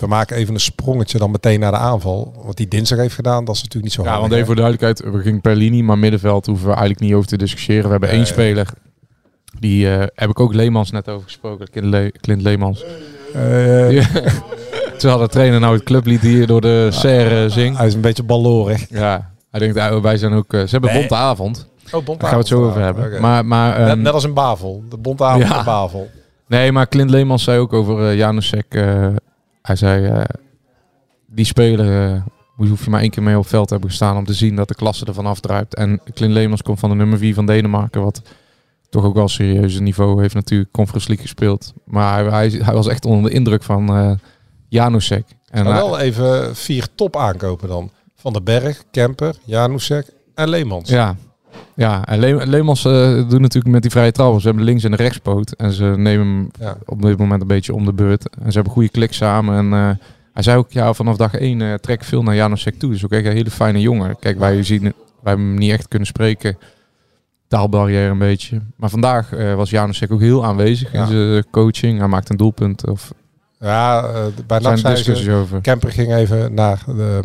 we 0.00 0.06
maken 0.06 0.36
even 0.36 0.54
een 0.54 0.60
sprongetje 0.60 1.18
dan 1.18 1.30
meteen 1.30 1.60
naar 1.60 1.70
de 1.72 1.76
aanval. 1.78 2.42
Wat 2.44 2.56
die 2.56 2.68
dinsdag 2.68 2.98
heeft 2.98 3.14
gedaan, 3.14 3.44
dat 3.44 3.54
is 3.54 3.62
natuurlijk 3.62 3.84
niet 3.96 4.06
zo 4.06 4.12
Ja, 4.12 4.20
want 4.20 4.32
even 4.32 4.46
voor 4.46 4.54
duidelijkheid, 4.56 5.12
we 5.14 5.20
gingen 5.22 5.40
per 5.40 5.56
linie, 5.56 5.82
maar 5.84 5.98
middenveld 5.98 6.46
hoeven 6.46 6.64
we 6.66 6.70
eigenlijk 6.72 7.00
niet 7.00 7.12
over 7.14 7.28
te 7.28 7.36
discussiëren. 7.36 7.84
We 7.84 7.90
hebben 7.90 8.08
één 8.10 8.26
speler, 8.26 8.68
die 9.58 9.90
eh, 9.90 10.06
heb 10.14 10.30
ik 10.30 10.40
ook 10.40 10.54
Leemans 10.54 10.90
net 10.90 11.08
over 11.08 11.22
gesproken, 11.24 11.70
Clint, 11.70 11.86
Le 11.86 12.12
Clint 12.20 12.42
Leemans. 12.42 12.84
Eh, 13.34 13.88
Die- 13.88 14.06
Terwijl 14.98 15.20
de 15.20 15.28
trainer 15.28 15.60
nou 15.60 15.74
het 15.74 15.82
clublied 15.84 16.20
hier 16.20 16.46
door 16.46 16.60
de 16.60 16.88
serre 16.90 17.48
zingt. 17.48 17.78
Hij 17.78 17.86
is 17.86 17.94
een 17.94 18.00
beetje 18.00 18.22
ballorig. 18.22 18.86
Ja, 18.90 19.30
hij 19.50 19.60
denkt, 19.60 19.76
ah, 19.78 20.02
wij 20.02 20.16
zijn 20.16 20.32
ook, 20.32 20.52
eh, 20.54 20.60
ze 20.60 20.66
hebben 20.70 20.90
Nee. 20.90 20.98
bonte 21.00 21.14
avond. 21.14 21.66
Oh, 21.92 22.06
Daar 22.06 22.16
gaan 22.20 22.30
we 22.30 22.36
het 22.36 22.46
zo 22.46 22.64
over 22.66 22.80
hebben. 22.80 23.20
Maar, 23.20 23.46
maar, 23.46 23.78
net, 23.78 23.88
ehm, 23.88 24.00
net 24.02 24.12
als 24.12 24.24
een 24.24 24.34
Bavel. 24.34 24.82
De 24.90 24.96
bontavond 24.96 25.42
Ja. 25.42 25.54
van 25.54 25.64
Bavel. 25.64 26.10
Nee, 26.46 26.72
maar 26.72 26.88
Clint 26.88 27.10
Leemans 27.10 27.42
zei 27.44 27.58
ook 27.58 27.72
over 27.72 28.10
uh, 28.10 28.16
Janusek. 28.16 28.66
eh, 28.68 29.06
hij 29.68 29.76
zei, 29.76 30.06
eh, 30.06 30.24
die 31.26 31.44
speler 31.44 32.12
eh, 32.14 32.22
hoef 32.56 32.84
je 32.84 32.90
maar 32.90 33.00
één 33.00 33.10
keer 33.10 33.22
mee 33.22 33.34
op 33.36 33.40
het 33.40 33.50
veld 33.50 33.66
te 33.66 33.72
hebben 33.72 33.90
gestaan 33.90 34.16
om 34.16 34.24
te 34.24 34.34
zien 34.34 34.56
dat 34.56 34.68
de 34.68 34.74
klasse 34.74 35.04
ervan 35.06 35.26
afdruipt. 35.26 35.74
En 35.74 36.00
Clint 36.14 36.32
Leemans 36.32 36.62
komt 36.62 36.78
van 36.78 36.90
de 36.90 36.96
nummer 36.96 37.18
4 37.18 37.34
van 37.34 37.46
Denemarken, 37.46 38.02
wat 38.02 38.22
toch 38.90 39.04
ook 39.04 39.14
wel 39.14 39.28
serieuze 39.28 39.82
niveau 39.82 40.20
heeft 40.20 40.34
natuurlijk 40.34 40.70
Conference 40.72 41.08
League 41.08 41.26
gespeeld. 41.26 41.72
Maar 41.84 42.24
hij, 42.24 42.30
hij, 42.32 42.48
hij 42.64 42.74
was 42.74 42.86
echt 42.86 43.04
onder 43.04 43.30
de 43.30 43.36
indruk 43.36 43.62
van 43.62 43.88
eh 43.88 44.10
Janusek. 44.68 45.26
En 45.50 45.64
Maar 45.64 45.72
hij- 45.72 45.82
wel 45.82 45.98
even 45.98 46.56
vier 46.56 46.86
top 46.94 47.16
aankopen 47.16 47.68
dan. 47.68 47.90
Van 48.16 48.32
den 48.32 48.44
Berg, 48.44 48.82
Kemper, 48.90 49.34
Janusek 49.44 50.06
en 50.34 50.48
Leemans. 50.48 50.88
Ja, 50.88 51.16
ja. 51.78 52.04
en 52.06 52.18
Le 52.18 52.46
Leemans 52.46 52.84
eh, 52.84 53.14
doet 53.28 53.40
natuurlijk 53.40 53.72
met 53.74 53.82
die 53.82 53.90
vrije 53.90 54.12
trap. 54.12 54.40
Ze 54.40 54.46
hebben 54.46 54.64
links 54.64 54.84
en 54.84 54.94
rechtspoot. 54.94 55.50
En 55.52 55.72
ze 55.72 55.84
nemen 55.84 56.26
hem 56.26 56.50
Ja. 56.60 56.76
op 56.86 57.02
dit 57.02 57.18
moment 57.18 57.40
een 57.40 57.46
beetje 57.46 57.74
om 57.74 57.84
de 57.84 57.92
beurt. 57.92 58.28
En 58.28 58.46
ze 58.48 58.54
hebben 58.54 58.72
goede 58.72 58.88
klik 58.88 59.12
samen. 59.12 59.56
En 59.56 59.72
eh, 59.72 59.90
hij 60.32 60.42
zei 60.42 60.56
ook, 60.58 60.72
ja, 60.72 60.92
vanaf 60.92 61.16
dag 61.16 61.34
één 61.34 61.62
eh 61.62 61.74
trek 61.74 62.04
veel 62.04 62.22
naar 62.22 62.34
Janosek 62.34 62.78
toe. 62.78 62.90
Dus 62.90 63.04
ook 63.04 63.10
echt 63.12 63.26
een 63.26 63.32
hele 63.32 63.50
fijne 63.50 63.80
jongen. 63.80 64.16
Kijk, 64.18 64.38
wij, 64.38 64.62
zien, 64.62 64.92
wij 65.22 65.32
hem 65.32 65.54
niet 65.54 65.72
echt 65.72 65.88
kunnen 65.88 66.08
spreken. 66.08 66.58
Taalbarrière 67.48 68.10
een 68.10 68.18
beetje. 68.18 68.60
Maar 68.76 68.90
vandaag 68.90 69.30
was 69.56 69.70
Janosek 69.70 70.12
ook 70.12 70.20
heel 70.20 70.44
aanwezig 70.44 70.92
Ja. 70.92 71.00
in 71.02 71.06
zijn 71.08 71.50
coaching. 71.50 71.98
Hij 71.98 72.08
maakte 72.08 72.32
een 72.32 72.38
doelpunt. 72.38 72.86
Of 72.88 73.12
Ja, 73.60 74.02
bij 74.46 74.58
NAC 74.58 74.78
zijn 74.78 74.94
discussies 74.94 75.28
over. 75.28 75.60
Kemper 75.60 75.90
ging 75.92 76.14
even 76.14 76.54
naar 76.54 76.82
de, 76.86 77.20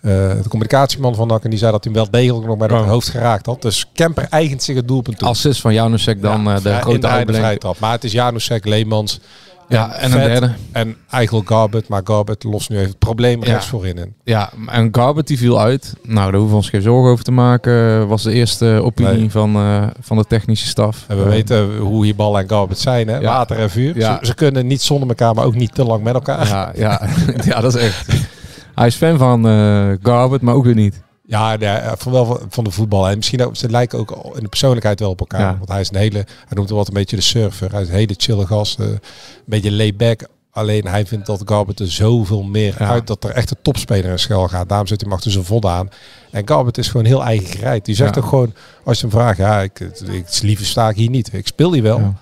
de 0.00 0.42
communicatieman 0.48 1.14
van 1.14 1.26
NAC 1.28 1.44
en 1.44 1.50
die 1.50 1.58
zei 1.58 1.72
dat 1.72 1.84
hij 1.84 1.92
hem 1.92 2.02
wel 2.02 2.10
degelijk 2.20 2.46
nog 2.46 2.56
bij 2.56 2.66
het 2.68 2.76
Oh. 2.76 2.88
hoofd 2.88 3.08
geraakt 3.08 3.46
had. 3.46 3.62
Dus 3.62 3.86
Kemper 3.94 4.26
eigent 4.30 4.62
zich 4.62 4.76
het 4.76 4.88
doelpunt 4.88 5.18
toe. 5.18 5.28
Assist 5.28 5.60
van 5.60 5.72
Janosek 5.74 6.22
dan 6.22 6.42
Ja, 6.44 6.54
eh, 6.56 6.62
de 6.62 6.74
grote 6.74 7.58
trap. 7.58 7.78
Maar 7.78 7.92
het 7.92 8.04
is 8.04 8.12
Janusek, 8.12 8.64
Leemans 8.64 9.20
Ja, 9.68 9.92
en 9.92 10.12
een 10.12 10.18
derde. 10.18 10.50
En 10.72 10.96
eigenlijk 11.10 11.48
Garbett, 11.48 11.88
maar 11.88 12.00
Garbett 12.04 12.44
lost 12.44 12.70
nu 12.70 12.76
even 12.76 12.88
het 12.88 12.98
probleem 12.98 13.44
Ja. 13.44 13.52
rechts 13.52 13.66
voorin 13.66 13.96
in. 13.98 14.14
Ja, 14.24 14.50
en 14.66 14.88
Garbett 14.92 15.26
die 15.28 15.38
viel 15.38 15.60
uit. 15.60 15.94
Nou, 16.02 16.16
daar 16.30 16.32
hoeven 16.32 16.48
we 16.50 16.56
ons 16.56 16.68
geen 16.70 16.82
zorgen 16.82 17.10
over 17.10 17.24
te 17.24 17.30
maken. 17.32 18.06
Was 18.08 18.22
de 18.22 18.32
eerste 18.32 18.80
opinie 18.84 19.12
Nee. 19.18 19.30
van, 19.30 19.54
eh, 19.56 19.82
van 20.00 20.16
de 20.16 20.24
technische 20.28 20.66
staf. 20.66 21.04
En 21.08 21.16
we 21.16 21.22
Eh, 21.22 21.28
weten 21.28 21.76
hoe 21.78 22.04
Hibal 22.04 22.38
en 22.38 22.48
Garbett 22.48 22.80
zijn, 22.80 23.08
hè? 23.08 23.16
Ja. 23.18 23.20
Water 23.32 23.58
en 23.58 23.70
vuur. 23.70 23.96
Ja. 23.98 24.18
Ze, 24.20 24.26
ze 24.26 24.34
kunnen 24.34 24.66
niet 24.66 24.82
zonder 24.82 25.08
elkaar, 25.08 25.34
maar 25.34 25.44
ook 25.44 25.54
niet 25.54 25.74
te 25.74 25.84
lang 25.84 26.02
met 26.02 26.14
elkaar. 26.14 26.46
Ja, 26.48 26.72
ja, 26.74 27.00
ja, 27.44 27.60
dat 27.60 27.74
is 27.74 27.82
echt. 27.82 28.06
Hij 28.80 28.88
is 28.88 28.94
fan 28.96 29.18
van 29.18 29.44
Garbett, 30.02 30.42
maar 30.42 30.54
ook 30.54 30.64
weer 30.64 30.74
niet. 30.74 31.02
Ja, 31.30 31.56
nee, 31.56 31.68
eh, 31.68 31.92
van 31.96 32.12
wel 32.12 32.40
van, 32.48 32.64
de 32.64 32.70
voetbal. 32.70 33.08
En 33.08 33.16
misschien 33.16 33.44
ook, 33.44 33.56
ze 33.56 33.70
lijken 33.70 33.98
ook 33.98 34.10
al 34.10 34.32
in 34.36 34.42
de 34.42 34.48
persoonlijkheid 34.48 35.00
wel 35.00 35.10
op 35.10 35.20
elkaar. 35.20 35.40
Ja. 35.40 35.56
Want 35.56 35.68
hij 35.68 35.80
is 35.80 35.90
een 35.90 35.96
hele, 35.96 36.18
hij 36.18 36.26
noemt 36.48 36.68
het 36.68 36.78
wat 36.78 36.88
een 36.88 36.94
beetje 36.94 37.16
de 37.16 37.22
surfer. 37.22 37.72
Hij 37.72 37.82
is 37.82 37.88
een 37.88 37.94
hele 37.94 38.14
chille 38.16 38.46
gast, 38.46 38.78
eh, 38.80 38.86
een 38.86 39.00
beetje 39.44 39.72
laid 39.72 39.96
back. 39.96 40.28
Alleen 40.50 40.86
hij 40.86 41.06
vindt 41.06 41.26
dat 41.26 41.42
Garbett 41.44 41.80
er 41.80 41.90
zoveel 41.90 42.42
meer 42.42 42.74
Ja. 42.78 42.88
uit, 42.88 43.06
dat 43.06 43.24
er 43.24 43.30
echt 43.30 43.50
een 43.50 43.56
topspeler 43.62 44.10
in 44.10 44.18
schuil 44.18 44.48
gaat. 44.48 44.68
Daarom 44.68 44.86
zit 44.86 45.00
hij 45.00 45.08
hem 45.08 45.18
achter 45.18 45.32
zijn 45.32 45.44
vod 45.44 45.64
aan. 45.66 45.88
En 46.30 46.48
Garbett 46.48 46.78
is 46.78 46.88
gewoon 46.88 47.06
heel 47.06 47.24
eigen 47.24 47.46
gereid. 47.46 47.84
Die 47.84 47.94
zegt 47.94 48.14
Ja. 48.14 48.20
ook 48.20 48.28
gewoon, 48.28 48.54
als 48.84 49.00
je 49.00 49.06
hem 49.06 49.16
vraagt, 49.16 49.38
ja, 49.38 49.60
ik, 49.60 49.80
ik, 50.10 50.40
liever 50.42 50.66
sta 50.66 50.88
ik 50.88 50.96
hier 50.96 51.10
niet. 51.10 51.32
Ik 51.32 51.46
speel 51.46 51.72
hier 51.72 51.82
wel. 51.82 51.98
Ja. 51.98 52.12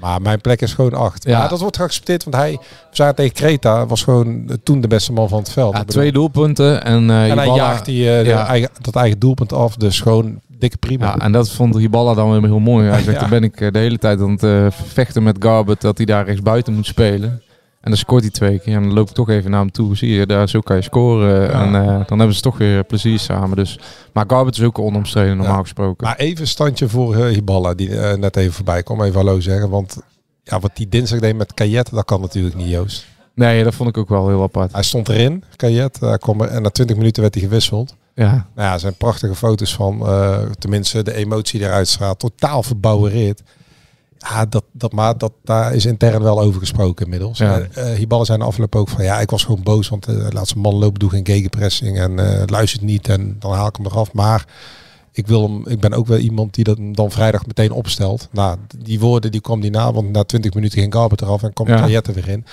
Maar 0.00 0.22
mijn 0.22 0.40
plek 0.40 0.60
is 0.60 0.74
gewoon 0.74 0.94
acht. 0.94 1.24
Ja. 1.24 1.48
Dat 1.48 1.60
wordt 1.60 1.76
geaccepteerd, 1.76 2.24
want 2.24 2.36
hij, 2.36 2.58
we 2.60 2.96
zagen 2.96 3.14
tegen 3.14 3.32
Kreta, 3.32 3.86
was 3.86 4.02
gewoon 4.02 4.58
toen 4.62 4.80
de 4.80 4.88
beste 4.88 5.12
man 5.12 5.28
van 5.28 5.38
het 5.38 5.50
veld. 5.50 5.76
Ja, 5.76 5.84
twee 5.84 6.12
doelpunten 6.12 6.84
en, 6.84 7.10
eh 7.10 7.30
en 7.30 7.38
hij 7.38 7.46
jaagt 7.46 7.84
die, 7.84 8.10
eh, 8.10 8.26
ja. 8.26 8.46
eigen, 8.46 8.70
dat 8.80 8.96
eigen 8.96 9.18
doelpunt 9.18 9.52
af. 9.52 9.76
Dus 9.76 10.00
gewoon 10.00 10.40
dikke 10.58 10.76
prima. 10.76 11.06
Ja, 11.06 11.18
en 11.18 11.32
dat 11.32 11.50
vond 11.50 11.76
Hiballa 11.76 12.14
dan 12.14 12.30
weer 12.30 12.42
heel 12.42 12.58
mooi. 12.58 12.88
Hij 12.88 13.02
zegt, 13.02 13.20
dan 13.24 13.28
ben 13.28 13.42
ik 13.44 13.60
eh, 13.60 13.72
de 13.72 13.78
hele 13.78 13.98
tijd 13.98 14.20
aan 14.20 14.36
het 14.40 14.74
vechten 14.74 15.22
met 15.22 15.36
Garbett 15.38 15.80
dat 15.80 15.96
hij 15.96 16.06
daar 16.06 16.24
rechts 16.24 16.42
buiten 16.42 16.74
moet 16.74 16.86
spelen. 16.86 17.42
En 17.80 17.90
dan 17.90 17.96
scoort 17.98 18.22
hij 18.22 18.30
twee 18.30 18.58
keer. 18.58 18.74
En 18.76 18.82
dan 18.82 18.92
loop 18.92 19.08
ik 19.08 19.14
toch 19.14 19.28
even 19.28 19.50
naar 19.50 19.60
hem 19.60 19.70
toe. 19.70 19.96
Zie 19.96 20.10
je, 20.14 20.26
daar, 20.26 20.48
zo 20.48 20.60
kan 20.60 20.76
je 20.76 20.82
scoren. 20.82 21.42
Ja. 21.42 21.48
En 21.48 21.74
eh, 21.74 22.06
dan 22.06 22.18
hebben 22.18 22.36
ze 22.36 22.42
toch 22.42 22.58
weer 22.58 22.84
plezier 22.84 23.18
samen. 23.18 23.56
Dus, 23.56 23.78
maar 24.12 24.24
Garbett 24.26 24.56
is 24.58 24.64
ook 24.64 24.78
onomstreden 24.78 25.36
normaal 25.36 25.56
Ja. 25.56 25.62
gesproken. 25.62 26.06
Maar 26.06 26.16
even 26.16 26.48
standje 26.48 26.88
voor 26.88 27.14
eh, 27.16 27.32
Hiballa, 27.34 27.74
die 27.74 27.98
eh, 28.00 28.16
net 28.18 28.36
even 28.36 28.52
voorbij 28.52 28.82
kwam. 28.82 29.02
Even 29.02 29.14
hallo 29.14 29.40
zeggen, 29.40 29.70
want 29.70 29.96
ja, 30.42 30.60
wat 30.60 30.70
die 30.76 30.88
dinsdag 30.88 31.18
deed 31.20 31.36
met 31.36 31.54
Kajet, 31.54 31.90
dat 31.90 32.04
kan 32.04 32.20
natuurlijk 32.20 32.56
niet, 32.56 32.68
Joost. 32.68 33.06
nee, 33.34 33.64
dat 33.64 33.74
vond 33.74 33.88
ik 33.88 33.96
ook 33.96 34.08
wel 34.08 34.28
heel 34.28 34.42
apart. 34.42 34.72
Hij 34.72 34.82
stond 34.82 35.08
erin, 35.08 35.44
Kajet, 35.56 36.00
hij 36.00 36.18
kwam 36.18 36.40
er, 36.40 36.48
en 36.48 36.62
na 36.62 36.68
20 36.70 36.96
minuten 36.96 37.22
werd 37.22 37.34
hij 37.34 37.42
gewisseld. 37.42 37.94
Ja, 38.14 38.30
Nou 38.30 38.68
ja, 38.68 38.72
er 38.72 38.80
zijn 38.80 38.94
prachtige 38.94 39.34
foto's 39.34 39.74
van, 39.74 40.06
tenminste 40.58 41.02
de 41.02 41.14
emotie 41.14 41.58
die 41.58 41.68
eruit 41.68 41.88
straalt, 41.88 42.18
totaal 42.18 42.62
verbouwereerd. 42.62 43.42
Ja, 44.28 44.46
dat, 44.46 44.64
dat, 44.72 44.92
maar 44.92 45.18
dat, 45.18 45.32
daar 45.44 45.74
is 45.74 45.84
intern 45.86 46.22
wel 46.22 46.40
over 46.40 46.60
gesproken 46.60 47.04
inmiddels. 47.04 47.38
Ja. 47.38 47.58
En, 47.58 47.70
eh, 47.74 47.92
Hiballa 47.98 48.24
zei 48.24 48.38
in 48.38 48.44
de 48.44 48.50
afloop 48.50 48.74
ook 48.74 48.88
van, 48.88 49.04
ja, 49.04 49.20
ik 49.20 49.30
was 49.30 49.44
gewoon 49.44 49.62
boos, 49.62 49.88
want 49.88 50.04
de 50.04 50.28
laatste 50.32 50.58
man 50.58 50.74
lopen, 50.74 50.98
doe 50.98 51.10
geen 51.10 51.26
gegenpressing 51.26 51.98
en 51.98 52.18
eh, 52.18 52.42
luistert 52.46 52.82
niet 52.82 53.08
en 53.08 53.36
dan 53.38 53.52
haal 53.52 53.66
ik 53.66 53.76
hem 53.76 53.86
eraf. 53.86 54.12
Maar 54.12 54.46
ik, 55.12 55.26
wil 55.26 55.42
hem, 55.42 55.66
ik 55.66 55.80
ben 55.80 55.92
ook 55.92 56.06
wel 56.06 56.18
iemand 56.18 56.54
die 56.54 56.64
dat 56.64 56.78
dan 56.92 57.10
vrijdag 57.10 57.46
meteen 57.46 57.72
opstelt. 57.72 58.28
Nou, 58.30 58.56
die 58.78 59.00
woorden 59.00 59.30
die 59.30 59.40
kwam 59.40 59.60
die 59.60 59.70
na, 59.70 59.92
want 59.92 60.10
na 60.10 60.24
20 60.24 60.54
minuten 60.54 60.80
ging 60.80 60.94
Garbert 60.94 61.22
eraf 61.22 61.42
en 61.42 61.52
kwam 61.52 61.68
Ja. 61.68 61.86
ja. 61.86 62.02
er 62.02 62.14
weer 62.14 62.28
in. 62.28 62.44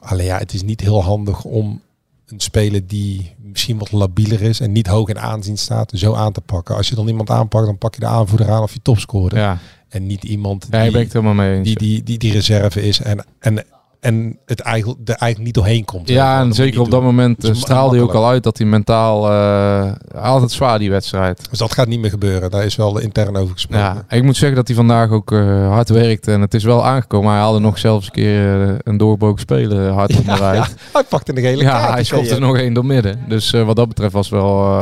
Alleen 0.00 0.26
ja, 0.26 0.38
het 0.38 0.54
is 0.54 0.62
niet 0.62 0.80
heel 0.80 1.02
handig 1.02 1.44
om 1.44 1.80
een 2.26 2.40
speler 2.40 2.86
die 2.86 3.34
misschien 3.42 3.78
wat 3.78 3.92
labieler 3.92 4.42
is 4.42 4.60
en 4.60 4.72
niet 4.72 4.86
hoog 4.86 5.08
in 5.08 5.18
aanzien 5.18 5.58
staat, 5.58 5.92
zo 5.94 6.14
aan 6.14 6.32
te 6.32 6.40
pakken. 6.40 6.76
Als 6.76 6.88
je 6.88 6.94
dan 6.94 7.08
iemand 7.08 7.30
aanpakt, 7.30 7.66
dan 7.66 7.78
pak 7.78 7.94
je 7.94 8.00
de 8.00 8.06
aanvoerder 8.06 8.50
aan 8.50 8.62
of 8.62 8.72
je 8.72 8.80
topscorer. 8.82 9.38
ja. 9.38 9.58
En 9.94 10.06
niet 10.06 10.24
iemand 10.24 10.66
ja 10.70 10.82
die, 10.82 10.96
helemaal 10.96 11.34
mee 11.34 11.60
die, 11.60 11.76
die, 11.78 12.02
die, 12.02 12.18
die 12.18 12.32
reserve 12.32 12.82
is 12.82 13.00
en, 13.00 13.24
en, 13.38 13.64
en 14.00 14.38
het 14.46 14.60
eigenlijk, 14.60 14.98
er 15.04 15.14
eigenlijk 15.14 15.44
niet 15.44 15.54
doorheen 15.54 15.84
komt. 15.84 16.08
ja, 16.08 16.40
en 16.40 16.52
zeker 16.52 16.80
op 16.80 16.90
dat 16.90 17.02
moment 17.02 17.40
Dat 17.40 17.50
eh, 17.50 17.56
straalde 17.56 17.94
hij 17.94 18.04
ook 18.04 18.14
al 18.14 18.28
uit 18.28 18.42
dat 18.42 18.58
hij 18.58 18.66
mentaal 18.66 19.30
eh, 19.30 19.92
altijd 20.22 20.50
zwaar 20.50 20.78
die 20.78 20.90
wedstrijd. 20.90 21.46
Dus 21.50 21.58
dat 21.58 21.72
gaat 21.72 21.86
niet 21.88 22.00
meer 22.00 22.10
gebeuren. 22.10 22.50
Daar 22.50 22.64
is 22.64 22.76
wel 22.76 22.98
intern 22.98 23.36
over 23.36 23.52
gesproken. 23.52 23.84
Ja, 23.84 24.04
ik 24.16 24.22
moet 24.22 24.36
zeggen 24.36 24.56
dat 24.56 24.66
hij 24.66 24.76
vandaag 24.76 25.10
ook 25.10 25.32
eh, 25.32 25.68
hard 25.68 25.88
werkt 25.88 26.28
en 26.28 26.40
het 26.40 26.54
is 26.54 26.64
wel 26.64 26.84
aangekomen. 26.84 27.30
Hij 27.30 27.40
haalde 27.40 27.58
nog 27.58 27.78
zelfs 27.78 28.06
een 28.06 28.12
keer 28.12 28.76
een 28.82 28.96
doorbroken 28.96 29.40
speler 29.40 29.90
hard 29.90 30.16
onderuit. 30.20 30.74
Hij 30.92 31.04
pakte 31.08 31.32
de 31.32 31.40
gele 31.40 31.62
Ja, 31.62 31.92
hij 31.92 32.04
schopte 32.04 32.34
er 32.34 32.40
nog 32.40 32.56
één 32.56 32.72
door 32.74 32.86
midden. 32.86 33.18
Dus 33.28 33.50
wat 33.50 33.76
dat 33.76 33.88
betreft 33.88 34.12
was 34.12 34.28
wel, 34.28 34.78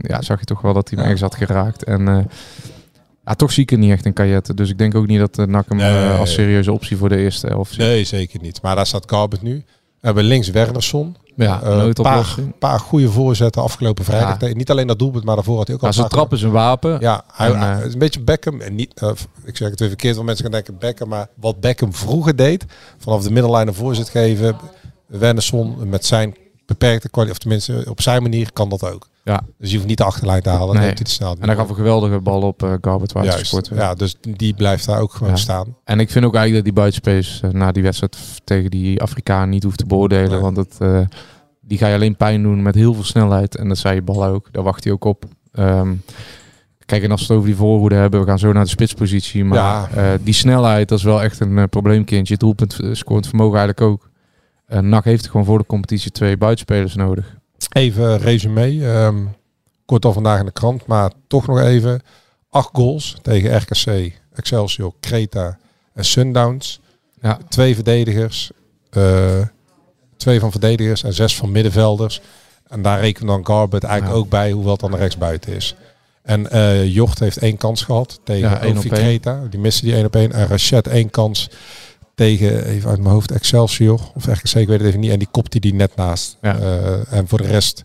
ja, 0.00 0.22
zag 0.22 0.38
je 0.38 0.44
toch 0.44 0.60
wel 0.60 0.72
dat 0.72 0.88
hij 0.90 0.98
hem 0.98 1.06
Ja. 1.08 1.12
ergens 1.12 1.30
had 1.38 1.48
geraakt. 1.48 1.84
En 1.84 2.28
ja, 3.26 3.34
toch 3.34 3.52
zie 3.52 3.62
ik 3.62 3.70
het 3.70 3.78
niet 3.78 3.90
echt 3.90 4.04
in 4.04 4.12
Kajet. 4.12 4.56
Dus 4.56 4.70
ik 4.70 4.78
denk 4.78 4.94
ook 4.94 5.06
niet 5.06 5.18
dat 5.18 5.48
NAC 5.48 5.68
hem 5.68 5.76
Nee. 5.78 6.04
eh, 6.08 6.18
als 6.18 6.32
serieuze 6.32 6.72
optie 6.72 6.96
voor 6.96 7.08
de 7.08 7.16
eerste 7.16 7.48
elf 7.48 7.68
ziet. 7.68 7.78
Nee, 7.78 8.04
zeker 8.04 8.40
niet. 8.42 8.62
Maar 8.62 8.76
daar 8.76 8.86
staat 8.86 9.10
Garbert 9.10 9.42
nu. 9.42 9.54
We 10.00 10.06
hebben 10.12 10.24
links 10.24 10.48
Wernersson. 10.50 11.16
Ja, 11.36 11.44
Eh, 11.46 11.52
Een 11.54 11.60
paar, 11.68 11.76
noodoplossing. 11.76 12.58
paar 12.58 12.80
goede 12.80 13.10
voorzetten 13.10 13.62
afgelopen 13.62 14.04
vrijdag. 14.04 14.40
Ja. 14.40 14.54
Niet 14.54 14.70
alleen 14.70 14.86
dat 14.86 14.98
doelpunt, 14.98 15.24
maar 15.24 15.34
daarvoor 15.34 15.56
had 15.56 15.66
hij 15.66 15.76
ook 15.76 15.82
al 15.82 15.88
Ja, 15.88 15.94
zijn 15.94 16.04
een 16.06 16.10
paar 16.12 16.20
trap 16.20 16.38
is 16.38 16.42
een 16.44 16.50
wapen. 16.50 16.96
Ja, 17.00 17.24
hij, 17.32 17.52
En, 17.52 17.78
eh, 17.78 17.84
is 17.86 17.92
een 17.92 17.98
beetje 17.98 18.20
Beckham. 18.20 18.60
En 18.60 18.74
niet, 18.74 18.92
eh, 18.94 19.10
ik 19.44 19.56
zeg 19.56 19.70
het 19.70 19.78
weer 19.80 19.88
verkeerd, 19.88 20.14
want 20.14 20.26
mensen 20.26 20.44
gaan 20.44 20.54
denken 20.54 20.78
Beckham. 20.78 21.08
Maar 21.08 21.28
wat 21.34 21.60
Beckham 21.60 21.94
vroeger 21.94 22.36
deed, 22.36 22.64
vanaf 22.98 23.22
de 23.22 23.30
middenlijn 23.30 23.68
een 23.68 23.74
voorzet 23.74 24.08
geven. 24.08 24.56
Wernersson 25.06 25.88
met 25.88 26.04
zijn 26.04 26.34
beperkte 26.66 27.08
kwaliteit, 27.10 27.38
of 27.38 27.38
tenminste 27.38 27.90
op 27.90 28.00
zijn 28.00 28.22
manier, 28.22 28.52
kan 28.52 28.68
dat 28.68 28.84
ook. 28.92 29.08
Ja. 29.26 29.40
Dus 29.58 29.70
je 29.70 29.76
hoeft 29.76 29.88
niet 29.88 29.98
de 29.98 30.04
achterlijn 30.04 30.42
te 30.42 30.48
halen. 30.48 30.76
Nee. 30.76 30.92
Snel. 31.02 31.36
En 31.40 31.46
dan 31.46 31.56
gaf 31.56 31.68
een 31.68 31.74
geweldige 31.74 32.20
bal 32.20 32.42
op 32.42 32.62
uh, 32.62 32.72
Garbert. 32.80 33.12
Ja, 33.74 33.94
dus 33.94 34.16
die 34.20 34.54
blijft 34.54 34.86
daar 34.86 35.00
ook 35.00 35.12
gewoon 35.12 35.32
Ja. 35.32 35.38
staan. 35.38 35.76
En 35.84 36.00
ik 36.00 36.10
vind 36.10 36.24
ook 36.24 36.34
eigenlijk 36.34 36.64
dat 36.64 36.74
die 36.74 36.82
buitenspelers 36.82 37.40
uh, 37.44 37.50
na 37.50 37.72
die 37.72 37.82
wedstrijd 37.82 38.16
tegen 38.44 38.70
die 38.70 39.02
Afrikaan 39.02 39.48
niet 39.48 39.62
hoeft 39.62 39.78
te 39.78 39.86
beoordelen. 39.86 40.30
Nee. 40.30 40.40
Want 40.40 40.56
het, 40.56 40.76
uh, 40.78 41.00
die 41.60 41.78
ga 41.78 41.86
je 41.88 41.94
alleen 41.94 42.16
pijn 42.16 42.42
doen 42.42 42.62
met 42.62 42.74
heel 42.74 42.94
veel 42.94 43.04
snelheid. 43.04 43.56
En 43.56 43.68
dat 43.68 43.78
zei 43.78 43.94
je 43.94 44.02
bal 44.02 44.24
ook. 44.24 44.48
Daar 44.52 44.62
wacht 44.62 44.84
hij 44.84 44.92
ook 44.92 45.04
op. 45.04 45.24
Um, 45.52 46.02
kijk, 46.84 47.02
en 47.02 47.10
als 47.10 47.20
we 47.20 47.26
het 47.26 47.36
over 47.36 47.48
die 47.48 47.58
voorhoede 47.58 47.94
hebben, 47.94 48.20
we 48.20 48.26
gaan 48.26 48.38
zo 48.38 48.52
naar 48.52 48.64
de 48.64 48.70
spitspositie. 48.70 49.44
Maar 49.44 49.58
Ja. 49.58 49.88
uh, 49.96 50.18
die 50.22 50.34
snelheid, 50.34 50.88
dat 50.88 50.98
is 50.98 51.04
wel 51.04 51.22
echt 51.22 51.40
een 51.40 51.68
probleemkindje. 51.68 52.32
Het 52.32 52.42
doelpunt 52.42 52.78
scorend 52.92 53.26
vermogen 53.26 53.58
eigenlijk 53.58 53.92
ook. 53.92 54.10
Uh, 54.68 54.78
NAC 54.78 55.04
heeft 55.04 55.28
gewoon 55.28 55.46
voor 55.46 55.58
de 55.58 55.66
competitie 55.66 56.10
twee 56.10 56.36
buitenspelers 56.36 56.94
nodig. 56.94 57.36
Even 57.72 58.18
resume. 58.18 58.86
Um, 58.86 59.34
kort 59.84 60.04
al 60.04 60.12
vandaag 60.12 60.38
in 60.38 60.46
de 60.46 60.52
krant, 60.52 60.86
maar 60.86 61.10
toch 61.26 61.46
nog 61.46 61.60
even. 61.60 62.02
Acht 62.50 62.68
goals 62.72 63.16
tegen 63.22 63.56
RKC, 63.56 64.12
Excelsior, 64.34 64.92
Creta 65.00 65.58
en 65.94 66.04
Sundowns. 66.04 66.80
Ja. 67.20 67.38
Twee 67.48 67.74
verdedigers. 67.74 68.50
Uh, 68.92 69.40
twee 70.16 70.40
van 70.40 70.50
verdedigers 70.50 71.02
en 71.02 71.12
zes 71.12 71.36
van 71.36 71.52
middenvelders. 71.52 72.20
En 72.68 72.82
daar 72.82 73.00
rekenen 73.00 73.26
dan 73.28 73.46
Garbert 73.46 73.84
eigenlijk 73.84 74.14
Ja. 74.14 74.20
ook 74.22 74.28
bij, 74.30 74.50
hoewel 74.50 74.72
het 74.72 74.80
dan 74.80 74.96
rechtsbuiten 74.96 75.54
is. 75.54 75.74
En 76.22 76.46
uh, 76.52 76.94
Jocht 76.94 77.18
heeft 77.18 77.36
één 77.38 77.56
kans 77.56 77.82
gehad 77.82 78.20
tegen 78.24 78.50
Ja. 78.50 78.80
Creta. 78.80 79.42
Die 79.50 79.60
miste 79.60 79.84
die 79.84 79.94
één 79.94 80.04
op 80.04 80.16
één. 80.16 80.32
En 80.32 80.46
Rachet 80.46 80.86
één 80.86 81.10
kans 81.10 81.50
tegen, 82.16 82.64
even 82.64 82.90
uit 82.90 82.98
mijn 82.98 83.14
hoofd, 83.14 83.30
Excelsior. 83.30 84.00
Of 84.14 84.26
RKC, 84.26 84.54
ik 84.54 84.68
weet 84.68 84.78
het 84.78 84.88
even 84.88 85.00
niet. 85.00 85.10
En 85.10 85.18
die 85.18 85.28
kopte 85.30 85.58
die 85.58 85.74
net 85.74 85.96
naast. 85.96 86.36
Ja. 86.42 86.58
Uh, 86.58 87.12
en 87.12 87.28
voor 87.28 87.38
de 87.38 87.46
rest 87.46 87.82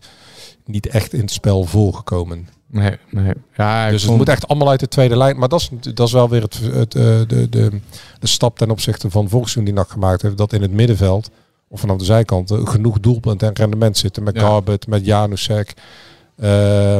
niet 0.64 0.86
echt 0.86 1.12
in 1.12 1.20
het 1.20 1.30
spel 1.30 1.64
voorgekomen. 1.64 2.48
Nee, 2.66 2.96
nee. 3.10 3.32
Ja, 3.56 3.90
Dus 3.90 4.02
het 4.02 4.16
moet 4.16 4.28
echt 4.28 4.48
allemaal 4.48 4.68
uit 4.68 4.80
de 4.80 4.88
tweede 4.88 5.16
lijn. 5.16 5.38
Maar 5.38 5.48
dat 5.48 5.60
is, 5.60 5.70
dat 5.94 6.06
is 6.06 6.12
wel 6.12 6.28
weer 6.28 6.42
het, 6.42 6.60
het, 6.72 6.94
uh, 6.94 7.02
de, 7.26 7.48
de, 7.48 7.80
de 8.18 8.26
stap 8.26 8.58
ten 8.58 8.70
opzichte 8.70 9.10
van 9.10 9.28
volksjoen 9.28 9.64
die 9.64 9.74
NAC 9.74 9.90
gemaakt 9.90 10.22
heeft. 10.22 10.36
Dat 10.36 10.52
in 10.52 10.62
het 10.62 10.72
middenveld, 10.72 11.30
of 11.68 11.80
vanaf 11.80 11.96
de 11.96 12.04
zijkanten, 12.04 12.68
genoeg 12.68 13.00
doelpunt 13.00 13.42
en 13.42 13.54
rendement 13.54 13.98
zitten. 13.98 14.22
Met 14.22 14.34
Ja. 14.34 14.40
Garbet, 14.40 14.86
met 14.86 15.04
Janusek. 15.04 15.74
Uh, 16.42 16.48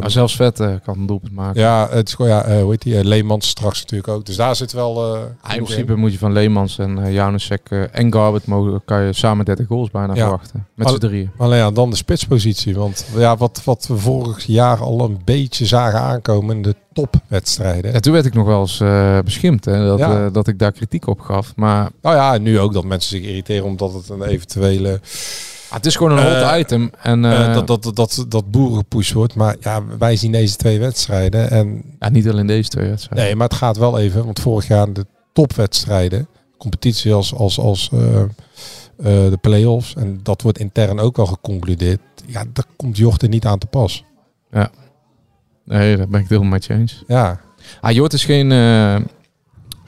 Maar 0.00 0.10
zelfs 0.10 0.36
Vet 0.36 0.60
eh, 0.60 0.74
kan 0.84 0.98
een 0.98 1.06
doelpunt 1.06 1.32
maken. 1.32 1.60
ja, 1.60 1.88
het 1.90 2.08
is 2.08 2.14
gewoon, 2.14 2.30
ja, 2.30 2.48
uh, 2.48 2.60
hoe 2.60 2.70
heet 2.70 2.82
die? 2.82 2.94
Uh, 2.94 3.02
Leemans 3.02 3.48
straks 3.48 3.80
natuurlijk 3.80 4.08
ook. 4.08 4.26
Dus 4.26 4.36
daar 4.36 4.56
zit 4.56 4.72
wel... 4.72 5.16
In 5.16 5.64
principe 5.64 5.94
moet 5.94 6.12
je 6.12 6.18
van 6.18 6.32
Leemans 6.32 6.78
en 6.78 6.98
uh, 6.98 7.12
Janusek 7.12 7.68
en 7.92 8.12
Garbert 8.12 8.46
mogen, 8.46 8.82
kan 8.84 9.02
je 9.02 9.12
samen 9.12 9.44
30 9.44 9.66
goals 9.66 9.90
bijna 9.90 10.14
Ja. 10.14 10.20
verwachten. 10.20 10.66
Met 10.74 10.88
z'n 10.88 10.98
drieën. 10.98 11.30
Alleen 11.38 11.58
ja, 11.58 11.70
dan 11.70 11.90
de 11.90 11.96
spitspositie. 11.96 12.74
Want 12.74 13.06
ja, 13.16 13.36
wat, 13.36 13.60
wat 13.64 13.86
we 13.86 13.96
vorig 13.96 14.44
jaar 14.44 14.78
al 14.80 15.00
een 15.00 15.20
beetje 15.24 15.66
zagen 15.66 16.00
aankomen 16.00 16.56
in 16.56 16.62
de 16.62 16.74
topwedstrijden. 16.92 17.92
Ja, 17.92 18.00
toen 18.00 18.12
werd 18.12 18.26
ik 18.26 18.34
nog 18.34 18.46
wel 18.46 18.60
eens 18.60 18.80
uh, 18.80 19.18
beschimpt 19.24 19.64
hè, 19.64 19.86
dat, 19.86 19.98
Ja. 19.98 20.24
uh, 20.24 20.32
dat 20.32 20.46
ik 20.48 20.58
daar 20.58 20.72
kritiek 20.72 21.06
op 21.06 21.20
gaf. 21.20 21.52
Maar 21.56 21.90
Nou 22.02 22.16
ja, 22.16 22.34
en 22.34 22.42
nu 22.42 22.58
ook 22.60 22.72
dat 22.72 22.84
mensen 22.84 23.16
zich 23.18 23.26
irriteren 23.28 23.64
omdat 23.64 23.92
het 23.92 24.08
een 24.08 24.22
eventuele... 24.22 25.00
ah, 25.72 25.78
het 25.78 25.86
is 25.86 25.96
gewoon 25.96 26.18
een 26.18 26.24
hot 26.24 26.50
Eh, 26.52 26.58
item. 26.58 26.90
En 27.02 27.24
uh, 27.24 27.54
dat, 27.54 27.66
dat, 27.66 27.82
dat, 27.82 27.94
dat, 27.96 28.24
dat 28.28 28.50
boerengepush 28.50 29.12
wordt. 29.12 29.34
Maar 29.34 29.56
ja, 29.60 29.82
wij 29.98 30.16
zien 30.16 30.32
deze 30.32 30.56
twee 30.56 30.78
wedstrijden. 30.78 31.50
En 31.50 31.82
ja, 31.98 32.08
niet 32.08 32.28
alleen 32.28 32.46
deze 32.46 32.68
twee 32.68 32.88
wedstrijden. 32.88 33.26
nee, 33.26 33.36
maar 33.36 33.48
het 33.48 33.56
gaat 33.56 33.76
wel 33.76 33.98
even. 33.98 34.24
Want 34.24 34.40
vorig 34.40 34.66
jaar 34.66 34.92
de 34.92 35.06
topwedstrijden, 35.32 36.28
competitie 36.58 37.12
als, 37.12 37.34
als, 37.34 37.58
als 37.58 37.90
uh, 37.94 38.00
de 38.96 39.38
play-offs. 39.40 39.94
En 39.94 40.20
dat 40.22 40.42
wordt 40.42 40.58
intern 40.58 41.00
ook 41.00 41.16
wel 41.16 41.26
geconcludeerd. 41.26 42.00
Ja, 42.26 42.44
daar 42.52 42.64
komt 42.76 42.96
Jocht 42.96 43.22
er 43.22 43.28
niet 43.28 43.46
aan 43.46 43.58
te 43.58 43.66
pas. 43.66 44.04
Nee, 45.64 45.96
daar 45.96 46.08
ben 46.08 46.20
ik 46.20 46.20
het 46.20 46.28
helemaal 46.28 46.50
met 46.50 46.64
je 46.64 46.74
eens. 46.74 47.02
Ja, 47.06 47.40
Ah, 47.80 47.90
Jort 47.90 48.12
is 48.12 48.24
geen 48.24 48.50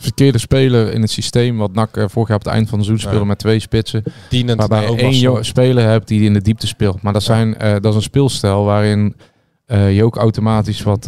verkeerde 0.05 0.39
speler 0.39 0.93
in 0.93 1.01
het 1.01 1.11
systeem. 1.11 1.57
Wat 1.57 1.73
NAC 1.73 1.97
eh, 1.97 2.05
vorig 2.09 2.29
jaar 2.29 2.39
op 2.39 2.45
het 2.45 2.53
eind 2.53 2.69
van 2.69 2.79
het 2.79 2.87
seizoen 2.87 3.09
speelde 3.09 3.27
met 3.27 3.39
twee 3.39 3.59
spitsen. 3.59 4.03
Dienend 4.29 4.59
Waarbij 4.59 4.91
je 4.91 4.97
één 4.97 5.45
speler 5.45 5.85
hebt 5.85 6.09
die 6.09 6.23
in 6.23 6.33
de 6.33 6.43
diepte 6.43 6.67
speelt. 6.67 7.03
Maar 7.03 7.13
dat, 7.13 7.23
zijn, 7.23 7.59
eh, 7.59 7.73
dat 7.73 7.85
is 7.85 7.95
een 7.95 8.03
speelstijl 8.03 8.65
waarin 8.65 9.17
eh, 9.67 9.97
je 9.97 10.05
ook 10.05 10.17
automatisch 10.17 10.83
wat 10.83 11.05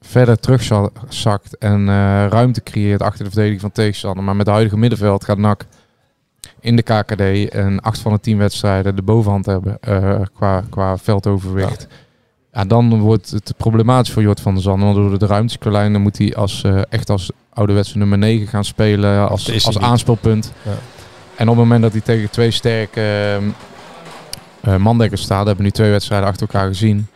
verder 0.00 0.38
terugzakt 0.38 1.58
en 1.58 1.86
ruimte 2.28 2.62
creëert 2.62 3.02
achter 3.02 3.24
de 3.24 3.30
verdediging 3.30 3.60
van 3.60 3.72
tegenstander. 3.72 4.24
Maar 4.24 4.36
met 4.36 4.46
het 4.46 4.54
huidige 4.54 4.78
middenveld 4.78 5.24
gaat 5.24 5.38
NAC 5.38 5.66
in 6.60 6.76
de 6.76 6.82
KKD 6.82 7.48
en 7.48 7.80
acht 7.80 7.98
van 7.98 8.12
de 8.12 8.20
tien 8.20 8.38
wedstrijden 8.38 8.96
de 8.96 9.02
bovenhand 9.02 9.46
hebben 9.46 9.78
qua, 10.34 10.64
qua 10.70 10.98
veldoverwicht. 10.98 11.86
Ja. 11.90 12.05
Dan 12.64 13.00
wordt 13.00 13.30
het 13.30 13.54
problematisch 13.56 14.12
voor 14.12 14.22
Jort 14.22 14.40
van 14.40 14.54
der 14.54 14.62
Zanden. 14.62 14.94
Want 14.94 15.18
door 15.18 15.18
de 15.18 15.26
dan 15.92 16.00
moet 16.00 16.18
hij 16.18 16.34
als, 16.34 16.62
eh, 16.62 16.80
echt 16.88 17.10
als 17.10 17.30
ouderwetse 17.52 17.98
nummer 17.98 18.18
9 18.18 18.46
gaan 18.46 18.64
spelen. 18.64 19.28
Als, 19.28 19.52
als 19.52 19.66
niet. 19.66 19.78
aanspeelpunt. 19.84 20.52
Ja. 20.62 20.70
En 21.36 21.48
op 21.48 21.56
het 21.56 21.64
moment 21.64 21.82
dat 21.82 21.92
hij 21.92 22.00
tegen 22.00 22.30
twee 22.30 22.50
sterke 22.50 23.38
eh, 24.60 24.76
mandekkers 24.76 25.22
staat, 25.22 25.46
hebben 25.46 25.56
we 25.56 25.62
nu 25.62 25.70
twee 25.70 25.90
wedstrijden 25.90 26.28
achter 26.28 26.46
elkaar 26.46 26.68
gezien. 26.68 27.06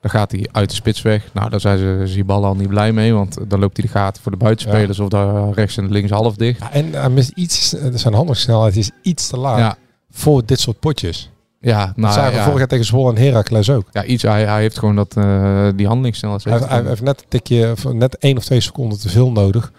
Dan 0.00 0.10
gaat 0.10 0.30
hij 0.30 0.48
uit 0.52 0.68
de 0.68 0.74
spits 0.74 1.02
weg. 1.02 1.30
Nou, 1.32 1.50
daar 1.50 1.60
zijn 1.60 1.78
ze 1.78 2.02
Zibal 2.04 2.44
al 2.44 2.54
niet 2.54 2.68
blij 2.68 2.92
mee. 2.92 3.14
Want 3.14 3.38
dan 3.48 3.60
loopt 3.60 3.76
hij 3.76 3.86
de 3.86 3.92
gaten 3.92 4.22
voor 4.22 4.32
de 4.32 4.38
buitenspelers. 4.38 4.98
Of 4.98 5.08
daar 5.08 5.50
rechts 5.50 5.76
en 5.76 5.90
links 5.90 6.10
half 6.10 6.36
dicht. 6.36 6.60
Ja, 6.60 6.72
en 6.72 6.92
hij 6.92 7.10
mist 7.10 7.30
iets, 7.34 7.74
zijn 7.94 8.14
handigssnelheid 8.14 8.76
is 8.76 8.90
iets 9.02 9.28
te 9.28 9.36
laag 9.36 9.58
Ja, 9.58 9.76
voor 10.10 10.42
dit 10.46 10.60
soort 10.60 10.80
potjes. 10.80 11.30
Ja, 11.60 11.86
Dat 11.86 11.96
nou, 11.96 12.14
zagen 12.14 12.30
we 12.30 12.36
ja. 12.36 12.42
vorig 12.42 12.58
jaar 12.58 12.68
tegen 12.68 12.84
Zwolle 12.84 13.14
en 13.14 13.22
Heracles 13.22 13.70
ook. 13.70 13.86
ja 13.92 14.04
iets, 14.04 14.22
hij, 14.22 14.44
hij 14.44 14.60
heeft 14.60 14.78
gewoon 14.78 14.96
dat, 14.96 15.16
eh, 15.16 15.68
die 15.76 15.86
handelingssnelheid. 15.86 16.44
Hij, 16.44 16.58
hij 16.58 16.82
heeft 16.84 17.02
net 17.02 17.20
een 17.20 17.28
tikje, 17.28 17.74
net 17.92 18.18
één 18.18 18.36
of 18.36 18.44
twee 18.44 18.60
seconden 18.60 18.98
te 19.00 19.08
veel 19.08 19.30
nodig 19.32 19.72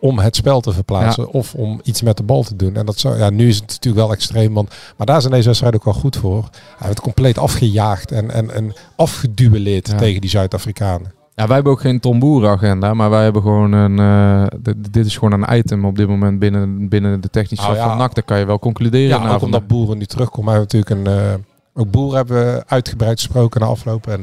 om 0.00 0.18
het 0.18 0.36
spel 0.36 0.60
te 0.60 0.72
verplaatsen 0.72 1.30
of 1.32 1.54
om 1.54 1.80
iets 1.84 2.02
met 2.02 2.16
de 2.16 2.22
bal 2.22 2.42
te 2.42 2.56
doen. 2.56 2.76
En 2.76 2.86
dat 2.86 2.98
zou, 2.98 3.18
ja, 3.18 3.30
nu 3.30 3.48
is 3.48 3.56
het 3.56 3.68
natuurlijk 3.68 4.06
wel 4.06 4.12
extreem, 4.12 4.54
want, 4.54 4.74
maar 4.96 5.06
daar 5.06 5.20
zijn 5.20 5.32
deze 5.32 5.46
wedstrijden 5.46 5.80
ook 5.80 5.86
wel 5.92 5.94
goed 6.02 6.16
voor. 6.16 6.48
Hij 6.78 6.86
werd 6.86 7.00
compleet 7.00 7.38
afgejaagd 7.38 8.12
en, 8.12 8.30
en, 8.30 8.50
en 8.54 8.72
afgeduelleerd 8.96 9.88
Ja. 9.88 9.96
tegen 9.96 10.20
die 10.20 10.30
Zuid-Afrikanen. 10.30 11.12
Ja, 11.38 11.46
wij 11.46 11.54
hebben 11.54 11.72
ook 11.72 11.80
geen 11.80 12.00
Tom 12.00 12.18
Boeren 12.18 12.50
agenda, 12.50 12.94
maar 12.94 13.10
wij 13.10 13.22
hebben 13.22 13.42
gewoon 13.42 13.72
een. 13.72 13.98
eh, 13.98 14.58
dit, 14.60 14.92
dit 14.92 15.06
is 15.06 15.16
gewoon 15.16 15.42
een 15.42 15.56
item 15.58 15.84
op 15.84 15.96
dit 15.96 16.08
moment 16.08 16.38
binnen, 16.38 16.88
binnen 16.88 17.20
de 17.20 17.30
technische 17.30 17.64
staf 17.64 17.76
ja. 17.76 17.88
van 17.88 17.98
NAC. 17.98 18.14
Daar 18.14 18.24
kan 18.24 18.38
je 18.38 18.44
wel 18.44 18.58
concluderen. 18.58 19.20
Ja, 19.22 19.34
ook 19.34 19.42
omdat 19.42 19.66
Boeren 19.66 19.98
nu. 19.98 20.04
Hij 20.08 20.26
heeft 20.26 20.72
natuurlijk 20.74 20.90
een... 20.90 21.06
eh, 21.06 21.34
ook 21.74 21.90
Boeren 21.90 22.16
hebben 22.16 22.36
we 22.44 22.62
uitgebreid 22.66 23.18
gesproken 23.18 23.60
na 23.60 23.66
afloop. 23.66 24.06
En 24.06 24.20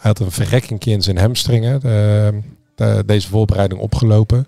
hij 0.00 0.10
had 0.10 0.18
een 0.18 0.30
verrekkingje 0.30 0.90
in 0.90 1.02
zijn 1.02 1.18
hamstringen. 1.18 1.80
De- 1.80 2.40
de- 2.74 3.02
deze 3.06 3.28
voorbereiding 3.28 3.80
opgelopen. 3.80 4.46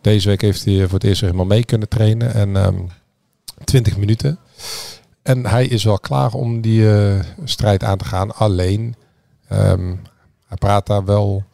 Deze 0.00 0.28
week 0.28 0.40
heeft 0.40 0.64
hij 0.64 0.82
voor 0.82 0.98
het 0.98 1.04
eerst 1.04 1.20
helemaal 1.20 1.44
mee 1.46 1.64
kunnen 1.64 1.88
trainen. 1.88 2.34
En 2.34 2.56
ehm 2.56 2.74
20 3.64 3.96
minuten. 3.96 4.38
En 5.22 5.46
hij 5.46 5.66
is 5.66 5.84
wel 5.84 5.98
klaar 5.98 6.32
om 6.32 6.60
die 6.60 6.92
eh, 6.94 7.20
strijd 7.44 7.84
aan 7.84 7.98
te 7.98 8.04
gaan. 8.04 8.34
Alleen, 8.36 8.94
ehm, 9.48 9.94
hij 10.46 10.56
praat 10.58 10.86
daar 10.86 11.04
wel... 11.04 11.44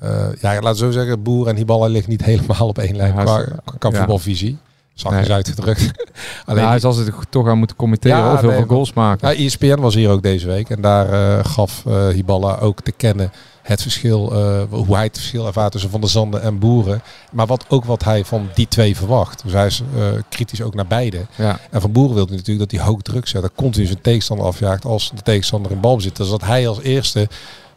eh, 0.00 0.26
ja, 0.40 0.60
laat 0.60 0.76
zo 0.78 0.90
zeggen, 0.90 1.22
Boer 1.22 1.46
en 1.48 1.56
Hiballa 1.56 1.86
liggen 1.86 2.10
niet 2.10 2.24
helemaal 2.30 2.68
op 2.68 2.78
één 2.78 2.96
lijn 2.96 3.14
Ja, 3.14 3.22
qua, 3.24 3.44
qua 3.78 3.90
ja. 3.90 3.96
voetbalvisie. 3.96 4.58
Zachtjes 4.94 5.26
Nee. 5.26 5.36
uitgedrukt. 5.36 5.90
Alleen 6.46 6.66
hij 6.68 6.78
zal 6.78 6.92
zich 6.92 7.16
toch 7.30 7.48
aan 7.48 7.58
moeten 7.58 7.76
committeren 7.76 8.18
Ja, 8.18 8.32
of 8.32 8.40
heel 8.40 8.48
nee, 8.48 8.58
veel 8.58 8.66
goals 8.68 8.92
maken. 8.92 9.28
ja, 9.28 9.44
ESPN 9.44 9.80
was 9.80 9.94
hier 9.94 10.10
ook 10.10 10.22
deze 10.22 10.46
week 10.46 10.70
en 10.70 10.80
daar 10.80 11.38
eh, 11.38 11.44
gaf 11.44 11.82
eh 11.86 12.08
Hiballa 12.08 12.56
ook 12.58 12.80
te 12.80 12.92
kennen 12.92 13.32
het 13.62 13.82
verschil, 13.82 14.32
hoe 14.70 14.94
hij 14.94 15.04
het 15.04 15.16
verschil 15.16 15.46
ervaart 15.46 15.72
tussen 15.72 15.90
Van 15.90 16.00
der 16.00 16.10
Zanden 16.10 16.42
en 16.42 16.58
Boeren. 16.58 17.02
Maar 17.32 17.46
wat, 17.46 17.64
ook 17.68 17.84
wat 17.84 18.04
hij 18.04 18.24
van 18.24 18.48
die 18.54 18.68
twee 18.68 18.96
verwacht. 18.96 19.42
Dus 19.42 19.52
hij 19.52 19.66
is 19.66 19.82
kritisch 20.28 20.62
ook 20.62 20.74
naar 20.74 20.86
beide. 20.86 21.26
Ja. 21.36 21.58
En 21.70 21.80
van 21.80 21.92
Boeren 21.92 22.14
wil 22.14 22.26
natuurlijk 22.30 22.58
dat 22.58 22.70
hij 22.80 22.88
hoog 22.88 23.02
druk 23.02 23.26
zet. 23.28 23.42
Dat 23.42 23.50
continu 23.54 23.86
zijn 23.86 24.00
tegenstander 24.00 24.46
afjaagt 24.46 24.84
als 24.84 25.10
de 25.14 25.22
tegenstander 25.22 25.72
in 25.72 25.80
balbezit. 25.80 26.16
Dus 26.16 26.28
dat 26.28 26.42
hij 26.44 26.68
als 26.68 26.80
eerste 26.80 27.28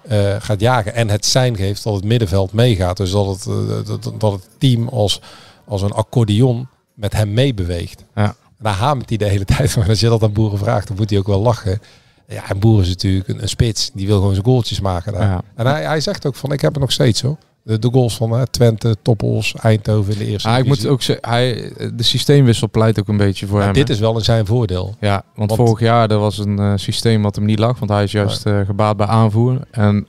eh, 0.10 0.36
gaat 0.40 0.60
jagen 0.60 0.94
en 0.94 1.10
het 1.10 1.26
zijn 1.26 1.56
geeft 1.56 1.84
dat 1.84 1.94
het 1.94 2.04
middenveld 2.04 2.54
meegaat. 2.54 2.98
Dus 2.98 3.12
dat 3.12 3.28
het, 3.28 3.46
eh, 3.46 3.86
dat, 3.86 4.14
dat 4.18 4.32
het 4.32 4.48
team 4.58 4.88
als, 4.88 5.22
als 5.66 5.82
een 5.82 5.92
accordeon 5.92 6.68
met 6.94 7.14
hem 7.14 7.34
meebeweegt. 7.34 8.04
Ja. 8.16 8.36
Daar 8.60 8.74
hamert 8.74 9.10
hij 9.10 9.18
de 9.18 9.26
hele 9.26 9.46
tijd 9.56 9.72
van. 9.72 9.88
Als 9.88 10.00
je 10.00 10.10
dat 10.10 10.24
aan 10.24 10.34
Boeren 10.34 10.58
vraagt, 10.58 10.88
dan 10.88 10.98
moet 10.98 11.10
hij 11.10 11.20
ook 11.20 11.28
wel 11.28 11.42
lachen. 11.42 11.82
Ja, 12.28 12.50
en 12.50 12.60
Boeren 12.60 12.84
is 12.84 12.90
natuurlijk 12.90 13.28
een, 13.28 13.42
een 13.42 13.50
spits. 13.50 13.92
Die 13.94 14.08
wil 14.08 14.18
gewoon 14.18 14.34
zijn 14.34 14.46
goaltjes 14.46 14.80
maken 14.80 15.14
daar. 15.14 15.30
Ja. 15.30 15.42
En 15.56 15.66
hij, 15.66 15.84
hij 15.84 16.02
zegt 16.02 16.26
ook 16.26 16.36
van, 16.36 16.52
ik 16.52 16.62
heb 16.62 16.72
het 16.72 16.82
nog 16.82 16.92
steeds 16.92 17.22
hoor. 17.22 17.38
De, 17.70 17.80
de 17.80 17.90
goals 17.92 18.16
van 18.16 18.36
eh, 18.36 18.42
Twente, 18.42 18.96
Toppels, 19.02 19.54
Eindhoven 19.62 20.14
in 20.14 20.20
de 20.20 20.26
eerste 20.26 20.50
Ah, 20.50 20.58
ik 20.58 20.66
moet 20.66 20.88
ook 20.88 21.02
zeggen, 21.02 21.30
hij, 21.30 21.72
de 21.94 22.04
systeemwissel 22.04 22.70
pleit 22.70 23.00
ook 23.00 23.08
een 23.08 23.18
beetje 23.18 23.46
voor 23.48 23.56
Maar 23.58 23.66
hem. 23.66 23.74
dit 23.74 23.88
hè? 23.88 23.94
is 23.94 24.00
wel 24.00 24.18
in 24.18 24.24
zijn 24.24 24.46
voordeel. 24.46 24.96
Ja, 25.00 25.24
want, 25.36 25.50
Want- 25.50 25.62
vorig 25.62 25.80
jaar 25.80 26.12
er 26.12 26.18
was 26.20 26.38
een 26.38 26.60
eh, 26.60 26.72
systeem 26.76 27.22
wat 27.22 27.36
hem 27.36 27.46
niet 27.46 27.60
lag, 27.60 27.80
want 27.80 27.92
hij 27.92 28.04
is 28.04 28.12
juist 28.12 28.46
eh, 28.46 28.60
gebaat 28.66 28.98
bij 28.98 29.08
aanvoer. 29.08 29.60
En 29.72 30.08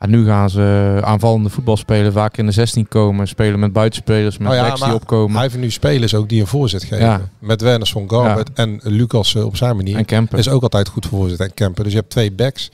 ja, 0.00 0.08
nu 0.08 0.24
gaan 0.26 0.50
ze 0.50 0.98
aanvallende 1.04 1.48
voetbal 1.48 1.76
spelen, 1.76 2.12
vaak 2.12 2.36
in 2.36 2.46
de 2.46 2.52
16 2.52 2.88
komen, 2.88 3.28
spelen 3.28 3.58
met 3.60 3.72
buitenspelers, 3.72 4.38
met 4.38 4.52
ja, 4.52 4.70
die 4.74 4.84
maar 4.84 4.94
opkomen. 4.94 5.32
Hij 5.32 5.42
heeft 5.42 5.56
nu 5.58 5.70
spelers 5.70 6.14
ook 6.14 6.28
die 6.28 6.40
een 6.40 6.46
voorzet 6.46 6.82
geven. 6.82 7.04
Ja. 7.04 7.20
Met 7.38 7.60
Werner 7.60 7.86
van 7.86 8.10
Garbert 8.10 8.50
en 8.54 8.80
Lucas 8.82 9.34
op 9.36 9.56
zijn 9.56 9.76
manier. 9.76 9.96
en 9.96 10.04
Kemper. 10.04 10.38
is 10.38 10.48
ook 10.48 10.62
altijd 10.62 10.88
goed 10.88 11.06
voor 11.06 11.18
voorzet 11.18 11.40
en 11.40 11.54
Kemper. 11.54 11.84
Dus 11.84 11.92
je 11.92 11.98
hebt 11.98 12.10
twee 12.10 12.32
backs 12.32 12.70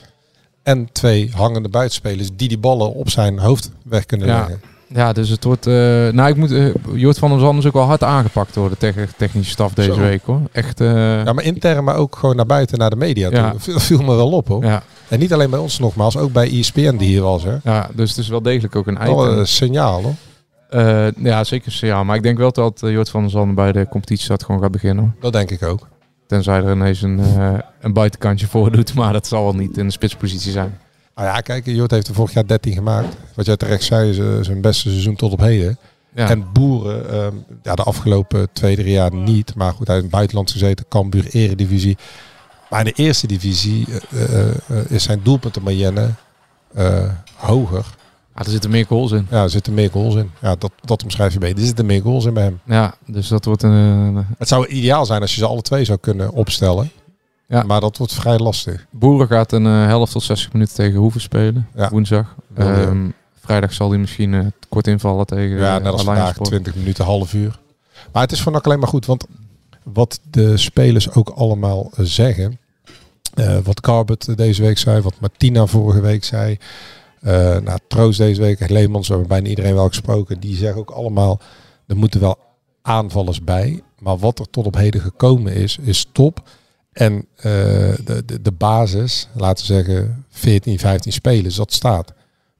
en 0.68 0.88
twee 0.92 1.30
hangende 1.34 1.68
buitenspelers 1.68 2.28
die 2.36 2.48
die 2.48 2.58
ballen 2.58 2.94
op 2.94 3.10
zijn 3.10 3.38
hoofd 3.38 3.70
weg 3.82 4.06
kunnen 4.06 4.26
Ja. 4.26 4.36
leggen. 4.38 4.60
Ja, 4.94 5.12
dus 5.12 5.28
het 5.28 5.44
wordt. 5.44 5.66
eh 5.66 5.72
nou, 6.08 6.28
ik 6.28 6.36
moet. 6.36 6.50
eh 6.52 6.66
Jort 6.92 7.18
van 7.18 7.30
der 7.30 7.38
Zanden 7.40 7.58
is 7.58 7.66
ook 7.66 7.72
wel 7.72 7.82
hard 7.84 8.02
aangepakt 8.02 8.54
door 8.54 8.68
de 8.68 8.76
tech- 8.76 9.12
technische 9.16 9.50
staf 9.50 9.72
deze 9.74 9.92
Zo. 9.94 10.00
week 10.00 10.22
hoor. 10.24 10.40
Echt. 10.52 10.80
eh, 10.80 11.24
Ja, 11.24 11.32
maar 11.32 11.44
intern, 11.44 11.84
maar 11.84 11.96
ook 11.96 12.16
gewoon 12.16 12.36
naar 12.36 12.46
buiten, 12.46 12.78
naar 12.78 12.90
de 12.90 12.96
media. 12.96 13.30
Ja. 13.30 13.54
toe. 13.64 13.72
Dat 13.72 13.82
viel 13.82 14.02
me 14.02 14.14
wel 14.14 14.30
op 14.30 14.48
hoor. 14.48 14.64
ja, 14.64 14.82
En 15.08 15.18
niet 15.18 15.32
alleen 15.32 15.50
bij 15.50 15.58
ons 15.58 15.78
nogmaals, 15.78 16.16
ook 16.16 16.32
bij 16.32 16.50
ESPN 16.58 16.96
die 16.96 17.08
hier 17.08 17.22
was. 17.22 17.42
Hè. 17.44 17.56
ja, 17.62 17.90
dus 17.94 18.08
het 18.10 18.18
is 18.18 18.28
wel 18.28 18.42
degelijk 18.42 18.76
ook 18.76 18.86
een 18.86 19.08
een 19.08 19.46
signaal 19.46 20.02
hoor. 20.02 20.14
Ja, 21.22 21.44
zeker. 21.44 21.78
Ja, 21.80 22.02
maar 22.04 22.16
ik 22.16 22.22
denk 22.22 22.38
wel 22.38 22.52
dat 22.52 22.80
uh, 22.84 22.90
Jort 22.92 23.10
van 23.10 23.20
der 23.20 23.30
Zanden 23.30 23.54
bij 23.54 23.72
de 23.72 23.86
competitiestart 23.90 24.44
gewoon 24.44 24.60
gaat 24.60 24.70
beginnen. 24.72 25.04
hoor. 25.04 25.12
Dat 25.20 25.32
denk 25.32 25.50
ik 25.50 25.62
ook. 25.62 25.88
Tenzij 26.28 26.62
er 26.62 26.72
ineens 26.72 27.02
een, 27.02 27.18
eh, 27.18 27.58
een 27.80 27.92
buitenkantje 27.92 28.46
voor 28.46 28.72
doet, 28.72 28.94
maar 28.94 29.12
dat 29.12 29.26
zal 29.26 29.42
wel 29.42 29.54
niet 29.54 29.76
in 29.76 29.86
de 29.86 29.92
spitspositie 29.92 30.52
zijn. 30.52 30.78
Nou 31.14 31.28
ja, 31.28 31.40
kijk, 31.40 31.66
Jort 31.66 31.90
heeft 31.90 32.08
er 32.08 32.14
vorig 32.14 32.32
jaar 32.32 32.46
13 32.46 32.72
gemaakt. 32.72 33.16
Wat 33.34 33.46
jij 33.46 33.56
terecht 33.56 33.82
zei, 33.82 34.10
is 34.10 34.18
eh, 34.18 34.26
zijn 34.40 34.60
beste 34.60 34.88
seizoen 34.88 35.16
tot 35.16 35.32
op 35.32 35.40
heden. 35.40 35.78
Ja, 36.14 36.28
En 36.28 36.52
Boeren, 36.52 37.10
ehm, 37.10 37.34
ja, 37.62 37.74
de 37.74 37.82
afgelopen 37.82 38.48
twee, 38.52 38.76
drie 38.76 38.92
jaar 38.92 39.14
niet. 39.14 39.54
Maar 39.54 39.72
goed, 39.72 39.86
hij 39.86 39.94
heeft 39.96 40.06
in 40.06 40.10
het 40.10 40.10
buitenland 40.10 40.50
gezeten, 40.50 40.84
Cambuur, 40.88 41.26
Eredivisie. 41.30 41.96
Maar 42.70 42.78
in 42.78 42.92
de 42.94 43.02
eerste 43.02 43.26
divisie 43.26 43.86
eh, 44.10 44.48
is 44.88 45.02
zijn 45.02 45.20
doelpuntenmoyenne 45.22 46.10
eh 46.74 47.10
hoger. 47.34 47.86
Ah, 48.38 48.44
er 48.44 48.50
zitten 48.50 48.70
meer 48.70 48.86
goals 48.86 49.12
in. 49.12 49.26
Ja, 49.30 49.42
er 49.42 49.50
zitten 49.50 49.74
meer 49.74 49.90
goals 49.90 50.14
in. 50.14 50.30
Ja, 50.40 50.54
dat, 50.56 50.70
dat 50.84 51.02
omschrijf 51.02 51.32
je 51.32 51.38
beter. 51.38 51.58
Er 51.58 51.64
zitten 51.66 51.86
meer 51.86 52.02
goals 52.02 52.24
in 52.24 52.34
bij 52.34 52.42
hem. 52.42 52.60
Ja, 52.64 52.94
dus 53.06 53.28
dat 53.28 53.44
wordt 53.44 53.62
een. 53.62 54.16
eh, 54.16 54.22
Het 54.38 54.48
zou 54.48 54.66
ideaal 54.66 55.06
zijn 55.06 55.20
als 55.20 55.34
je 55.34 55.40
ze 55.40 55.46
alle 55.46 55.62
twee 55.62 55.84
zou 55.84 55.98
kunnen 55.98 56.32
opstellen. 56.32 56.90
Ja. 57.48 57.62
Maar 57.62 57.80
dat 57.80 57.96
wordt 57.96 58.14
vrij 58.14 58.38
lastig. 58.38 58.86
Boeren 58.90 59.26
gaat 59.28 59.52
een 59.52 59.66
eh, 59.66 59.86
helft 59.86 60.12
tot 60.12 60.22
60 60.22 60.52
minuten 60.52 60.74
tegen 60.74 60.98
Hoeven 60.98 61.20
spelen. 61.20 61.68
Ja. 61.74 61.88
Woensdag. 61.90 62.34
Ehm, 62.54 63.08
vrijdag 63.40 63.72
zal 63.72 63.90
hij 63.90 63.98
misschien 63.98 64.34
eh, 64.34 64.46
kort 64.68 64.86
invallen 64.86 65.26
tegen. 65.26 65.56
Ja, 65.58 65.78
net 65.78 65.92
als 65.92 66.02
vandaag, 66.02 66.32
Sport. 66.34 66.48
20 66.48 66.74
minuten, 66.74 67.04
half 67.04 67.34
uur. 67.34 67.58
Maar 68.12 68.22
het 68.22 68.32
is 68.32 68.40
voor 68.40 68.52
NAC 68.52 68.64
alleen 68.66 68.78
maar 68.78 68.88
goed. 68.88 69.06
Want 69.06 69.26
wat 69.82 70.20
de 70.30 70.56
spelers 70.56 71.10
ook 71.12 71.28
allemaal 71.28 71.90
zeggen. 71.96 72.58
wat 73.64 73.80
Carbet 73.80 74.36
deze 74.36 74.62
week 74.62 74.78
zei, 74.78 75.00
wat 75.00 75.14
Martina 75.20 75.66
vorige 75.66 76.00
week 76.00 76.24
zei. 76.24 76.58
Eh 77.20 77.56
nou, 77.58 77.78
Troost 77.88 78.18
deze 78.18 78.40
week, 78.40 78.70
Leemans, 78.70 79.06
we 79.08 79.12
hebben 79.12 79.30
bijna 79.30 79.48
iedereen 79.48 79.74
wel 79.74 79.88
gesproken. 79.88 80.40
Die 80.40 80.56
zeggen 80.56 80.80
ook 80.80 80.90
allemaal, 80.90 81.40
er 81.86 81.96
moeten 81.96 82.20
wel 82.20 82.38
aanvallers 82.82 83.44
bij. 83.44 83.82
Maar 83.98 84.18
wat 84.18 84.38
er 84.38 84.50
tot 84.50 84.66
op 84.66 84.74
heden 84.74 85.00
gekomen 85.00 85.52
is, 85.52 85.78
is 85.82 86.06
top. 86.12 86.42
En 86.92 87.26
eh, 87.36 87.42
de, 88.04 88.22
de, 88.26 88.42
de 88.42 88.52
basis, 88.52 89.28
laten 89.34 89.66
we 89.66 89.72
zeggen 89.72 90.24
14, 90.28 90.78
15 90.78 91.12
spelers, 91.12 91.54
dat 91.54 91.72
staat. 91.72 92.12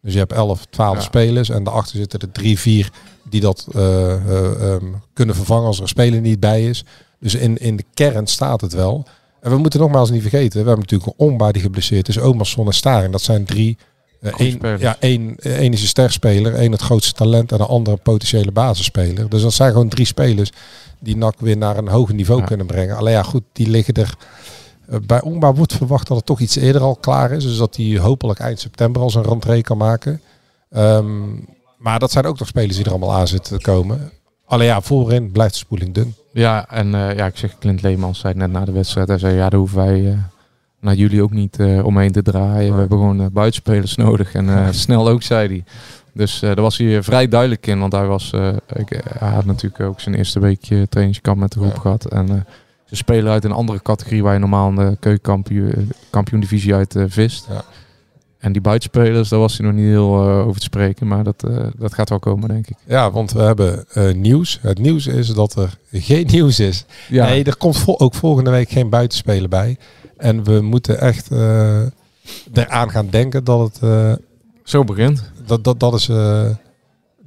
Dus 0.03 0.13
je 0.13 0.19
hebt 0.19 0.33
11, 0.33 0.67
12 0.71 0.95
Ja. 0.97 1.01
spelers 1.01 1.49
en 1.49 1.65
daarachter 1.65 1.97
zitten 1.97 2.21
er 2.21 2.33
3, 2.33 2.59
4 2.59 2.91
die 3.31 3.41
dat 3.41 3.67
eh, 3.75 4.15
eh, 4.15 4.73
ehm, 4.73 4.85
kunnen 5.13 5.35
vervangen 5.35 5.67
als 5.67 5.77
er 5.77 5.83
een 5.83 5.89
speler 5.89 6.21
niet 6.21 6.41
bij 6.41 6.69
is. 6.69 6.85
Dus 7.21 7.35
in, 7.35 7.57
in 7.57 7.77
de 7.77 7.85
kern 7.95 8.27
staat 8.27 8.61
het 8.61 8.73
wel. 8.73 9.05
En 9.41 9.51
we 9.51 9.57
moeten 9.57 9.81
nogmaals 9.81 10.11
niet 10.11 10.23
vergeten, 10.23 10.51
we 10.63 10.69
hebben 10.69 10.79
natuurlijk 10.79 11.11
een 11.11 11.27
onbaar 11.27 11.53
die 11.53 11.63
geblesseerd 11.63 12.09
is, 12.09 12.19
Omerson 12.19 12.67
en 12.67 12.73
Staring. 12.73 13.13
Dat 13.13 13.23
zijn 13.23 13.45
drie. 13.45 13.79
Eh, 14.21 14.33
spelers. 14.51 14.81
ja, 14.83 14.97
één, 15.01 15.37
één 15.37 15.73
is 15.73 15.81
een 15.83 15.89
sterspeler, 15.89 16.55
één 16.55 16.73
het 16.73 16.81
grootste 16.81 17.13
talent 17.13 17.53
en 17.53 17.59
de 17.59 17.67
andere 17.67 17.97
een 17.97 18.03
potentiële 18.03 18.53
basisspeler. 18.53 19.29
Dus 19.29 19.43
dat 19.43 19.53
zijn 19.53 19.73
gewoon 19.73 19.89
drie 19.89 20.07
spelers 20.07 20.51
die 20.99 21.17
NAC 21.17 21.35
weer 21.41 21.57
naar 21.57 21.77
een 21.77 21.89
hoger 21.89 22.15
niveau 22.15 22.41
Ja. 22.41 22.47
kunnen 22.47 22.67
brengen. 22.67 22.97
Alleen 22.97 23.13
ja, 23.13 23.23
goed, 23.23 23.43
die 23.53 23.69
liggen 23.69 23.95
er. 23.95 24.15
eh, 24.89 24.99
Bij 25.07 25.21
Onbaar 25.23 25.55
wordt 25.55 25.75
verwacht 25.75 26.07
dat 26.09 26.17
het 26.17 26.27
toch 26.27 26.41
iets 26.41 26.57
eerder 26.57 26.83
al 26.83 26.97
klaar 26.97 27.31
is. 27.33 27.45
Dus 27.45 27.57
dat 27.57 27.77
hij 27.77 27.99
hopelijk 27.99 28.39
eind 28.41 28.61
september 28.61 29.03
al 29.03 29.11
zijn 29.11 29.25
rentree 29.25 29.63
kan 29.63 29.77
maken. 29.77 30.21
Ehm, 30.71 31.27
maar 31.79 31.99
dat 31.99 32.11
zijn 32.11 32.25
ook 32.25 32.39
nog 32.39 32.49
spelers 32.49 32.77
die 32.77 32.85
er 32.85 32.91
allemaal 32.91 33.13
aan 33.15 33.29
zitten 33.29 33.57
te 33.59 33.65
komen. 33.65 34.11
Alleen 34.47 34.67
ja, 34.67 34.81
voorin 34.81 35.33
blijft 35.33 35.53
de 35.53 35.59
spoeling 35.59 35.95
dun. 35.95 36.15
Ja, 36.33 36.69
en 36.71 36.95
eh, 36.95 37.17
ja, 37.17 37.27
ik 37.27 37.37
zeg, 37.37 37.59
Clint 37.59 37.83
Leemans 37.83 38.19
zei 38.19 38.35
net 38.35 38.51
na 38.51 38.65
de 38.65 38.73
wedstrijd, 38.73 39.09
hij 39.09 39.19
zei, 39.19 39.35
ja, 39.35 39.49
daar 39.49 39.59
hoeven 39.59 39.77
wij 39.79 40.01
uh, 40.01 40.19
naar 40.81 40.95
jullie 40.95 41.23
ook 41.23 41.33
niet 41.33 41.59
uh, 41.59 41.85
omheen 41.85 42.13
te 42.13 42.23
draaien. 42.23 42.73
We 42.73 42.79
hebben 42.79 42.99
gewoon 42.99 43.31
buitenspelers 43.33 43.97
nodig. 44.07 44.35
En 44.35 44.75
snel 44.75 45.09
ook, 45.09 45.23
zei 45.23 45.49
hij. 45.49 45.65
Dus 46.13 46.39
daar 46.39 46.61
was 46.61 46.79
hij 46.79 47.03
vrij 47.03 47.29
duidelijk 47.29 47.67
in, 47.67 47.79
want 47.79 47.93
hij, 47.93 48.07
was, 48.07 48.33
ik, 48.73 49.01
hij 49.19 49.29
had 49.29 49.45
natuurlijk 49.45 49.83
ook 49.83 50.01
zijn 50.01 50.15
eerste 50.15 50.41
weekje 50.41 50.89
trainingskamp 50.89 51.39
met 51.39 51.53
de 51.53 51.61
groep 51.61 51.79
gehad. 51.79 52.05
En 52.05 52.47
ze 52.85 52.97
spelen 52.97 53.33
uit 53.33 53.45
een 53.45 53.53
andere 53.53 53.83
categorie 53.83 54.23
waar 54.23 54.33
je 54.33 54.39
normaal 54.39 54.69
in 54.69 54.75
de 54.75 54.97
keukenkampioen 55.01 55.93
kampioen 56.11 56.41
divisie 56.41 56.75
uit 56.75 56.97
vist. 57.07 57.47
Ja. 57.51 57.65
En 58.39 58.53
die 58.53 58.61
buitenspelers, 58.61 59.29
daar 59.29 59.39
was 59.39 59.57
hij 59.57 59.67
nog 59.67 59.75
niet 59.75 59.87
heel 59.87 60.19
over 60.21 60.61
te 60.61 60.67
spreken. 60.67 61.07
Maar 61.07 61.25
dat, 61.25 61.45
dat 61.77 61.95
gaat 61.95 62.09
wel 62.09 62.19
komen, 62.19 62.49
denk 62.49 62.69
ik. 62.69 62.77
Ja, 62.87 63.11
want 63.11 63.33
we 63.33 63.43
hebben 63.43 63.85
nieuws. 64.21 64.59
Het 64.63 64.79
nieuws 64.79 65.07
is 65.07 65.29
dat 65.29 65.57
er 65.57 65.79
geen 65.93 66.27
nieuws 66.37 66.61
is. 66.61 66.85
Ja. 67.09 67.25
Nee, 67.25 67.45
er 67.45 67.57
komt 67.57 67.85
ook 67.87 68.15
volgende 68.15 68.51
week 68.51 68.71
geen 68.71 68.89
buitenspeler 68.89 69.49
bij. 69.49 69.77
En 70.19 70.45
we 70.45 70.61
moeten 70.61 71.01
echt 71.01 71.31
eraan 72.53 72.91
gaan 72.91 73.11
denken 73.11 73.45
dat 73.45 73.79
het... 73.81 74.19
Zo 74.65 74.85
begint. 74.85 75.31
Dat, 75.47 75.65
dat, 75.65 75.81
dat 75.81 75.95
is 75.95 76.11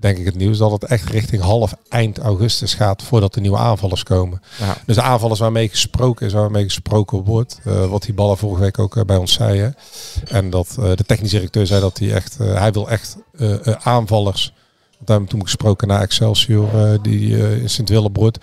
denk 0.02 0.18
ik 0.18 0.26
het 0.26 0.36
nieuws, 0.36 0.58
dat 0.58 0.72
het 0.72 0.84
echt 0.84 1.10
richting 1.10 1.42
half 1.42 1.74
eind 1.90 2.18
augustus 2.18 2.74
gaat 2.74 3.04
voordat 3.04 3.34
de 3.34 3.42
nieuwe 3.42 3.58
aanvallers 3.58 4.04
komen. 4.04 4.42
Ja. 4.60 4.78
Dus 4.86 4.96
de 4.96 5.02
aanvallers 5.02 5.40
waarmee 5.40 5.70
gesproken 5.70 6.26
is, 6.26 6.34
waarmee 6.34 6.64
gesproken 6.64 7.24
wordt, 7.24 7.60
uh, 7.68 7.86
wat 7.86 8.02
die 8.02 8.14
ballen 8.14 8.38
vorige 8.38 8.62
week 8.62 8.80
ook 8.80 8.96
uh, 8.96 9.04
bij 9.04 9.18
ons 9.18 9.34
zei. 9.34 9.60
Hè. 9.60 9.70
En 10.28 10.50
dat 10.50 10.76
uh, 10.80 10.86
de 10.96 11.04
technisch 11.04 11.32
directeur 11.32 11.68
zei 11.68 11.82
dat 11.82 11.98
hij 11.98 12.14
echt, 12.14 12.38
hij 12.38 12.72
wil 12.72 12.90
echt 12.90 13.18
aanvallers. 13.84 14.54
Want 14.92 15.08
daar 15.08 15.18
hebben 15.18 15.28
toen 15.28 15.42
gesproken 15.42 15.88
naar 15.88 16.02
Excelsior, 16.02 17.02
die 17.02 17.38
in 17.62 17.70
Sint-Willebroed. 17.70 18.40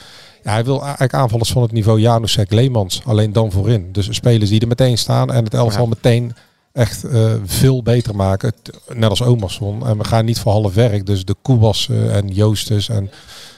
Ja, 0.49 0.55
hij 0.55 0.65
wil 0.65 0.83
eigenlijk 0.83 1.15
aanvallers 1.15 1.53
van 1.53 1.63
het 1.63 1.73
niveau 1.73 2.01
Janusek 2.01 2.53
Leemans, 2.53 3.03
alleen 3.05 3.33
dan 3.33 3.53
voorin. 3.53 3.89
Dus 3.93 4.09
spelers 4.11 4.51
die 4.51 4.61
er 4.61 4.69
meteen 4.69 4.99
staan 4.99 5.33
en 5.33 5.45
het 5.45 5.55
elftal 5.55 5.83
ja. 5.83 5.89
meteen 5.89 6.35
echt 6.73 7.05
uh, 7.05 7.33
veel 7.45 7.83
beter 7.83 8.17
maken. 8.17 8.53
Net 8.93 9.11
als 9.11 9.23
Omerson. 9.23 9.87
En 9.87 9.99
we 9.99 10.05
gaan 10.05 10.25
niet 10.25 10.39
voor 10.39 10.53
half 10.53 10.75
werk. 10.75 11.07
Dus 11.07 11.25
de 11.25 11.35
Koebassen 11.43 12.13
en 12.13 12.29
Joostes 12.29 12.89
en 12.89 13.11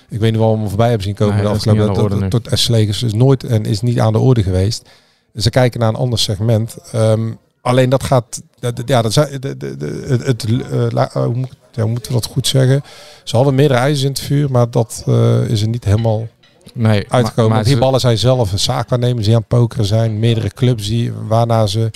ik 0.08 0.20
weet 0.20 0.32
niet 0.32 0.40
waar 0.40 0.62
we 0.62 0.68
voorbij 0.68 0.88
hebben 0.88 1.06
zien 1.06 1.14
komen. 1.14 1.34
Nee, 1.34 1.44
de 1.44 1.50
afgelopen 1.50 1.94
tot, 1.94 2.30
tot, 2.30 2.44
tot 2.44 2.58
Slegers 2.58 3.02
is 3.02 3.12
nooit 3.12 3.44
en 3.44 3.64
is 3.64 3.80
niet 3.80 4.00
aan 4.00 4.12
de 4.12 4.18
orde 4.18 4.42
geweest. 4.42 4.88
Ze 5.34 5.50
kijken 5.50 5.80
naar 5.80 5.88
een 5.88 5.94
ander 5.94 6.18
segment. 6.18 6.76
Um, 6.94 7.38
alleen 7.60 7.88
dat 7.88 8.02
gaat, 8.02 8.42
ja, 8.58 9.02
dat, 9.02 9.14
de, 9.14 9.56
de, 9.56 9.76
de, 9.76 10.20
het, 10.24 10.48
uh, 10.48 11.02
hoe, 11.12 11.34
moet, 11.34 11.56
ja, 11.72 11.82
hoe 11.82 11.90
moeten 11.90 12.12
we 12.12 12.20
dat 12.20 12.30
goed 12.30 12.46
zeggen? 12.46 12.82
Ze 13.24 13.36
hadden 13.36 13.54
meerdere 13.54 13.80
ijzers 13.80 14.02
in 14.02 14.10
het 14.10 14.20
vuur, 14.20 14.50
maar 14.50 14.70
dat 14.70 15.04
uh, 15.08 15.48
is 15.48 15.62
er 15.62 15.68
niet 15.68 15.84
helemaal 15.84 16.26
nee, 16.74 17.04
uitgekomen. 17.08 17.52
Maar, 17.52 17.64
die 17.64 17.78
ballen 17.78 18.00
zijn 18.00 18.18
zelf 18.18 18.52
een 18.52 18.58
zaakwaarnemers 18.58 19.24
die 19.24 19.34
aan 19.34 19.40
het 19.40 19.48
pokeren 19.48 19.84
zijn. 19.84 20.18
Meerdere 20.18 20.50
clubs 20.50 20.86
die, 20.86 21.12
waarna 21.12 21.66
ze, 21.66 21.90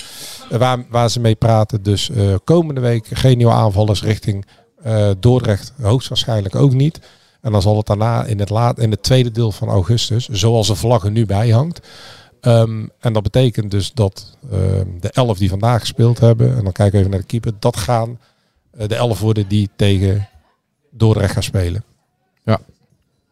waar, 0.49 0.85
waar 0.89 1.09
ze 1.09 1.19
mee 1.19 1.35
praten. 1.35 1.83
Dus 1.83 2.09
uh, 2.09 2.35
komende 2.43 2.81
week 2.81 3.07
geen 3.11 3.37
nieuwe 3.37 3.53
aanvallers 3.53 4.03
richting 4.03 4.45
uh, 4.85 5.09
Dordrecht. 5.19 5.73
Hoogstwaarschijnlijk 5.81 6.55
ook 6.55 6.73
niet. 6.73 6.99
En 7.41 7.51
dan 7.51 7.61
zal 7.61 7.77
het 7.77 7.85
daarna 7.85 8.23
in 8.23 8.39
het, 8.39 8.49
laat, 8.49 8.79
in 8.79 8.91
het 8.91 9.03
tweede 9.03 9.31
deel 9.31 9.51
van 9.51 9.67
augustus, 9.67 10.27
zoals 10.27 10.67
de 10.67 10.75
vlag 10.75 11.03
er 11.03 11.11
nu 11.11 11.25
bij 11.25 11.49
hangt. 11.49 11.87
Um, 12.41 12.89
en 12.99 13.13
dat 13.13 13.23
betekent 13.23 13.71
dus 13.71 13.91
dat 13.93 14.37
uh, 14.45 14.51
de 14.99 15.09
elf 15.09 15.37
die 15.37 15.49
vandaag 15.49 15.79
gespeeld 15.79 16.19
hebben, 16.19 16.57
en 16.57 16.63
dan 16.63 16.71
kijken 16.71 16.91
we 16.91 16.97
even 16.97 17.11
naar 17.11 17.19
de 17.19 17.25
keeper, 17.25 17.51
dat 17.59 17.77
gaan 17.77 18.19
de 18.71 18.95
elf 18.95 19.19
worden 19.19 19.47
die 19.47 19.69
tegen 19.75 20.27
Dordrecht 20.91 21.33
gaan 21.33 21.43
spelen. 21.43 21.83
Ja, 22.43 22.59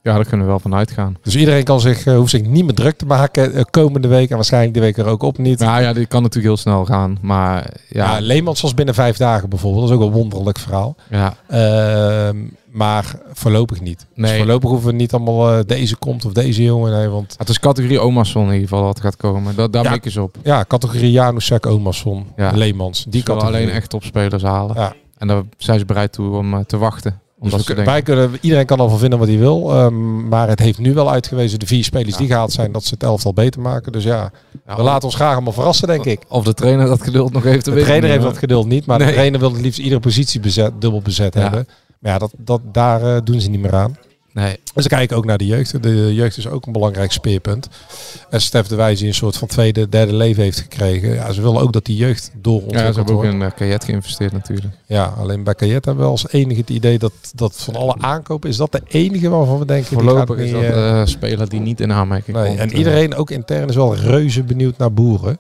ja, 0.04 0.14
daar 0.16 0.26
kunnen 0.26 0.46
we 0.46 0.52
wel 0.52 0.60
van 0.60 0.76
uitgaan. 0.76 1.18
Dus 1.22 1.36
iedereen 1.36 1.64
kan 1.64 1.80
zich, 1.80 2.06
uh, 2.06 2.16
hoeft 2.16 2.30
zich 2.30 2.46
niet 2.46 2.66
meer 2.66 2.74
druk 2.74 2.98
te 2.98 3.06
maken 3.06 3.56
uh, 3.56 3.62
komende 3.70 4.08
week. 4.08 4.30
En 4.30 4.36
waarschijnlijk 4.36 4.74
de 4.74 4.80
week 4.80 4.98
er 4.98 5.06
ook 5.06 5.24
op 5.24 5.38
niet. 5.38 5.60
Nou 5.60 5.82
ja, 5.82 5.94
dit 5.94 6.08
kan 6.08 6.22
natuurlijk 6.22 6.54
heel 6.54 6.64
snel 6.64 6.86
gaan. 6.86 7.18
Maar 7.22 7.74
ja. 7.90 8.14
ja 8.14 8.20
Leemans 8.20 8.62
was 8.62 8.74
binnen 8.74 8.96
vijf 8.96 9.18
dagen 9.18 9.50
bijvoorbeeld. 9.50 9.88
Dat 9.88 9.98
is 9.98 10.04
ook 10.04 10.10
een 10.10 10.18
wonderlijk 10.18 10.60
verhaal. 10.60 10.96
Ja. 11.10 11.36
Uh, 11.50 12.40
maar 12.72 13.16
voorlopig 13.34 13.82
niet. 13.82 13.98
Dus 13.98 14.08
nee. 14.16 14.30
Dus 14.30 14.38
voorlopig 14.38 14.70
hoeven 14.70 14.90
we 14.90 14.96
niet 14.96 15.14
allemaal 15.14 15.58
uh, 15.58 15.60
deze 15.66 15.96
komt 15.96 16.26
of 16.26 16.34
deze 16.34 16.64
jongen. 16.64 16.92
Nee, 16.92 17.08
want... 17.08 17.36
Het 17.38 17.50
is 17.50 17.60
categorie 17.60 18.02
Omarsson 18.02 18.46
in 18.48 18.54
ieder 18.54 18.68
geval 18.68 18.84
wat 18.84 19.00
gaat 19.00 19.16
komen. 19.16 19.56
Dat, 19.56 19.74
daar 19.74 19.84
ja. 19.84 19.90
mikken 19.90 20.12
ze 20.12 20.22
op. 20.22 20.38
Ja, 20.44 20.66
categorie 20.68 21.12
Janusek, 21.12 21.66
Omarsson, 21.66 22.28
ja. 22.36 22.52
Leemans. 22.52 23.06
Die 23.10 23.24
kan 23.24 23.42
alleen 23.42 23.70
echt 23.70 23.94
op 23.94 24.04
spelers 24.04 24.44
halen. 24.44 24.76
Ja. 24.76 24.94
En 25.18 25.28
daar 25.28 25.44
zijn 25.58 25.80
ze 25.80 25.86
bereid 25.86 26.12
toe 26.12 26.38
om 26.38 26.66
te 26.66 26.78
wachten. 26.78 27.22
Dus 27.44 27.68
we, 27.68 27.84
wij 27.84 28.02
kunnen, 28.02 28.38
iedereen 28.42 28.66
kan 28.66 28.80
al 28.80 28.90
van 28.90 29.00
vinden 29.00 29.20
wat 29.20 29.28
hij 29.28 29.38
wil. 29.38 29.84
Um, 29.84 30.28
maar 30.28 30.48
het 30.48 30.60
heeft 30.60 30.80
nu 30.80 30.94
wel 30.94 31.12
uitgewezen, 31.12 31.60
de 31.60 31.66
vier 31.66 31.84
spelers 31.84 32.12
ja. 32.12 32.18
die 32.18 32.28
gehaald 32.28 32.52
zijn, 32.52 32.72
dat 32.72 32.84
ze 32.84 32.94
het 32.94 33.04
elftal 33.04 33.34
beter 33.34 33.62
maken. 33.62 33.92
Dus 33.92 34.04
ja, 34.04 34.32
ja 34.68 34.76
we 34.76 34.82
laten 34.82 35.04
ons 35.04 35.16
graag 35.16 35.34
allemaal 35.34 35.54
verrassen, 35.54 35.88
denk 35.88 36.06
ik. 36.06 36.22
Of 36.28 36.44
de 36.44 36.54
trainer 36.54 36.88
dat 36.88 37.02
geduld 37.02 37.34
nog 37.34 37.44
heeft. 37.44 37.66
De 37.66 37.82
trainer 37.82 38.10
heeft 38.10 38.24
dat 38.24 38.38
geduld 38.38 38.68
niet, 38.68 38.86
maar 38.86 38.98
nee. 38.98 39.08
de 39.08 39.14
trainer 39.14 39.40
wil 39.40 39.52
het 39.52 39.62
liefst 39.62 39.80
iedere 39.80 40.00
positie 40.00 40.40
bezet, 40.40 40.72
dubbel 40.80 41.02
bezet 41.02 41.34
ja. 41.34 41.42
hebben. 41.42 41.68
Maar 42.00 42.12
ja, 42.12 42.18
dat, 42.18 42.34
dat, 42.38 42.62
daar 42.72 43.04
uh, 43.04 43.18
doen 43.24 43.42
ze 43.42 43.50
niet 43.50 43.62
meer 43.62 43.76
aan. 43.76 43.98
Nee. 44.34 44.60
En 44.76 44.84
ze 44.84 44.90
kijken 44.90 45.18
ook 45.18 45.26
naar 45.26 45.38
de 45.38 45.46
jeugd. 45.46 45.84
De 45.84 46.14
jeugd 46.14 46.38
is 46.38 46.48
ook 46.48 46.66
een 46.66 46.72
belangrijk 46.72 47.12
speerpunt. 47.12 47.70
En 48.30 48.42
Stef 48.42 48.68
de 48.68 48.76
Wijs 48.76 49.00
die 49.00 49.08
een 49.08 49.14
soort 49.14 49.38
van 49.38 49.48
tweede, 49.48 49.90
derde 49.90 50.14
leven 50.14 50.44
heeft 50.44 50.60
gekregen. 50.60 51.14
Ja, 51.14 51.32
ze 51.32 51.42
willen 51.42 51.62
ook 51.62 51.74
dat 51.74 51.86
die 51.86 51.96
jeugd 51.96 52.32
doorontwikkeld 52.42 52.96
wordt. 52.96 53.10
Ja, 53.10 53.16
ze 53.16 53.24
hebben 53.24 53.32
ook 53.32 53.42
in 53.42 53.48
uh, 53.48 53.56
Kajet 53.56 53.84
geïnvesteerd 53.84 54.32
natuurlijk. 54.32 54.74
Ja, 54.86 55.06
alleen 55.18 55.44
bij 55.44 55.56
Kajet 55.56 55.86
hebben 55.86 56.04
we 56.04 56.10
als 56.10 56.32
enige 56.32 56.60
het 56.60 56.70
idee 56.70 57.00
dat, 57.00 57.14
dat 57.36 57.56
van 57.58 57.76
alle 57.76 57.96
aankopen 58.00 58.50
is 58.50 58.58
dat 58.58 58.72
de 58.72 58.82
enige 58.88 59.30
waarvan 59.30 59.60
we 59.60 59.66
denken... 59.66 59.94
Voorlopig 59.94 60.38
die 60.38 60.46
is 60.46 60.52
dat 60.52 60.62
de 60.62 60.68
uh, 60.68 61.06
speler 61.06 61.50
die 61.50 61.60
niet 61.60 61.82
in 61.82 61.92
aanmerking 61.92 62.38
nee, 62.38 62.48
komt. 62.48 62.60
En 62.60 62.78
iedereen, 62.78 63.16
ook 63.16 63.30
intern, 63.30 63.70
is 63.70 63.76
wel 63.76 63.96
reuze 63.96 64.44
benieuwd 64.44 64.78
naar 64.78 64.94
Boeren. 64.94 65.38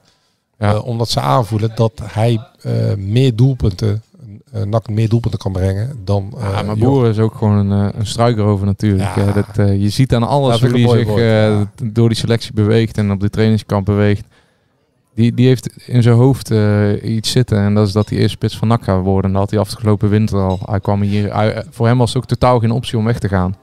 Ja. 0.59 0.73
Uh, 0.73 0.85
omdat 0.85 1.09
ze 1.09 1.19
aanvoelen 1.19 1.71
dat 1.75 2.01
hij 2.03 2.39
meer 2.97 3.35
doelpunten 3.35 4.03
uh, 4.55 4.63
NAC 4.63 4.89
meer 4.89 5.09
doelpunten 5.09 5.39
kan 5.39 5.51
brengen 5.51 5.99
dan. 6.03 6.33
Ja, 6.39 6.61
maar 6.61 6.77
Boer 6.77 7.09
is 7.09 7.19
ook 7.19 7.35
gewoon 7.35 7.71
een, 7.71 7.87
uh, 7.87 7.99
een 7.99 8.05
struikerover 8.05 8.65
natuurlijk. 8.65 9.15
Ja. 9.15 9.31
dat, 9.31 9.79
je 9.81 9.89
ziet 9.89 10.13
aan 10.13 10.23
alles 10.23 10.61
hoe 10.61 10.69
hij 10.69 11.05
zich 11.05 11.67
door 11.93 12.09
die 12.09 12.17
selectie 12.17 12.53
beweegt 12.53 12.97
en 12.97 13.11
op 13.11 13.19
de 13.19 13.29
trainingskamp 13.29 13.85
beweegt. 13.85 14.25
Die, 15.15 15.33
die 15.33 15.47
heeft 15.47 15.87
in 15.87 16.03
zijn 16.03 16.15
hoofd 16.15 16.53
iets 17.03 17.31
zitten 17.31 17.57
en 17.57 17.73
dat 17.73 17.87
is 17.87 17.93
dat 17.93 18.09
hij 18.09 18.17
eerst 18.17 18.33
spits 18.33 18.57
van 18.57 18.67
NAC 18.67 18.83
gaat 18.83 19.03
worden. 19.03 19.25
En 19.25 19.31
dat 19.31 19.41
had 19.41 19.51
hij 19.51 19.59
afgelopen 19.59 20.09
winter 20.09 20.39
al. 20.39 20.59
Hij 20.65 20.79
kwam 20.79 21.01
hier, 21.01 21.63
voor 21.69 21.87
hem 21.87 21.97
was 21.97 22.13
het 22.13 22.23
ook 22.23 22.29
totaal 22.29 22.59
geen 22.59 22.71
optie 22.71 22.97
om 22.97 23.05
weg 23.05 23.19
te 23.19 23.27
gaan. 23.27 23.55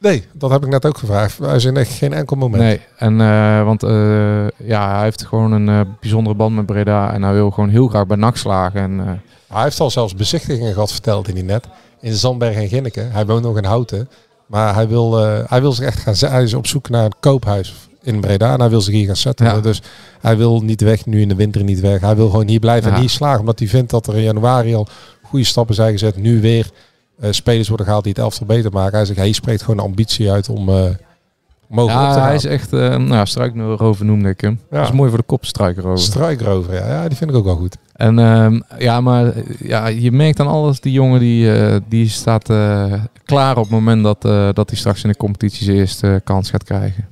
Nee, 0.00 0.24
dat 0.32 0.50
heb 0.50 0.62
ik 0.62 0.68
net 0.68 0.86
ook 0.86 0.98
gevraagd. 0.98 1.38
Hij 1.38 1.56
is 1.56 1.64
in 1.64 1.76
echt 1.76 1.92
geen 1.92 2.12
enkel 2.12 2.36
moment. 2.36 2.62
Nee, 2.62 2.80
en 2.96 3.20
uh, 3.20 3.64
want 3.64 3.84
uh, 3.84 4.48
ja, 4.56 4.94
hij 4.94 5.02
heeft 5.02 5.26
gewoon 5.26 5.52
een 5.52 5.68
uh, 5.68 5.80
bijzondere 6.00 6.36
band 6.36 6.54
met 6.54 6.66
Breda 6.66 7.12
en 7.12 7.22
hij 7.22 7.32
wil 7.32 7.50
gewoon 7.50 7.68
heel 7.68 7.88
graag 7.88 8.06
bij 8.06 8.16
NAC 8.16 8.36
slagen. 8.36 8.80
En, 8.80 9.22
hij 9.52 9.62
heeft 9.62 9.80
al 9.80 9.90
zelfs 9.90 10.14
bezichtigingen 10.14 10.72
gehad, 10.72 10.92
verteld 10.92 11.28
in 11.28 11.34
die 11.34 11.44
net. 11.44 11.66
In 12.00 12.14
Zandberg 12.14 12.54
en 12.54 12.68
Ginneke. 12.68 13.00
Hij 13.00 13.26
woont 13.26 13.42
nog 13.42 13.56
in 13.56 13.64
Houten. 13.64 14.08
Maar 14.46 14.74
hij 14.74 14.88
wil, 14.88 15.26
uh, 15.26 15.38
hij 15.46 15.60
wil 15.60 15.72
zich 15.72 15.86
echt 15.86 15.98
gaan 15.98 16.30
Hij 16.30 16.42
is 16.42 16.54
op 16.54 16.66
zoek 16.66 16.88
naar 16.88 17.04
een 17.04 17.14
koophuis 17.20 17.74
in 18.02 18.20
Breda. 18.20 18.52
En 18.52 18.60
hij 18.60 18.68
wil 18.68 18.80
zich 18.80 18.94
hier 18.94 19.06
gaan 19.06 19.16
zetten. 19.16 19.46
Ja. 19.46 19.60
Dus 19.60 19.82
hij 20.20 20.36
wil 20.36 20.60
niet 20.60 20.80
weg, 20.80 21.06
nu 21.06 21.20
in 21.20 21.28
de 21.28 21.34
winter 21.34 21.64
niet 21.64 21.80
weg. 21.80 22.00
Hij 22.00 22.16
wil 22.16 22.30
gewoon 22.30 22.48
hier 22.48 22.60
blijven 22.60 22.88
ja. 22.88 22.94
en 22.94 23.00
hier 23.00 23.10
slagen. 23.10 23.40
Omdat 23.40 23.58
hij 23.58 23.68
vindt 23.68 23.90
dat 23.90 24.06
er 24.06 24.16
in 24.16 24.22
januari 24.22 24.74
al 24.74 24.86
goede 25.22 25.44
stappen 25.44 25.74
zijn 25.74 25.92
gezet. 25.92 26.16
Nu 26.16 26.40
weer 26.40 26.70
uh, 27.20 27.30
spelers 27.30 27.68
worden 27.68 27.86
gehaald 27.86 28.04
die 28.04 28.12
het 28.12 28.22
elftal 28.22 28.46
beter 28.46 28.72
maken. 28.72 28.96
Hij 28.96 29.04
zegt, 29.04 29.18
hij 29.18 29.32
spreekt 29.32 29.60
gewoon 29.60 29.76
de 29.76 29.82
ambitie 29.82 30.30
uit 30.30 30.48
om... 30.48 30.68
Uh, 30.68 30.84
ja, 31.68 32.20
hij 32.22 32.34
is 32.34 32.44
echt, 32.44 32.72
uh, 32.72 32.96
nou, 32.96 33.26
struikrover 33.26 34.04
noemde 34.04 34.28
ik 34.28 34.40
hem. 34.40 34.60
Ja. 34.70 34.78
Dat 34.78 34.88
is 34.88 34.94
mooi 34.94 35.08
voor 35.08 35.18
de 35.18 35.24
kop, 35.24 35.44
struikrover. 35.44 35.98
Struikrover, 35.98 36.74
ja. 36.74 36.86
ja, 36.86 37.08
die 37.08 37.16
vind 37.16 37.30
ik 37.30 37.36
ook 37.36 37.44
wel 37.44 37.56
goed. 37.56 37.76
En 38.00 38.18
uh, 38.18 38.60
ja, 38.78 39.00
maar 39.00 39.32
ja, 39.58 39.86
je 39.86 40.12
merkt 40.12 40.40
aan 40.40 40.46
alles, 40.46 40.80
die 40.80 40.92
jongen 40.92 41.20
die, 41.20 41.44
uh, 41.44 41.76
die 41.88 42.08
staat 42.08 42.50
uh, 42.50 42.92
klaar 43.24 43.56
op 43.56 43.62
het 43.62 43.72
moment 43.72 44.02
dat, 44.02 44.22
dat 44.56 44.70
hij 44.70 44.78
straks 44.78 45.02
in 45.02 45.08
de 45.10 45.16
competitie 45.16 45.64
zijn 45.64 45.76
eerste 45.76 46.20
kans 46.24 46.50
gaat 46.50 46.64
krijgen. 46.64 47.08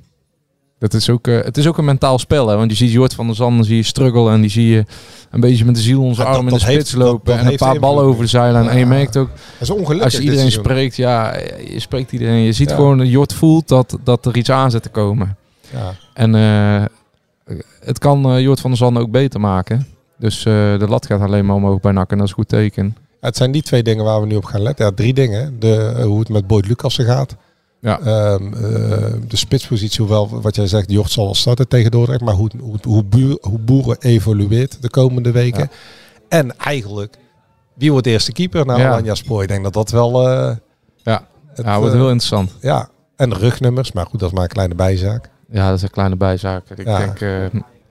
Dat 0.78 0.94
is 0.94 1.10
ook, 1.10 1.26
het 1.26 1.56
is 1.56 1.66
ook 1.66 1.78
een 1.78 1.84
mentaal 1.84 2.18
spel, 2.18 2.48
hè? 2.48 2.56
want 2.56 2.70
je 2.70 2.76
ziet 2.76 2.92
Jort 2.92 3.14
van 3.14 3.26
der 3.26 3.34
Zanden, 3.36 3.64
zie 3.64 3.76
je 3.76 3.82
struggle 3.82 4.30
en 4.30 4.40
die 4.40 4.50
zie 4.50 4.68
je 4.68 4.84
een 5.30 5.40
beetje 5.40 5.64
met 5.64 5.74
de 5.74 5.80
ziel 5.80 6.02
onze 6.02 6.24
arm 6.24 6.48
in 6.48 6.54
de 6.54 6.60
spits 6.60 6.94
lopen 6.94 7.38
en 7.38 7.46
een 7.46 7.56
paar 7.56 7.78
ballen 7.78 8.04
over 8.04 8.22
de 8.22 8.28
zijlijn. 8.28 8.64
Ja, 8.64 8.70
en 8.70 8.78
je 8.78 8.86
merkt 8.86 9.16
ook, 9.16 9.30
als 10.00 10.12
je 10.12 10.22
iedereen 10.22 10.52
spreekt, 10.52 10.96
ja, 10.96 11.36
je 11.68 11.80
spreekt 11.80 12.12
iedereen, 12.12 12.42
je 12.42 12.52
ziet 12.52 12.68
ja. 12.68 12.74
gewoon, 12.74 13.08
Jort 13.08 13.32
voelt 13.32 13.68
dat, 13.68 13.98
dat 14.04 14.26
er 14.26 14.36
iets 14.36 14.50
aan 14.50 14.70
zit 14.70 14.82
te 14.82 14.88
komen. 14.88 15.36
Ja. 15.72 15.94
En 16.14 16.32
het 17.80 17.98
kan 17.98 18.42
Jort 18.42 18.60
van 18.60 18.70
der 18.70 18.78
Zanden 18.78 19.02
ook 19.02 19.10
beter 19.10 19.40
maken. 19.40 19.86
Dus 20.18 20.38
uh, 20.38 20.78
de 20.78 20.86
lat 20.88 21.06
gaat 21.06 21.20
alleen 21.20 21.46
maar 21.46 21.56
omhoog 21.56 21.80
bij 21.80 21.92
NAC 21.92 22.10
en 22.10 22.16
dat 22.18 22.26
is 22.26 22.32
een 22.32 22.38
goed 22.38 22.48
teken. 22.48 22.96
Het 23.20 23.36
zijn 23.36 23.52
die 23.52 23.62
twee 23.62 23.82
dingen 23.82 24.04
waar 24.04 24.20
we 24.20 24.26
nu 24.26 24.36
op 24.36 24.44
gaan 24.44 24.62
letten. 24.62 24.84
Ja, 24.84 24.92
drie 24.94 25.14
dingen. 25.14 25.60
De, 25.60 25.94
uh, 25.96 26.04
hoe 26.04 26.18
het 26.18 26.28
met 26.28 26.46
Boyd 26.46 26.66
Lucassen 26.66 27.04
gaat. 27.04 27.36
Ja. 27.80 28.00
Um, 28.32 28.54
uh, 28.54 28.60
de 29.28 29.36
spitspositie, 29.36 30.00
hoewel 30.00 30.40
wat 30.40 30.56
jij 30.56 30.66
zegt, 30.66 30.90
Jocht 30.90 31.10
zal 31.10 31.26
al 31.26 31.34
starten 31.34 31.68
tegen 31.68 31.90
Dordrecht. 31.90 32.20
Maar 32.20 32.34
hoe, 32.34 32.50
hoe, 32.60 32.76
hoe, 32.82 33.04
buur, 33.04 33.38
hoe 33.40 33.58
Boeren 33.58 33.96
evolueert 34.00 34.82
de 34.82 34.90
komende 34.90 35.30
weken. 35.30 35.60
Ja. 35.60 35.68
En 36.28 36.56
eigenlijk 36.58 37.16
Wie 37.74 37.92
wordt 37.92 38.06
eerste 38.06 38.32
keeper? 38.32 38.66
Nou, 38.66 38.80
Ja. 38.80 38.88
Alanya 38.88 39.14
Spoor. 39.14 39.42
Ik 39.42 39.48
denk 39.48 39.64
dat 39.64 39.72
dat 39.72 39.90
wel... 39.90 40.28
eh, 40.28 40.56
Ja, 40.96 41.26
het, 41.54 41.64
ja 41.66 41.78
wordt 41.78 41.94
eh, 41.94 42.00
heel 42.00 42.10
interessant. 42.10 42.54
ja, 42.60 42.88
en 43.16 43.30
de 43.30 43.36
rugnummers. 43.36 43.92
Maar 43.92 44.06
goed, 44.06 44.20
dat 44.20 44.28
is 44.28 44.34
maar 44.34 44.44
een 44.44 44.48
kleine 44.50 44.74
bijzaak. 44.74 45.30
Ja, 45.50 45.68
dat 45.68 45.76
is 45.76 45.82
een 45.82 45.90
kleine 45.90 46.16
bijzaak. 46.16 46.70
Ik, 46.70 46.84
denk, 46.84 47.20
eh, 47.20 47.44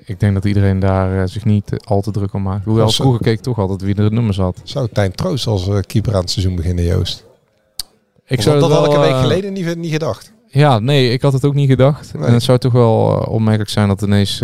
ik 0.07 0.19
denk 0.19 0.33
dat 0.33 0.45
iedereen 0.45 0.79
daar 0.79 1.21
eh, 1.21 1.27
zich 1.27 1.45
niet 1.45 1.71
eh, 1.71 1.79
al 1.83 2.01
te 2.01 2.11
druk 2.11 2.33
om 2.33 2.41
maakt. 2.41 2.65
Hoewel 2.65 2.89
vroeger 2.89 3.21
keek 3.21 3.37
ik 3.37 3.43
toch 3.43 3.59
altijd 3.59 3.81
wie 3.81 3.95
er 3.95 4.09
de 4.09 4.15
nummers 4.15 4.37
had. 4.37 4.61
Zou 4.63 4.87
Tijn 4.93 5.11
Troost 5.11 5.47
als 5.47 5.67
eh, 5.67 5.77
keeper 5.87 6.13
aan 6.13 6.21
het 6.21 6.29
seizoen 6.29 6.55
beginnen, 6.55 6.83
Joost? 6.83 7.25
Ik 8.25 8.41
zou 8.41 8.59
dat 8.59 8.69
het 8.69 8.79
had 8.79 8.87
ik 8.87 8.93
een 8.93 9.01
week 9.01 9.19
geleden 9.19 9.53
niet, 9.53 9.75
niet 9.75 9.91
gedacht. 9.91 10.31
Ja, 10.47 10.79
nee, 10.79 11.11
ik 11.11 11.21
had 11.21 11.33
het 11.33 11.45
ook 11.45 11.53
niet 11.53 11.69
gedacht. 11.69 12.13
Nee. 12.13 12.25
En 12.27 12.33
het 12.33 12.43
zou 12.43 12.57
toch 12.57 12.71
wel 12.71 13.25
opmerkelijk 13.29 13.69
zijn 13.69 13.87
dat 13.87 14.01
ineens 14.01 14.39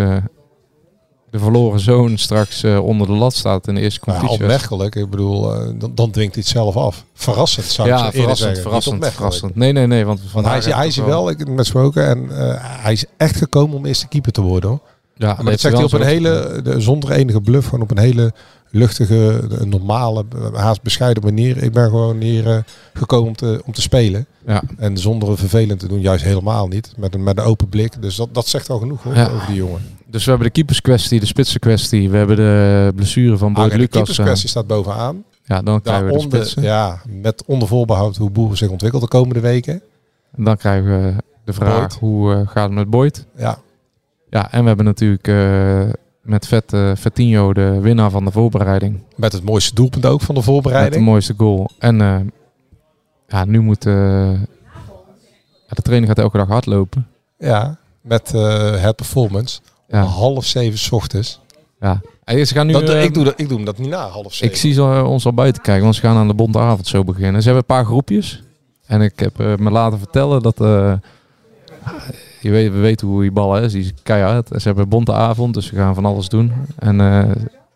de 1.33 1.39
verloren 1.39 1.79
zoon 1.79 2.17
straks 2.17 2.63
onder 2.63 3.07
de 3.07 3.13
lat 3.13 3.33
staat 3.33 3.67
in 3.67 3.75
de 3.75 3.81
eerste 3.81 3.99
Nou, 4.05 4.19
competitie. 4.19 4.45
opmerkelijk. 4.45 4.95
Ik 4.95 5.09
bedoel, 5.09 5.53
eh, 5.53 5.69
dan, 5.75 5.95
dan 5.95 6.11
dwingt 6.11 6.33
hij 6.33 6.43
het 6.43 6.51
zelf 6.51 6.75
af. 6.75 7.05
Verrassend 7.13 7.65
zou 7.65 7.87
ik 7.89 7.93
ja, 7.97 8.11
verrassend, 8.11 8.59
verrassend, 8.59 9.05
verrassend. 9.05 9.55
Nee, 9.55 9.71
nee, 9.71 9.87
nee. 9.87 10.05
Want, 10.05 10.19
Want 10.19 10.31
vandaag 10.31 10.51
hij 10.51 10.59
is, 10.59 10.65
hij 10.65 10.83
ik 10.85 10.89
is 10.89 10.97
wel, 10.97 11.29
ik 11.29 11.37
heb 11.37 11.47
hem 11.47 11.55
met 11.55 11.65
gesproken, 11.65 12.07
en 12.07 12.49
eh, 12.49 12.55
hij 12.83 12.91
is 12.91 13.05
echt 13.17 13.35
gekomen 13.35 13.77
om 13.77 13.85
eerste 13.85 14.07
keeper 14.07 14.31
te 14.31 14.41
worden. 14.41 14.69
Hoor. 14.69 14.79
Ja, 15.15 15.33
Maar 15.35 15.51
dat 15.51 15.59
zegt 15.59 15.75
hij 15.75 15.83
op 15.83 15.91
een 15.93 16.01
hele, 16.01 16.59
de, 16.63 16.79
zonder 16.81 17.11
enige 17.11 17.41
bluff, 17.41 17.65
gewoon 17.67 17.81
op 17.83 17.91
een 17.91 17.97
hele 17.99 18.33
luchtige, 18.69 19.45
de- 19.49 19.65
normale, 19.65 20.25
haast 20.53 20.81
bescheiden 20.81 21.23
manier. 21.23 21.63
Ik 21.63 21.71
ben 21.71 21.89
gewoon 21.89 22.21
hier 22.21 22.49
eh, 22.49 22.57
gekomen 22.93 23.27
om 23.27 23.35
te, 23.35 23.61
om 23.65 23.73
te 23.73 23.81
spelen. 23.81 24.25
Ja. 24.45 24.63
En 24.77 24.97
zonder 24.97 25.37
vervelend 25.37 25.79
te 25.79 25.87
doen, 25.87 26.01
juist 26.01 26.23
helemaal 26.23 26.67
niet. 26.67 26.93
Met 26.97 27.13
een, 27.13 27.23
met 27.23 27.37
een 27.37 27.43
open 27.43 27.69
blik. 27.69 28.01
Dus 28.01 28.15
dat, 28.15 28.29
dat 28.33 28.47
zegt 28.47 28.69
al 28.69 28.79
genoeg 28.79 29.03
hoor, 29.03 29.15
Ja. 29.15 29.25
over 29.29 29.47
die 29.47 29.55
jongen. 29.55 29.81
Dus 30.07 30.23
we 30.23 30.29
hebben 30.29 30.47
de 30.47 30.53
keeperskwestie, 30.53 31.19
de 31.19 31.25
spitsenkwestie. 31.25 32.09
We 32.09 32.17
hebben 32.17 32.35
de 32.35 32.91
blessure 32.95 33.37
van 33.37 33.53
Boyd 33.53 33.65
Ah, 33.65 33.71
de 33.71 33.77
Lucas. 33.77 33.95
eh, 33.99 34.03
keeperskwestie 34.05 34.49
staat 34.49 34.67
bovenaan. 34.67 35.23
ja, 35.45 35.61
dan 35.61 35.81
krijgen 35.81 36.05
we 36.05 36.13
de 36.13 36.19
spitsen. 36.19 36.61
ja, 36.63 37.01
met 37.07 37.43
onder 37.45 37.67
voorbehoud 37.67 38.15
hoe 38.17 38.29
Boer 38.29 38.57
zich 38.57 38.69
ontwikkelt 38.69 39.01
de 39.03 39.07
komende 39.09 39.39
weken. 39.39 39.81
En 40.35 40.43
dan 40.43 40.57
krijgen 40.57 41.03
we 41.05 41.13
de 41.45 41.53
vraag, 41.53 41.77
Boyd. 41.79 41.93
hoe 41.93 42.33
eh, 42.33 42.47
gaat 42.47 42.63
het 42.65 42.73
met 42.73 42.89
Boyd? 42.89 43.25
Ja, 43.37 43.57
Ja, 44.33 44.51
en 44.51 44.61
we 44.61 44.67
hebben 44.67 44.85
natuurlijk 44.85 45.27
eh, 45.27 45.83
met 46.21 46.47
Vet, 46.47 46.73
eh, 46.73 46.91
Vettinho 46.95 47.53
de 47.53 47.79
winnaar 47.79 48.09
van 48.09 48.25
de 48.25 48.31
voorbereiding. 48.31 48.99
met 49.15 49.33
het 49.33 49.43
mooiste 49.43 49.75
doelpunt 49.75 50.05
ook 50.05 50.21
van 50.21 50.27
de 50.27 50.33
Met 50.33 50.45
de 50.45 50.51
voorbereiding. 50.51 51.05
mooiste 51.05 51.33
goal. 51.37 51.69
En 51.79 52.01
eh, 52.01 52.19
ja, 53.27 53.45
nu 53.45 53.59
moet... 53.59 53.81
de 53.81 54.37
trainer 55.81 56.07
gaat 56.07 56.17
elke 56.19 56.37
dag 56.37 56.47
hardlopen. 56.47 57.07
Ja, 57.37 57.77
met 58.01 58.31
het 58.31 58.95
performance. 58.95 59.59
Ja, 59.87 60.01
Half 60.03 60.45
zeven 60.45 60.79
's 60.79 60.91
ochtends. 60.91 61.39
ja. 61.79 62.01
En 62.23 62.47
ze 62.47 62.53
gaan 62.53 62.65
nu... 62.65 62.73
Dat, 62.73 62.89
eh, 62.89 63.03
ik, 63.03 63.13
doe 63.13 63.23
dat, 63.23 63.33
ik 63.39 63.47
doe 63.47 63.57
hem 63.57 63.65
dat 63.65 63.77
niet 63.77 63.89
na, 63.89 64.07
half 64.07 64.33
zeven. 64.33 64.53
Ik 64.53 64.55
zie 64.61 64.73
ze 64.73 65.03
ons 65.03 65.25
al 65.25 65.33
buiten 65.33 65.61
kijken, 65.61 65.83
want 65.83 65.95
ze 65.95 66.01
gaan 66.01 66.17
aan 66.17 66.27
de 66.27 66.33
bonte 66.33 66.59
avond 66.59 66.87
zo 66.87 67.03
beginnen. 67.03 67.41
Ze 67.41 67.49
hebben 67.49 67.65
een 67.67 67.75
paar 67.75 67.85
groepjes. 67.85 68.43
En 68.85 69.01
ik 69.01 69.19
heb 69.19 69.37
me 69.37 69.71
laten 69.71 69.99
vertellen 69.99 70.41
dat... 70.41 70.57
je 72.43 72.51
weet, 72.51 72.71
we 72.71 72.79
weten 72.79 73.07
hoe 73.07 73.21
die 73.21 73.31
bal 73.31 73.57
is, 73.57 73.71
die 73.71 73.81
is 73.81 73.93
keihard. 74.03 74.51
En 74.51 74.59
Ze 74.59 74.65
hebben 74.65 74.83
een 74.83 74.89
bonte 74.89 75.13
avond, 75.13 75.53
dus 75.53 75.65
ze 75.65 75.75
gaan 75.75 75.95
van 75.95 76.05
alles 76.05 76.29
doen. 76.29 76.51
En 76.79 77.01
eh, 77.01 77.31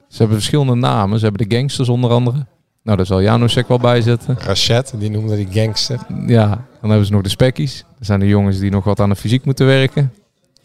ze 0.07 0.17
hebben 0.17 0.37
verschillende 0.37 0.75
namen. 0.75 1.19
Ze 1.19 1.25
hebben 1.25 1.47
de 1.47 1.55
gangsters 1.55 1.89
onder 1.89 2.11
andere. 2.11 2.45
Nou, 2.87 2.97
daar 2.97 3.05
zal 3.05 3.21
Janosek 3.21 3.67
wel 3.67 3.79
bij 3.79 4.01
zitten. 4.01 4.35
Rachet, 4.39 4.93
die 4.97 5.09
noemde 5.09 5.35
die 5.35 5.47
gangster. 5.51 5.99
Ja, 6.25 6.47
dan 6.81 6.89
hebben 6.89 7.05
ze 7.05 7.11
nog 7.11 7.21
de 7.21 7.29
spekkies. 7.29 7.85
Dat 7.97 8.07
zijn 8.07 8.19
de 8.19 8.27
jongens 8.27 8.59
die 8.59 8.71
nog 8.71 8.83
wat 8.83 8.99
aan 8.99 9.09
de 9.09 9.15
fysiek 9.15 9.45
moeten 9.45 9.65
werken. 9.65 10.01
En 10.01 10.11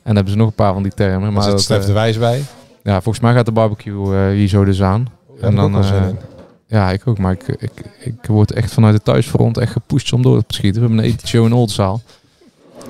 dan 0.03 0.15
hebben 0.15 0.33
ze 0.33 0.39
nog 0.39 0.49
een 0.49 0.55
paar 0.55 0.73
van 0.73 0.83
die 0.83 0.93
termen. 0.95 1.33
Maar 1.33 1.43
zit 1.43 1.61
Stef 1.61 1.81
eh, 1.81 1.87
de 1.87 1.93
Wijs 1.93 2.19
bij. 2.19 2.43
ja, 2.83 2.93
volgens 3.01 3.25
mij 3.25 3.35
gaat 3.35 3.47
de 3.47 3.53
barbecue 3.53 4.17
eh, 4.17 4.35
hier 4.35 4.49
zo 4.49 4.65
dus 4.65 4.83
aan. 4.83 5.09
Zin 5.41 5.59
eh, 5.59 6.09
in. 6.09 6.19
ja, 6.67 6.91
ik 6.91 7.07
ook. 7.07 7.19
Maar 7.19 7.33
ik, 7.33 7.49
ik, 7.49 7.73
ik 7.99 8.27
word 8.27 8.53
echt 8.53 8.73
vanuit 8.73 8.95
de 8.95 9.03
thuisfront 9.03 9.59
echt 9.59 9.73
gepusht 9.73 10.13
om 10.13 10.23
door 10.23 10.47
te 10.47 10.55
schieten. 10.55 10.81
We 10.81 10.87
hebben 10.87 11.05
een 11.05 11.11
etenshow 11.13 11.45
in 11.45 11.53
Oldzaal. 11.53 12.01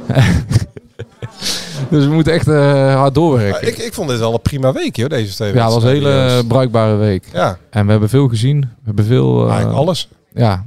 dus 1.90 2.04
we 2.04 2.10
moeten 2.12 2.32
echt 2.32 2.48
eh, 2.48 2.94
hard 2.94 3.14
doorwerken. 3.14 3.60
Maar 3.60 3.70
ik, 3.70 3.78
ik 3.78 3.92
vond 3.94 4.08
dit 4.08 4.18
wel 4.18 4.32
een 4.32 4.40
prima 4.40 4.72
week, 4.72 4.96
joh, 4.96 5.08
deze 5.08 5.34
twee 5.34 5.54
ja, 5.54 5.64
het 5.64 5.74
was 5.74 5.82
een 5.82 5.88
hele 5.88 6.08
wedstrijden. 6.08 6.46
bruikbare 6.46 6.94
week. 6.96 7.24
Ja, 7.32 7.58
En 7.70 7.84
we 7.84 7.90
hebben 7.90 8.08
veel 8.08 8.28
gezien. 8.28 8.60
We 8.60 8.66
hebben 8.84 9.04
veel... 9.04 9.48
eh, 9.48 9.74
alles. 9.74 10.08
Ja, 10.34 10.64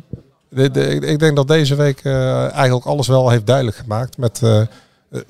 De, 0.49 0.71
de, 0.71 0.87
ik- 0.87 1.03
ik 1.03 1.19
denk 1.19 1.35
dat 1.35 1.47
deze 1.47 1.75
week 1.75 1.99
eh, 2.03 2.51
eigenlijk 2.53 2.85
alles 2.85 3.07
wel 3.07 3.29
heeft 3.29 3.45
duidelijk 3.47 3.77
gemaakt. 3.77 4.17
Met, 4.17 4.39
eh, 4.43 4.59
eh, 4.61 4.67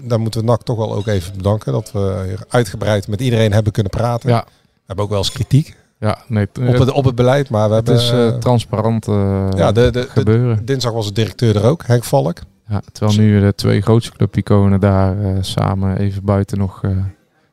daar 0.03 0.19
moeten 0.19 0.39
we 0.39 0.45
NAC 0.45 0.63
toch 0.63 0.77
wel 0.77 0.95
ook 0.95 1.07
even 1.07 1.37
bedanken. 1.37 1.71
Dat 1.71 1.91
we 1.91 2.35
uitgebreid 2.49 3.07
met 3.07 3.21
iedereen 3.21 3.53
hebben 3.53 3.71
kunnen 3.71 3.91
praten. 3.91 4.29
ja, 4.29 4.43
We 4.45 4.81
hebben 4.85 5.03
ook 5.05 5.11
wel 5.11 5.19
eens 5.19 5.31
kritiek 5.31 5.75
ja. 5.99 6.17
Nee, 6.27 6.47
op, 6.67 6.77
het, 6.77 6.91
op 6.91 7.05
het 7.05 7.15
beleid. 7.15 7.49
Maar 7.49 7.69
we 7.69 7.75
het 7.75 7.87
hebben... 7.87 8.03
is 8.03 8.11
eh, 8.11 8.27
eh, 8.27 8.35
transparant 8.35 9.07
eh, 9.07 9.47
ja, 9.55 9.71
de, 9.71 9.81
de, 9.81 9.91
de- 9.91 10.07
gebeuren. 10.09 10.65
dinsdag 10.65 10.91
was 10.93 11.05
de 11.07 11.13
directeur 11.13 11.55
er 11.55 11.63
ook, 11.65 11.83
Henk 11.85 12.03
Valk. 12.03 12.37
Ja, 12.67 12.81
terwijl 12.91 13.17
nu 13.17 13.39
de 13.39 13.55
twee 13.55 13.81
grootste 13.81 14.11
clubiconen 14.11 14.79
daar 14.79 15.19
eh, 15.23 15.37
samen 15.41 15.97
even 15.97 16.23
buiten 16.25 16.57
nog 16.57 16.83
eh, 16.83 16.91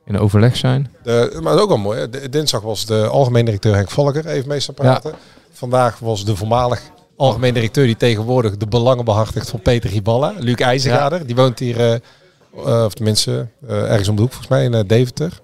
in 0.05 0.19
overleg 0.19 0.57
zijn. 0.57 0.91
De, 1.03 1.31
maar 1.43 1.43
dat 1.43 1.55
is 1.55 1.61
ook 1.63 1.69
wel 1.69 1.79
mooi. 1.79 1.99
hè. 1.99 2.09
De- 2.11 2.29
dinsdag 2.29 2.61
was 2.61 2.87
de 2.87 3.07
algemeen 3.07 3.45
directeur 3.45 3.75
Henk 3.75 3.91
Valker 3.91 4.27
even 4.27 4.49
mee 4.49 4.61
te 4.61 4.73
praten. 4.73 5.13
Vandaag 5.53 5.99
was 5.99 6.25
de 6.25 6.37
voormalig 6.37 6.83
algemeen 7.17 7.55
directeur 7.55 7.87
die 7.87 7.97
tegenwoordig 7.97 8.57
de 8.57 8.67
belangen 8.67 9.05
behartigt 9.05 9.51
van 9.51 9.61
Peter 9.61 9.91
Hiballa. 9.91 10.33
Luc 10.39 10.55
IJzergaarder. 10.61 11.27
Die 11.27 11.37
woont 11.37 11.59
hier, 11.59 11.81
eh, 11.81 11.95
eh, 11.95 12.85
of 12.85 12.95
tenminste 12.95 13.49
eh, 13.69 13.91
ergens 13.91 14.09
om 14.09 14.17
de 14.17 14.23
hoek 14.23 14.31
volgens 14.33 14.51
mij, 14.53 14.65
in 14.65 14.75
eh, 14.75 14.81
Deventer. 14.87 15.41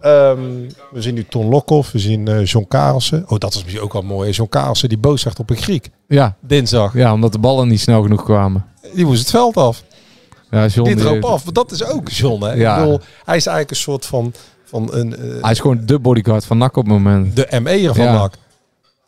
Ehm, 0.00 0.38
we 0.92 1.02
zien 1.02 1.14
nu 1.14 1.24
Ton 1.24 1.48
Lokhoff, 1.48 1.92
we 1.92 1.98
zien 1.98 2.28
eh, 2.28 2.44
John 2.44 2.66
Karelsen. 2.68 3.24
Oh, 3.28 3.38
dat 3.38 3.54
is 3.54 3.62
misschien 3.62 3.82
ook 3.84 3.92
wel 3.92 4.02
mooi. 4.02 4.30
John 4.30 4.48
Karelsen 4.48 4.88
die 4.88 4.98
boos 4.98 5.22
werd 5.22 5.38
op 5.38 5.50
een 5.50 5.56
Griek. 5.56 5.90
Ja, 6.08 6.36
Dinsdag. 6.40 6.94
ja, 6.94 7.12
omdat 7.12 7.32
de 7.32 7.38
ballen 7.38 7.68
niet 7.68 7.80
snel 7.80 8.02
genoeg 8.02 8.24
kwamen. 8.24 8.64
Die 8.94 9.04
moest 9.06 9.20
het 9.20 9.30
veld 9.30 9.56
af. 9.56 9.82
Ja, 10.50 10.66
John, 10.66 10.88
Die 10.88 10.96
droop 10.96 11.24
af. 11.24 11.42
Want 11.42 11.54
dat 11.54 11.70
is 11.70 11.84
ook 11.84 12.08
John. 12.10 12.44
Hè? 12.44 12.52
Ja. 12.52 12.74
Ik 12.76 12.82
bedoel, 12.82 13.00
hij 13.24 13.36
is 13.36 13.46
eigenlijk 13.46 13.70
een 13.70 13.76
soort 13.82 14.06
van, 14.06 14.32
van 14.64 14.88
een, 14.94 15.16
eh, 15.16 15.42
Hij 15.42 15.50
is 15.50 15.60
gewoon 15.60 15.80
de 15.86 15.98
bodyguard 15.98 16.44
van 16.44 16.58
NAC 16.58 16.76
op 16.76 16.84
het 16.84 16.92
moment. 16.92 17.36
de 17.36 17.60
ME'er 17.62 17.94
van 17.94 18.04
Ja. 18.04 18.12
NAC. 18.12 18.34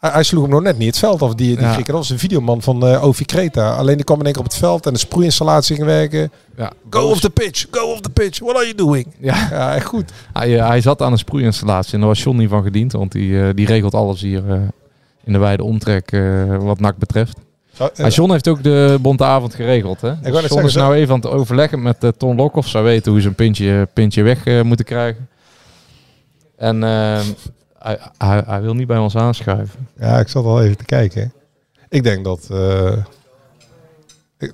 Hij, 0.01 0.11
hij 0.11 0.23
sloeg 0.23 0.43
hem 0.43 0.51
nog 0.51 0.63
net 0.63 0.79
niet 0.79 0.87
het 0.87 0.99
veld 0.99 1.23
af, 1.23 1.35
die, 1.35 1.57
die 1.57 1.67
Ja. 1.67 1.77
Dat 1.77 1.87
was 1.87 2.11
een 2.11 2.19
videoman 2.19 2.63
van 2.63 2.87
eh 2.87 3.05
Ovi 3.05 3.25
Kreta. 3.25 3.71
Alleen 3.75 3.97
die 3.97 4.05
kwam 4.05 4.19
in 4.19 4.25
één 4.25 4.33
keer 4.33 4.43
op 4.43 4.49
het 4.49 4.59
veld 4.59 4.87
en 4.87 4.93
de 4.93 4.99
sproeiinstallatie 4.99 5.75
ging 5.75 5.87
werken. 5.87 6.33
Ja, 6.57 6.73
Go 6.91 7.01
off 7.11 7.21
the 7.21 7.31
pitch, 7.31 7.67
go 7.71 7.91
off 7.91 8.01
the 8.01 8.11
pitch. 8.11 8.39
What 8.41 8.55
are 8.55 8.65
you 8.65 8.75
doing? 8.77 9.07
ja. 9.21 9.49
Ja, 9.51 9.75
echt 9.75 9.87
goed. 9.87 10.13
Hij, 10.33 10.59
eh, 10.59 10.69
hij 10.69 10.81
zat 10.81 11.03
aan 11.03 11.13
een 11.13 11.19
sproeiinstallatie 11.19 11.93
en 11.93 11.99
daar 11.99 12.09
was 12.09 12.23
John 12.23 12.39
niet 12.39 12.49
van 12.49 12.63
gediend. 12.63 12.93
Want 12.93 13.13
die, 13.13 13.55
die 13.55 13.67
regelt 13.67 13.95
alles 13.95 14.21
hier 14.21 14.43
in 15.25 15.33
de 15.33 15.39
wijde 15.39 15.63
omtrek 15.63 16.11
wat 16.61 16.81
NAC 16.81 16.97
betreft. 16.97 17.39
Maar 17.79 18.11
John 18.11 18.31
heeft 18.31 18.49
ook 18.49 18.63
de 18.63 18.99
bonte 19.01 19.25
avond 19.25 19.55
geregeld. 19.55 20.01
Hè? 20.01 20.09
Dus 20.09 20.19
net 20.23 20.33
John 20.33 20.43
zeggen, 20.47 20.65
is 20.65 20.75
nou 20.75 20.95
even 20.95 21.15
aan 21.15 21.21
het 21.21 21.31
overleggen 21.31 21.83
met 21.83 22.05
eh, 22.05 22.11
Ton 22.17 22.37
Lokhoff. 22.37 22.69
Zou 22.69 22.85
weten 22.85 23.13
hoe 23.13 23.21
ze 23.21 23.29
een 23.29 23.35
pintje, 23.35 23.89
pintje 23.93 24.23
weg 24.23 24.45
eh, 24.45 24.63
moeten 24.63 24.85
krijgen. 24.85 25.29
En 26.57 26.83
eh, 26.85 27.21
hij, 27.79 27.99
hij, 28.19 28.43
hij 28.47 28.61
wil 28.63 28.75
niet 28.75 28.87
bij 28.87 28.99
ons 28.99 29.17
aanschuiven. 29.17 29.89
ja, 29.99 30.19
ik 30.19 30.29
zat 30.29 30.45
al 30.45 30.63
even 30.63 30.77
te 30.77 30.85
kijken. 30.85 31.33
Ik 31.89 32.03
denk 32.03 32.25
dat 32.25 32.47
eh, 32.51 32.93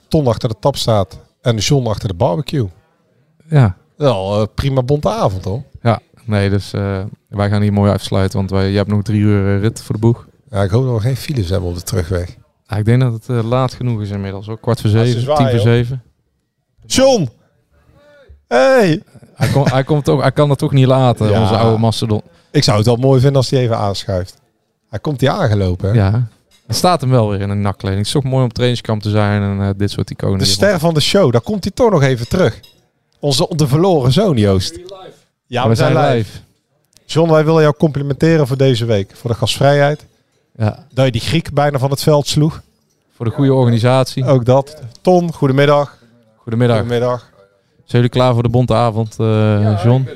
Ton 0.08 0.26
achter 0.26 0.48
de 0.48 0.56
tap 0.60 0.76
staat 0.76 1.18
en 1.40 1.56
John 1.56 1.86
achter 1.86 2.08
de 2.08 2.14
barbecue. 2.14 2.68
Ja, 3.48 3.76
Wel, 3.96 4.48
prima 4.48 4.82
bonte 4.82 5.08
avond 5.10 5.44
hoor. 5.44 5.62
ja. 5.82 6.00
nee, 6.24 6.50
dus 6.50 6.70
wij 7.28 7.48
gaan 7.48 7.62
hier 7.62 7.72
mooi 7.72 7.92
afsluiten. 7.92 8.38
Want 8.38 8.50
wij, 8.50 8.70
je 8.70 8.76
hebt 8.76 8.88
nog 8.88 9.02
drie 9.02 9.20
uur 9.20 9.58
rit 9.60 9.82
voor 9.82 9.94
de 9.94 10.00
boeg. 10.00 10.26
Ja, 10.50 10.62
ik 10.62 10.70
hoop 10.70 10.84
dat 10.84 10.94
we 10.94 11.00
geen 11.00 11.16
files 11.16 11.48
hebben 11.48 11.68
op 11.68 11.74
de 11.74 11.82
terugweg. 11.82 12.36
Ja, 12.72 12.78
ik 12.78 12.84
denk 12.84 13.00
dat 13.00 13.12
het 13.12 13.28
eh, 13.28 13.44
laat 13.48 13.72
genoeg 13.74 14.00
is 14.02 14.10
inmiddels. 14.10 14.46
Hoor. 14.46 14.58
Kwart 14.58 14.80
voor 14.80 14.90
zeven, 14.90 15.14
het 15.14 15.22
zwaar, 15.22 15.36
tien 15.36 15.46
voor 15.46 15.54
joh. 15.54 15.62
zeven. 15.62 16.02
John! 16.86 17.28
Hey! 18.48 19.02
Hij, 19.34 19.48
hij, 19.64 19.84
komt 19.84 20.04
toch, 20.04 20.20
hij 20.20 20.32
kan 20.32 20.50
het 20.50 20.58
toch 20.58 20.72
niet 20.72 20.86
laten, 20.86 21.28
Ja. 21.28 21.40
onze 21.40 21.56
oude 21.56 21.78
mastodon. 21.78 22.22
Ik 22.50 22.64
zou 22.64 22.76
het 22.76 22.86
wel 22.86 22.96
mooi 22.96 23.20
vinden 23.20 23.36
als 23.36 23.50
hij 23.50 23.60
even 23.60 23.76
aanschuift. 23.76 24.40
Hij 24.88 24.98
komt 24.98 25.20
hier 25.20 25.30
aangelopen. 25.30 25.88
Hè? 25.88 25.94
Ja. 25.94 26.28
Er 26.66 26.74
staat 26.74 27.00
hem 27.00 27.10
wel 27.10 27.28
weer 27.30 27.40
in 27.40 27.50
een 27.50 27.60
nakkleding. 27.60 27.98
Het 27.98 28.06
is 28.06 28.12
toch 28.12 28.24
mooi 28.24 28.42
om 28.42 28.52
trainingskamp 28.52 29.02
te 29.02 29.10
zijn 29.10 29.42
en 29.42 29.60
eh, 29.60 29.70
dit 29.76 29.90
soort 29.90 30.10
iconen. 30.10 30.38
De 30.38 30.44
ster 30.44 30.78
van 30.78 30.94
de 30.94 31.00
show, 31.00 31.32
daar 31.32 31.40
komt 31.40 31.64
hij 31.64 31.72
toch 31.72 31.90
nog 31.90 32.02
even 32.02 32.28
terug. 32.28 32.60
Onze 33.20 33.48
de 33.56 33.66
verloren 33.66 34.12
zoon, 34.12 34.36
Joost. 34.36 34.78
Ja, 35.46 35.68
we 35.68 35.74
zijn 35.74 35.96
live. 35.96 36.38
John, 37.06 37.30
wij 37.30 37.44
willen 37.44 37.62
jou 37.62 37.74
complimenteren 37.78 38.46
voor 38.46 38.56
deze 38.56 38.84
week. 38.84 39.10
Voor 39.14 39.30
de 39.30 39.36
gastvrijheid. 39.36 40.06
Ja, 40.56 40.86
Dat 40.94 41.04
je 41.04 41.12
die 41.12 41.20
Griek 41.20 41.52
bijna 41.52 41.78
van 41.78 41.90
het 41.90 42.02
veld 42.02 42.26
sloeg. 42.26 42.62
voor 43.16 43.24
de 43.24 43.30
goede 43.30 43.52
organisatie. 43.54 44.24
Ook 44.26 44.44
dat. 44.44 44.82
Ton, 45.00 45.32
goedemiddag. 45.32 45.98
Goedemiddag. 46.36 46.78
Goedemiddag. 46.78 47.30
Zijn 47.84 48.02
jullie 48.02 48.08
klaar 48.08 48.32
voor 48.34 48.42
de 48.42 48.48
bonte 48.48 48.74
avond, 48.74 49.16
eh, 49.18 49.80
John? 49.84 50.08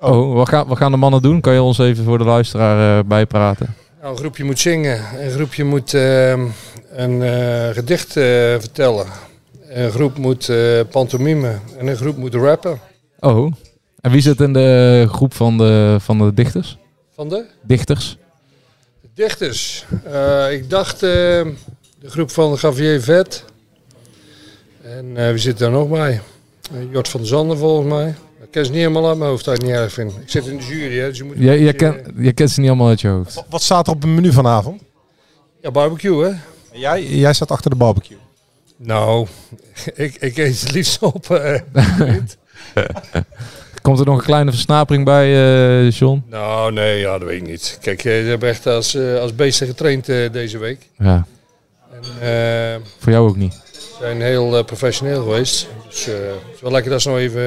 Oh, 0.00 0.34
wat 0.34 0.48
gaan, 0.48 0.66
wat 0.66 0.76
gaan 0.76 0.90
de 0.90 0.96
mannen 0.96 1.22
doen? 1.22 1.40
Kan 1.40 1.52
je 1.52 1.62
ons 1.62 1.78
even 1.78 2.04
voor 2.04 2.18
de 2.18 2.24
luisteraar 2.24 2.98
eh, 2.98 3.04
bijpraten? 3.04 3.74
Nou, 4.00 4.12
een 4.12 4.18
groepje 4.18 4.44
moet 4.44 4.58
zingen, 4.58 5.00
een 5.24 5.30
groepje 5.30 5.64
moet 5.64 5.94
ehm, 5.94 6.46
een 6.90 7.22
eh, 7.22 7.68
gedicht 7.74 8.16
eh, 8.16 8.24
vertellen. 8.58 9.06
Een 9.68 9.90
groep 9.90 10.18
moet 10.18 10.48
eh 10.48 10.80
pantomime 10.90 11.58
en 11.78 11.86
een 11.86 11.96
groep 11.96 12.16
moet 12.16 12.34
rappen. 12.34 12.78
Oh, 13.20 13.52
en 14.00 14.10
wie 14.10 14.20
zit 14.20 14.40
in 14.40 14.52
de 14.52 15.06
groep 15.08 15.34
van 15.34 15.58
de, 15.58 15.96
van 16.00 16.18
de 16.18 16.34
dichters? 16.34 16.78
Van 17.14 17.28
de 17.28 17.44
Dichters? 17.62 18.18
Dichters. 19.16 19.84
Eh, 20.04 20.52
ik 20.52 20.70
dacht 20.70 20.94
eh, 20.94 21.00
de 21.00 22.06
groep 22.06 22.30
van 22.30 22.58
Javier 22.60 23.02
Vet. 23.02 23.44
En 24.82 25.16
eh, 25.16 25.30
wie 25.30 25.38
zit 25.38 25.58
daar 25.58 25.70
nog 25.70 25.88
bij? 25.88 26.20
Jort 26.90 27.08
van 27.08 27.20
der 27.20 27.28
Zanden 27.28 27.58
volgens 27.58 27.88
mij. 27.88 28.14
Ik 28.42 28.50
ken 28.50 28.64
ze 28.64 28.70
niet 28.70 28.80
helemaal 28.80 29.08
uit 29.08 29.18
mijn 29.18 29.30
hoofd, 29.30 29.44
dat 29.44 29.54
ik 29.54 29.62
niet 29.62 29.70
erg 29.70 29.92
vind. 29.92 30.12
Ik 30.12 30.30
zit 30.30 30.46
in 30.46 30.56
de 30.56 30.64
jury, 30.64 30.98
hè, 30.98 31.08
dus 31.08 31.18
je 31.18 31.24
moet... 31.24 31.36
Jij, 31.38 31.60
jij, 31.60 31.72
beetje, 31.72 32.02
ken, 32.02 32.14
jij 32.16 32.32
kent 32.32 32.50
ze 32.50 32.60
niet 32.60 32.68
allemaal 32.68 32.88
uit 32.88 33.00
je 33.00 33.08
hoofd. 33.08 33.44
Wat 33.48 33.62
staat 33.62 33.86
er 33.86 33.92
op 33.92 34.02
het 34.02 34.10
menu 34.10 34.32
vanavond? 34.32 34.82
Ja, 35.60 35.70
barbecue, 35.70 36.24
hè? 36.24 36.34
Jij, 36.72 37.06
jij 37.06 37.32
staat 37.32 37.50
achter 37.50 37.70
de 37.70 37.76
barbecue. 37.76 38.18
Nou, 38.76 39.26
ik, 39.94 40.14
ik 40.14 40.36
eet 40.36 40.60
het 40.60 40.72
liefst 40.72 41.02
op. 41.02 41.26
Komt 43.86 43.98
er 43.98 44.04
nog 44.06 44.18
een 44.18 44.24
kleine 44.24 44.50
versnapering 44.50 45.04
bij, 45.04 45.24
eh, 45.86 45.90
John? 45.90 46.22
nou, 46.30 46.72
nee, 46.72 46.98
ja, 47.00 47.18
dat 47.18 47.28
weet 47.28 47.40
ik 47.40 47.46
niet. 47.48 47.78
Kijk, 47.80 48.04
eh, 48.04 48.12
ze 48.22 48.28
hebben 48.28 48.48
echt 48.48 48.66
als, 48.66 48.94
eh, 48.94 49.18
als 49.20 49.34
beesten 49.34 49.66
getraind 49.66 50.08
eh, 50.08 50.32
deze 50.32 50.58
week. 50.58 50.88
Ja, 50.98 51.26
En, 51.92 52.02
eh, 52.28 52.80
voor 52.98 53.12
jou 53.12 53.28
ook 53.28 53.36
niet. 53.36 53.52
Ze 53.72 53.80
zijn 54.00 54.20
heel 54.20 54.56
eh, 54.56 54.64
professioneel 54.64 55.22
geweest. 55.22 55.66
Dus 55.88 56.06
eh, 56.08 56.14
het 56.14 56.54
is 56.54 56.60
wel 56.60 56.70
lekker 56.70 56.90
dat 56.90 57.02
ze 57.02 57.08
nog 57.08 57.18
even 57.18 57.42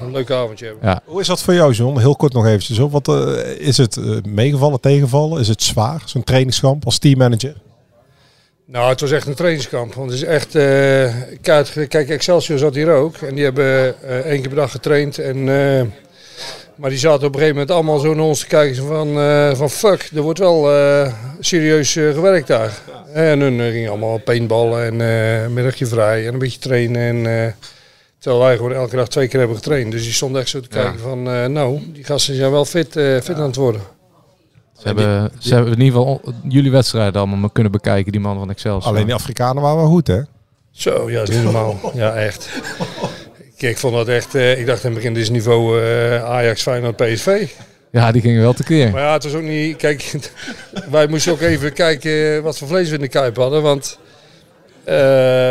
een 0.00 0.12
leuk 0.12 0.30
avondje 0.30 0.66
hebben. 0.66 0.88
Ja. 0.88 1.00
Hoe 1.04 1.20
is 1.20 1.26
dat 1.26 1.42
voor 1.42 1.54
jou, 1.54 1.72
John? 1.72 1.98
Heel 1.98 2.16
kort 2.16 2.32
nog 2.32 2.46
eventjes. 2.46 2.78
Op. 2.78 2.92
Wat, 2.92 3.08
eh, 3.08 3.58
is 3.58 3.76
het 3.76 3.98
meegevallen, 4.26 4.80
tegenvallen? 4.80 5.40
Is 5.40 5.48
het 5.48 5.62
zwaar, 5.62 6.02
zo'n 6.04 6.24
trainingskamp 6.24 6.84
als 6.84 6.98
teammanager? 6.98 7.54
Nou, 8.66 8.88
het 8.88 9.00
was 9.00 9.10
echt 9.10 9.26
een 9.26 9.34
trainingskamp. 9.34 9.94
Want 9.94 10.10
het 10.10 10.20
is 10.20 10.26
echt... 10.26 10.54
eh, 10.54 11.14
kijk, 11.40 11.88
kijk, 11.88 12.08
Excelsior 12.08 12.58
zat 12.58 12.74
hier 12.74 12.90
ook. 12.90 13.16
En 13.16 13.34
die 13.34 13.44
hebben 13.44 14.02
eh, 14.02 14.18
één 14.18 14.40
keer 14.40 14.48
per 14.48 14.56
dag 14.56 14.70
getraind. 14.70 15.18
En, 15.18 15.36
eh, 15.36 15.82
maar 16.74 16.90
die 16.90 16.98
zaten 16.98 17.26
op 17.26 17.32
een 17.34 17.40
gegeven 17.40 17.54
moment 17.54 17.70
allemaal 17.70 17.98
zo 17.98 18.14
naar 18.14 18.24
ons 18.24 18.40
te 18.40 18.46
kijken. 18.46 18.86
Van, 18.86 19.14
van 19.56 19.70
fuck, 19.70 20.10
er 20.14 20.22
wordt 20.22 20.38
wel 20.38 20.68
serieus 21.40 21.92
gewerkt 21.92 22.46
daar. 22.46 22.78
En 23.12 23.40
hun 23.40 23.72
gingen 23.72 23.90
allemaal 23.90 24.18
paintballen 24.18 24.84
en 24.84 25.00
een 25.00 25.52
middagje 25.52 25.86
vrij. 25.86 26.26
En 26.26 26.32
een 26.32 26.38
beetje 26.38 26.58
trainen. 26.58 27.26
En, 27.26 27.54
terwijl 28.18 28.42
wij 28.42 28.56
gewoon 28.56 28.72
elke 28.72 28.96
dag 28.96 29.08
twee 29.08 29.28
keer 29.28 29.38
hebben 29.38 29.56
getraind. 29.56 29.92
Dus 29.92 30.02
die 30.02 30.12
stonden 30.12 30.40
echt 30.40 30.50
zo 30.50 30.60
te 30.60 30.68
kijken 30.68 30.98
van... 30.98 31.22
nou, 31.52 31.80
die 31.92 32.04
gasten 32.04 32.34
zijn 32.34 32.50
wel 32.50 32.64
fit, 32.64 32.92
fit 33.22 33.36
aan 33.36 33.46
het 33.46 33.56
worden. 33.56 33.80
Ze 34.78 34.86
hebben, 34.86 35.30
ze 35.38 35.54
hebben 35.54 35.72
in 35.72 35.80
ieder 35.80 35.98
geval 35.98 36.20
jullie 36.48 36.70
wedstrijden 36.70 37.20
allemaal 37.20 37.50
kunnen 37.50 37.72
bekijken, 37.72 38.12
die 38.12 38.20
man 38.20 38.38
van 38.38 38.50
Excelsior. 38.50 38.92
Alleen 38.92 39.04
die 39.06 39.14
Afrikanen 39.14 39.62
waren 39.62 39.76
wel 39.76 39.86
goed, 39.86 40.06
hè? 40.06 40.20
Zo, 40.70 41.10
ja, 41.10 41.18
dat 41.18 41.28
is 41.28 41.42
normaal. 41.42 41.80
Ja, 41.94 42.14
echt. 42.14 42.48
Kijk, 43.56 43.72
ik 43.72 43.78
vond 43.78 43.94
dat 43.94 44.08
echt... 44.08 44.34
eh, 44.34 44.58
ik 44.60 44.66
dacht 44.66 44.78
in 44.84 44.90
het 44.90 44.94
begin, 44.98 45.14
dit 45.14 45.22
is 45.22 45.30
niveau 45.30 45.82
eh, 45.82 46.24
Ajax, 46.24 46.62
Feyenoord, 46.62 46.96
PSV. 46.96 47.48
Ja, 47.90 48.12
die 48.12 48.20
gingen 48.22 48.40
wel 48.40 48.52
tekeer. 48.52 48.90
Maar 48.90 49.00
ja, 49.02 49.12
het 49.12 49.24
was 49.24 49.34
ook 49.34 49.42
niet... 49.42 49.76
Kijk, 49.76 50.14
wij 50.90 51.06
moesten 51.06 51.32
ook 51.32 51.40
even 51.40 51.72
kijken 51.72 52.42
wat 52.42 52.58
voor 52.58 52.68
vlees 52.68 52.88
we 52.88 52.94
in 52.94 53.00
de 53.00 53.08
kuip 53.08 53.36
hadden. 53.36 53.62
Want 53.62 53.98
eh 54.84 54.94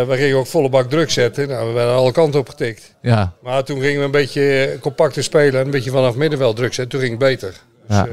wij 0.07 0.17
gingen 0.17 0.37
ook 0.37 0.47
volle 0.47 0.69
bak 0.69 0.89
druk 0.89 1.11
zetten. 1.11 1.47
Nou, 1.47 1.67
we 1.67 1.73
werden 1.73 1.93
alle 1.95 2.11
kanten 2.11 2.39
op 2.39 2.49
getikt. 2.49 2.93
Ja, 3.01 3.33
Maar 3.41 3.63
toen 3.63 3.81
gingen 3.81 3.99
we 3.99 4.05
een 4.05 4.11
beetje 4.11 4.77
compacter 4.81 5.23
spelen. 5.23 5.59
En 5.59 5.65
een 5.65 5.71
beetje 5.71 5.91
vanaf 5.91 6.15
middenveld 6.15 6.55
druk 6.55 6.73
zetten. 6.73 6.99
Toen 6.99 6.99
ging 7.07 7.19
het 7.19 7.29
beter. 7.29 7.49
Dus, 7.87 7.97
Ja. 7.97 8.07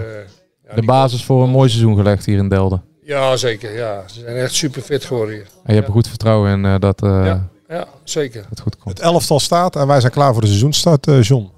Ja, 0.70 0.74
de 0.74 0.82
basis 0.86 1.24
voor 1.24 1.42
een 1.42 1.50
mooi 1.50 1.68
seizoen 1.68 1.96
gelegd 1.96 2.26
hier 2.26 2.38
in 2.38 2.48
Delden. 2.48 2.82
Ja, 3.02 3.36
zeker. 3.36 3.76
Ja. 3.76 4.02
Ze 4.06 4.20
zijn 4.20 4.36
echt 4.36 4.54
super 4.54 4.82
fit 4.82 5.04
geworden 5.04 5.34
hier. 5.34 5.44
En 5.44 5.48
je 5.66 5.74
hebt 5.74 5.86
er 5.86 5.92
goed 5.92 6.08
vertrouwen 6.08 6.50
in 6.52 6.64
eh, 6.64 6.74
dat 6.78 7.02
eh, 7.02 7.22
Ja, 7.24 7.48
ja, 7.68 7.86
zeker. 8.04 8.44
het 8.48 8.60
goed 8.60 8.76
komt. 8.78 8.96
Het 8.98 9.06
elftal 9.06 9.40
staat 9.40 9.76
en 9.76 9.86
wij 9.86 10.00
zijn 10.00 10.12
klaar 10.12 10.32
voor 10.32 10.40
de 10.42 10.46
seizoenstart, 10.48 11.06
eh, 11.06 11.22
John. 11.22 11.50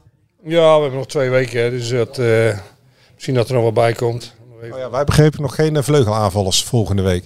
Ja, 0.44 0.74
we 0.76 0.80
hebben 0.80 0.98
nog 0.98 1.06
twee 1.08 1.30
weken. 1.30 1.62
Hè, 1.62 1.70
dus 1.70 1.88
dat, 1.88 2.18
eh, 2.18 2.58
misschien 3.14 3.34
dat 3.34 3.48
er 3.48 3.54
nog 3.54 3.62
wat 3.62 3.74
bij 3.74 3.92
komt. 3.92 4.34
Oh 4.72 4.78
ja, 4.78 4.90
wij 4.90 5.04
begrepen 5.04 5.42
nog 5.42 5.54
geen 5.54 5.82
vleugelaanvallers 5.84 6.64
volgende 6.64 7.02
week. 7.02 7.24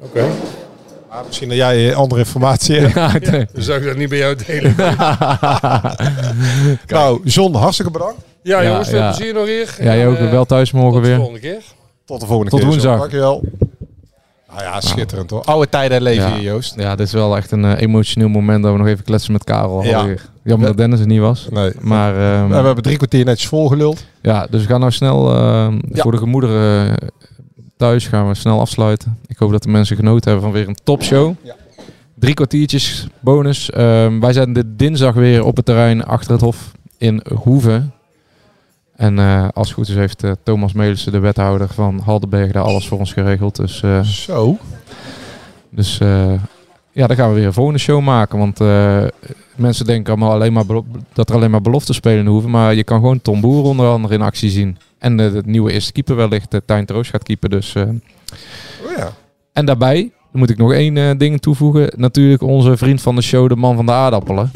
Oké. 0.00 0.26
Maar 1.10 1.22
misschien 1.26 1.48
dat 1.48 1.56
jij 1.56 1.94
andere 1.94 2.20
informatie 2.20 2.80
hebt. 2.80 3.26
Ja, 3.26 3.30
Dan 3.52 3.62
zou 3.62 3.78
ik 3.78 3.84
dat 3.84 3.96
niet 3.96 4.08
bij 4.08 4.18
jou 4.18 4.36
delen. 4.46 4.74
Nou, 6.86 7.20
John, 7.24 7.54
hartstikke 7.54 7.90
bedankt. 7.92 8.20
Ja, 8.42 8.60
Ja, 8.60 8.68
jongens, 8.70 8.88
veel 8.88 8.98
ja. 8.98 9.10
plezier 9.14 9.34
nog 9.34 9.46
hier. 9.46 9.76
ja, 9.78 9.94
jij 9.94 10.08
ook 10.08 10.16
eh, 10.16 10.30
wel 10.30 10.44
thuis 10.44 10.72
morgen 10.72 10.92
Tot 10.92 11.02
de 11.02 11.08
weer. 11.08 11.16
volgende 11.18 11.40
keer. 11.40 11.62
Tot 12.04 12.20
de 12.20 12.26
volgende 12.26 12.50
Tot 12.50 12.60
keer. 12.60 12.68
John. 12.68 12.80
woensdag. 12.80 12.98
Dankjewel. 12.98 13.42
Nou 14.48 14.62
ja, 14.62 14.80
schitterend 14.80 15.30
hoor. 15.30 15.42
Oude 15.44 15.68
tijden 15.68 16.02
leven 16.02 16.28
Ja. 16.28 16.34
hier, 16.34 16.42
Joost. 16.42 16.74
Ja, 16.76 16.96
dit 16.96 17.06
is 17.06 17.12
wel 17.12 17.36
echt 17.36 17.50
een 17.50 17.64
eh, 17.64 17.80
emotioneel 17.82 18.28
moment 18.28 18.62
dat 18.62 18.72
we 18.72 18.78
nog 18.78 18.86
even 18.86 19.04
kletsen 19.04 19.32
met 19.32 19.44
Karel. 19.44 19.82
Ja. 19.84 20.06
Jammer 20.42 20.66
dat 20.68 20.76
Dennis 20.76 21.00
er 21.00 21.06
niet 21.06 21.20
was. 21.20 21.46
Nee. 21.50 21.72
Maar 21.80 22.12
ehm, 22.40 22.48
we 22.48 22.54
hebben 22.54 22.82
drie 22.82 22.96
kwartier 22.96 23.24
netjes 23.24 23.48
volgeluld. 23.48 24.04
ja, 24.22 24.46
dus 24.50 24.62
we 24.62 24.68
gaan 24.68 24.80
nou 24.80 24.92
snel 24.92 25.34
ehm, 25.34 25.74
Ja. 25.92 26.02
voor 26.02 26.12
de 26.12 26.18
gemoederen 26.18 26.88
eh, 27.00 27.08
thuis 27.76 28.06
gaan 28.06 28.28
we 28.28 28.34
snel 28.34 28.60
afsluiten. 28.60 29.18
Ik 29.26 29.36
hoop 29.38 29.50
dat 29.50 29.62
de 29.62 29.68
mensen 29.70 29.96
genoten 29.96 30.30
hebben 30.30 30.50
van 30.50 30.58
weer 30.58 30.68
een 30.68 30.78
topshow. 30.84 31.34
Ja. 31.42 31.54
Drie 32.14 32.34
kwartiertjes 32.34 33.06
bonus. 33.20 33.70
Ehm, 33.70 34.20
wij 34.20 34.32
zijn 34.32 34.52
de 34.52 34.76
dinsdag 34.76 35.14
weer 35.14 35.44
op 35.44 35.56
het 35.56 35.64
terrein 35.64 36.04
achter 36.04 36.32
het 36.32 36.40
Hof 36.40 36.72
in 36.98 37.22
Hoeven. 37.34 37.92
En 38.98 39.18
eh, 39.18 39.48
als 39.54 39.66
het 39.66 39.76
goed 39.76 39.88
is 39.88 39.94
heeft 39.94 40.22
eh, 40.22 40.32
Thomas 40.42 40.72
Melissen, 40.72 41.12
de 41.12 41.18
wethouder 41.18 41.68
van 41.68 42.00
Haldenberg, 42.04 42.52
daar 42.52 42.62
alles 42.62 42.88
voor 42.88 42.98
ons 42.98 43.12
geregeld. 43.12 43.56
Dus, 43.56 43.82
eh, 43.82 44.00
Zo. 44.02 44.58
dus 45.70 45.98
ja, 46.92 47.06
dan 47.06 47.16
gaan 47.16 47.28
we 47.28 47.34
weer 47.34 47.46
een 47.46 47.52
volgende 47.52 47.78
show 47.78 48.02
maken. 48.02 48.38
Want 48.38 48.58
mensen 49.56 49.86
denken 49.86 50.12
allemaal 50.12 50.32
alleen 50.32 50.52
maar 50.52 50.64
dat 51.12 51.28
er 51.28 51.34
alleen 51.34 51.50
maar 51.50 51.60
belofte 51.60 51.92
spelen 51.92 52.26
hoeven. 52.26 52.50
Maar 52.50 52.74
je 52.74 52.84
kan 52.84 53.00
gewoon 53.00 53.22
Tom 53.22 53.40
Boer 53.40 53.64
onder 53.64 53.88
andere 53.88 54.14
in 54.14 54.22
actie 54.22 54.50
zien. 54.50 54.78
En 54.98 55.16
de 55.16 55.42
nieuwe 55.46 55.72
eerste 55.72 55.92
keeper 55.92 56.16
wellicht, 56.16 56.54
uh, 56.54 56.60
Tijn 56.66 56.86
Troost 56.86 57.10
gaat 57.10 57.22
keeper. 57.22 57.48
Dus, 57.48 57.74
Oh 57.76 58.96
ja. 58.96 59.12
en 59.52 59.66
daarbij 59.66 60.10
moet 60.32 60.50
ik 60.50 60.58
nog 60.58 60.72
één 60.72 61.18
ding 61.18 61.40
toevoegen. 61.40 61.92
Natuurlijk 61.96 62.42
onze 62.42 62.76
vriend 62.76 63.02
van 63.02 63.14
de 63.14 63.22
show, 63.22 63.48
de 63.48 63.56
man 63.56 63.76
van 63.76 63.86
de 63.86 63.92
aardappelen. 63.92 64.50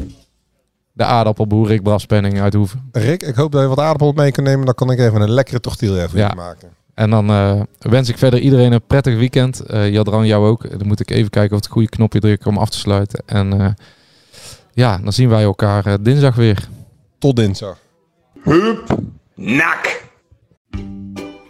De 0.93 1.05
aardappelboer 1.05 1.67
Rick 1.67 1.83
Braspenning 1.83 2.41
uit 2.41 2.55
Hoeven. 2.55 2.89
Rick, 2.93 3.23
ik 3.23 3.35
hoop 3.35 3.53
dat 3.53 3.63
je 3.63 3.69
wat 3.69 3.79
aardappel 3.79 4.13
mee 4.13 4.31
kan 4.33 4.45
nemen. 4.45 4.65
Dan 4.67 4.75
kan 4.75 4.91
ik 4.91 4.99
even 4.99 5.21
een 5.21 5.31
lekkere 5.31 5.61
tortilla 5.61 6.09
voor 6.09 6.19
Ja. 6.19 6.29
je 6.29 6.35
maken. 6.35 6.69
En 6.95 7.11
dan 7.11 7.31
eh, 7.31 7.61
wens 7.79 8.09
ik 8.09 8.19
verder 8.19 8.41
iedereen 8.41 8.73
een 8.73 8.87
prettig 8.87 9.17
weekend. 9.17 9.61
Eh 9.61 9.91
Jadran, 9.91 10.27
jou 10.27 10.47
ook. 10.47 10.79
Dan 10.79 10.87
moet 10.87 11.01
ik 11.01 11.11
even 11.11 11.31
kijken 11.31 11.57
of 11.57 11.63
het 11.63 11.73
goede 11.73 11.89
knopje 11.89 12.21
drukken 12.21 12.51
om 12.51 12.59
af 12.59 12.71
te 12.71 12.79
sluiten. 12.79 13.23
En 13.27 13.61
eh, 13.61 13.67
ja, 14.73 14.99
dan 14.99 15.13
zien 15.13 15.29
wij 15.29 15.43
elkaar 15.43 15.87
eh, 15.87 15.95
dinsdag 16.01 16.35
weer. 16.35 16.69
Tot 17.19 17.37
dinsdag. 17.37 17.77